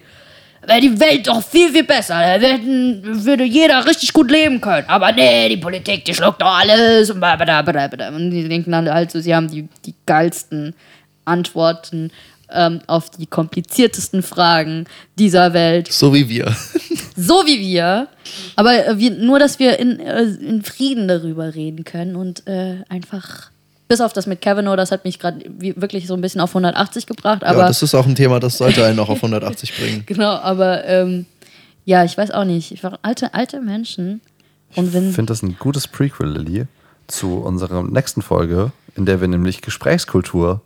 wäre 0.70 0.82
die 0.82 1.00
Welt 1.00 1.28
doch 1.28 1.44
viel, 1.44 1.70
viel 1.72 1.84
besser. 1.84 2.40
Da 2.40 2.60
würde 2.64 3.44
jeder 3.44 3.86
richtig 3.86 4.14
gut 4.14 4.32
leben 4.32 4.62
können. 4.62 4.88
Aber 4.88 5.12
nee, 5.12 5.50
die 5.50 5.58
Politik, 5.58 6.06
die 6.06 6.14
schluckt 6.14 6.42
doch 6.42 6.60
alles. 6.60 7.10
Und, 7.10 7.22
und 7.22 8.32
die 8.32 8.48
denken 8.48 8.72
dann 8.72 8.90
halt 8.90 9.12
so, 9.12 9.20
sie 9.20 9.36
haben 9.36 9.50
die, 9.50 9.68
die 9.86 9.96
geilsten 10.06 10.74
Antworten 11.26 12.12
ähm, 12.52 12.82
auf 12.88 13.10
die 13.10 13.28
kompliziertesten 13.28 14.24
Fragen 14.24 14.86
dieser 15.18 15.54
Welt. 15.54 15.92
So 15.92 16.14
wie 16.14 16.30
wir. 16.30 16.56
So 17.22 17.46
wie 17.46 17.60
wir. 17.60 18.08
Aber 18.56 18.88
äh, 18.88 18.98
wir, 18.98 19.12
nur, 19.12 19.40
dass 19.40 19.60
wir 19.60 19.78
in, 19.78 20.00
äh, 20.00 20.24
in 20.24 20.64
Frieden 20.64 21.10
darüber 21.10 21.54
reden 21.54 21.84
können 21.84 22.16
und 22.16 22.48
äh, 22.48 22.78
einfach. 22.88 23.52
Bis 23.90 24.00
auf 24.00 24.14
das 24.14 24.26
mit 24.26 24.40
Kavanaugh, 24.40 24.78
das 24.78 24.92
hat 24.92 25.04
mich 25.04 25.20
gerade 25.20 25.44
wirklich 25.60 26.08
so 26.08 26.14
ein 26.14 26.22
bisschen 26.22 26.40
auf 26.40 26.52
180 26.52 27.08
gebracht. 27.08 27.44
Aber 27.44 27.60
ja, 27.60 27.68
das 27.68 27.84
ist 27.84 27.94
auch 27.96 28.06
ein 28.06 28.16
Thema, 28.16 28.40
das 28.40 28.58
sollte 28.58 28.86
einen 28.86 29.00
auch 29.00 29.10
auf 29.10 29.18
180 29.24 29.76
bringen. 29.76 30.04
Genau, 30.06 30.30
aber 30.30 30.86
ähm, 30.86 31.26
ja, 31.84 32.06
ich 32.06 32.18
weiß 32.18 32.32
auch 32.32 32.46
nicht. 32.46 32.72
Ich 32.72 32.84
war 32.84 33.00
alte, 33.02 33.34
alte 33.34 33.60
Menschen. 33.60 34.22
Und 34.76 34.94
wenn. 34.94 35.10
Ich 35.10 35.16
finde 35.16 35.34
das 35.34 35.42
ein 35.42 35.58
gutes 35.58 35.88
Prequel, 35.88 36.30
Lilly, 36.30 36.68
zu 37.08 37.40
unserer 37.40 37.84
nächsten 37.84 38.22
Folge, 38.22 38.72
in 38.96 39.06
der 39.06 39.20
wir 39.20 39.28
nämlich 39.28 39.62
Gesprächskultur 39.62 40.62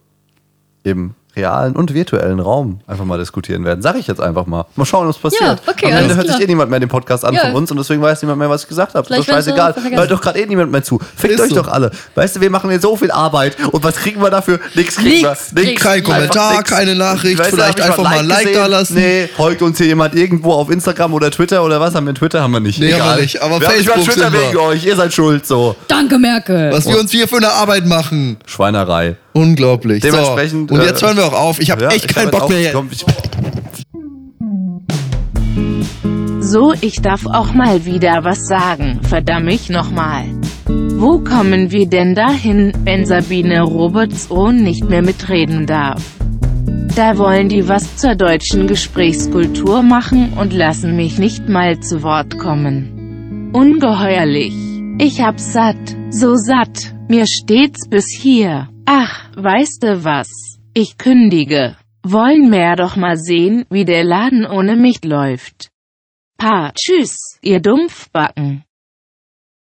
im 0.83 1.15
realen 1.35 1.75
und 1.75 1.93
virtuellen 1.93 2.39
Raum 2.39 2.79
einfach 2.87 3.05
mal 3.05 3.17
diskutieren 3.17 3.65
werden. 3.65 3.81
Sag 3.81 3.95
ich 3.97 4.07
jetzt 4.07 4.21
einfach 4.21 4.45
mal. 4.45 4.65
Mal 4.75 4.85
schauen, 4.85 5.07
was 5.07 5.17
passiert. 5.17 5.41
Ja, 5.41 5.55
okay, 5.67 5.87
Am 5.91 5.97
Ende 6.03 6.15
hört 6.15 6.25
klar. 6.25 6.37
sich 6.37 6.45
eh 6.45 6.47
niemand 6.47 6.69
mehr 6.69 6.79
den 6.79 6.89
Podcast 6.89 7.25
an 7.25 7.33
Ja. 7.33 7.41
von 7.47 7.55
uns 7.55 7.71
und 7.71 7.77
deswegen 7.77 8.01
weiß 8.01 8.21
niemand 8.21 8.39
mehr, 8.39 8.49
was 8.49 8.63
ich 8.63 8.67
gesagt 8.69 8.93
habe. 8.95 9.07
So 9.11 9.23
scheißegal. 9.23 9.73
Hört 9.91 10.11
doch 10.11 10.21
gerade 10.21 10.39
eh 10.39 10.45
niemand 10.45 10.71
mehr 10.71 10.83
zu. 10.83 10.99
Fickt 11.15 11.39
euch 11.39 11.49
so. 11.49 11.55
doch 11.55 11.67
alle. 11.67 11.91
Weißt 12.15 12.35
du, 12.35 12.41
wir 12.41 12.49
machen 12.49 12.69
jetzt 12.71 12.83
so 12.83 12.95
viel 12.95 13.09
Arbeit 13.11 13.57
und 13.71 13.83
was 13.83 13.95
kriegen 13.95 14.21
wir 14.21 14.29
dafür? 14.29 14.59
Nix 14.75 14.95
kriegen 14.97 15.25
Nix 15.27 15.55
wir. 15.55 15.63
kriegen 15.63 15.77
Kein 15.79 15.93
Einfach 15.99 16.13
Kommentar, 16.13 16.57
nix. 16.57 16.69
keine 16.69 16.95
Nachricht, 16.95 17.39
Weißt 17.39 17.49
vielleicht 17.51 17.81
einfach 17.81 18.03
mal 18.03 18.19
ein 18.19 18.27
Like 18.27 18.39
gesehen? 18.45 18.53
da 18.59 18.65
lassen. 18.67 18.93
Nee, 18.95 19.27
folgt 19.35 19.61
uns 19.61 19.77
hier 19.77 19.87
jemand 19.87 20.15
irgendwo 20.15 20.53
auf 20.53 20.69
Instagram 20.69 21.13
oder 21.13 21.31
Twitter 21.31 21.63
oder 21.63 21.79
was? 21.81 21.95
Haben 21.95 22.05
wir 22.05 22.13
Twitter? 22.13 22.41
Haben 22.41 22.53
wir 22.53 22.59
nicht. 22.59 22.79
Nee, 22.79 22.93
haben 22.93 22.99
wir 22.99 23.05
Egal. 23.05 23.21
nicht, 23.21 23.41
aber 23.41 23.59
wir 23.59 23.67
haben 23.67 23.73
Facebook 23.75 24.03
Twitter 24.03 24.29
sind 24.29 24.33
wir. 24.33 24.47
wegen 24.49 24.57
euch. 24.57 24.85
Ihr 24.85 24.95
seid 24.95 25.13
schuld, 25.13 25.45
so. 25.47 25.75
Danke, 25.87 26.19
Merkel! 26.19 26.71
Was 26.71 26.87
wir 26.87 26.99
uns 26.99 27.11
hier 27.11 27.27
für 27.27 27.37
eine 27.37 27.51
Arbeit 27.51 27.85
machen. 27.87 28.37
Schweinerei. 28.45 29.15
Unglaublich. 29.35 30.01
Dementsprechend, 30.03 30.69
So. 30.69 30.75
Und 30.75 30.81
äh, 30.81 30.85
jetzt 30.85 31.01
hören 31.01 31.17
wir 31.17 31.22
auch 31.23 31.33
auf. 31.33 31.59
Ich 31.59 31.71
habe 31.71 31.83
Ja, 31.83 31.89
echt 31.89 32.05
ich 32.05 32.13
keinen 32.15 32.31
Bock 32.31 32.49
mehr. 32.49 32.71
komm, 32.73 32.89
ich- 32.91 33.05
So, 36.39 36.73
ich 36.81 37.01
darf 37.01 37.25
auch 37.25 37.53
mal 37.53 37.85
wieder 37.85 38.23
was 38.23 38.47
sagen, 38.47 38.99
verdammt 39.03 39.45
mich 39.45 39.69
nochmal. 39.69 40.25
Wo 40.67 41.19
kommen 41.19 41.71
wir 41.71 41.87
denn 41.87 42.15
dahin, 42.15 42.71
wenn 42.83 43.05
Sabine 43.05 43.61
Roberts-Ohn 43.63 44.57
nicht 44.57 44.87
mehr 44.89 45.01
mitreden 45.01 45.65
darf? 45.65 46.01
Da 46.95 47.17
wollen 47.17 47.49
die 47.49 47.67
was 47.67 47.95
zur 47.97 48.13
deutschen 48.15 48.67
Gesprächskultur 48.67 49.81
machen 49.81 50.33
und 50.33 50.53
lassen 50.53 50.95
mich 50.95 51.17
nicht 51.17 51.49
mal 51.49 51.79
zu 51.79 52.03
Wort 52.03 52.37
kommen. 52.37 53.49
Ungeheuerlich. 53.53 54.53
Ich 54.99 55.21
hab's 55.21 55.53
satt, 55.53 55.77
so 56.11 56.35
satt, 56.35 56.93
mir 57.09 57.25
steht's 57.25 57.87
bis 57.89 58.05
hier. 58.11 58.69
Ach, 58.85 59.21
weißt 59.35 59.81
du 59.83 60.03
was? 60.03 60.29
Ich 60.75 60.97
kündige. 60.97 61.77
Wollen 62.01 62.51
wir 62.51 62.75
doch 62.75 62.95
mal 62.95 63.15
sehen, 63.15 63.65
wie 63.69 63.85
der 63.85 64.03
Laden 64.03 64.43
ohne 64.45 64.75
mich 64.75 65.03
läuft. 65.05 65.69
Pa, 66.37 66.71
tschüss, 66.73 67.37
ihr 67.43 67.59
Dumpfbacken. 67.59 68.63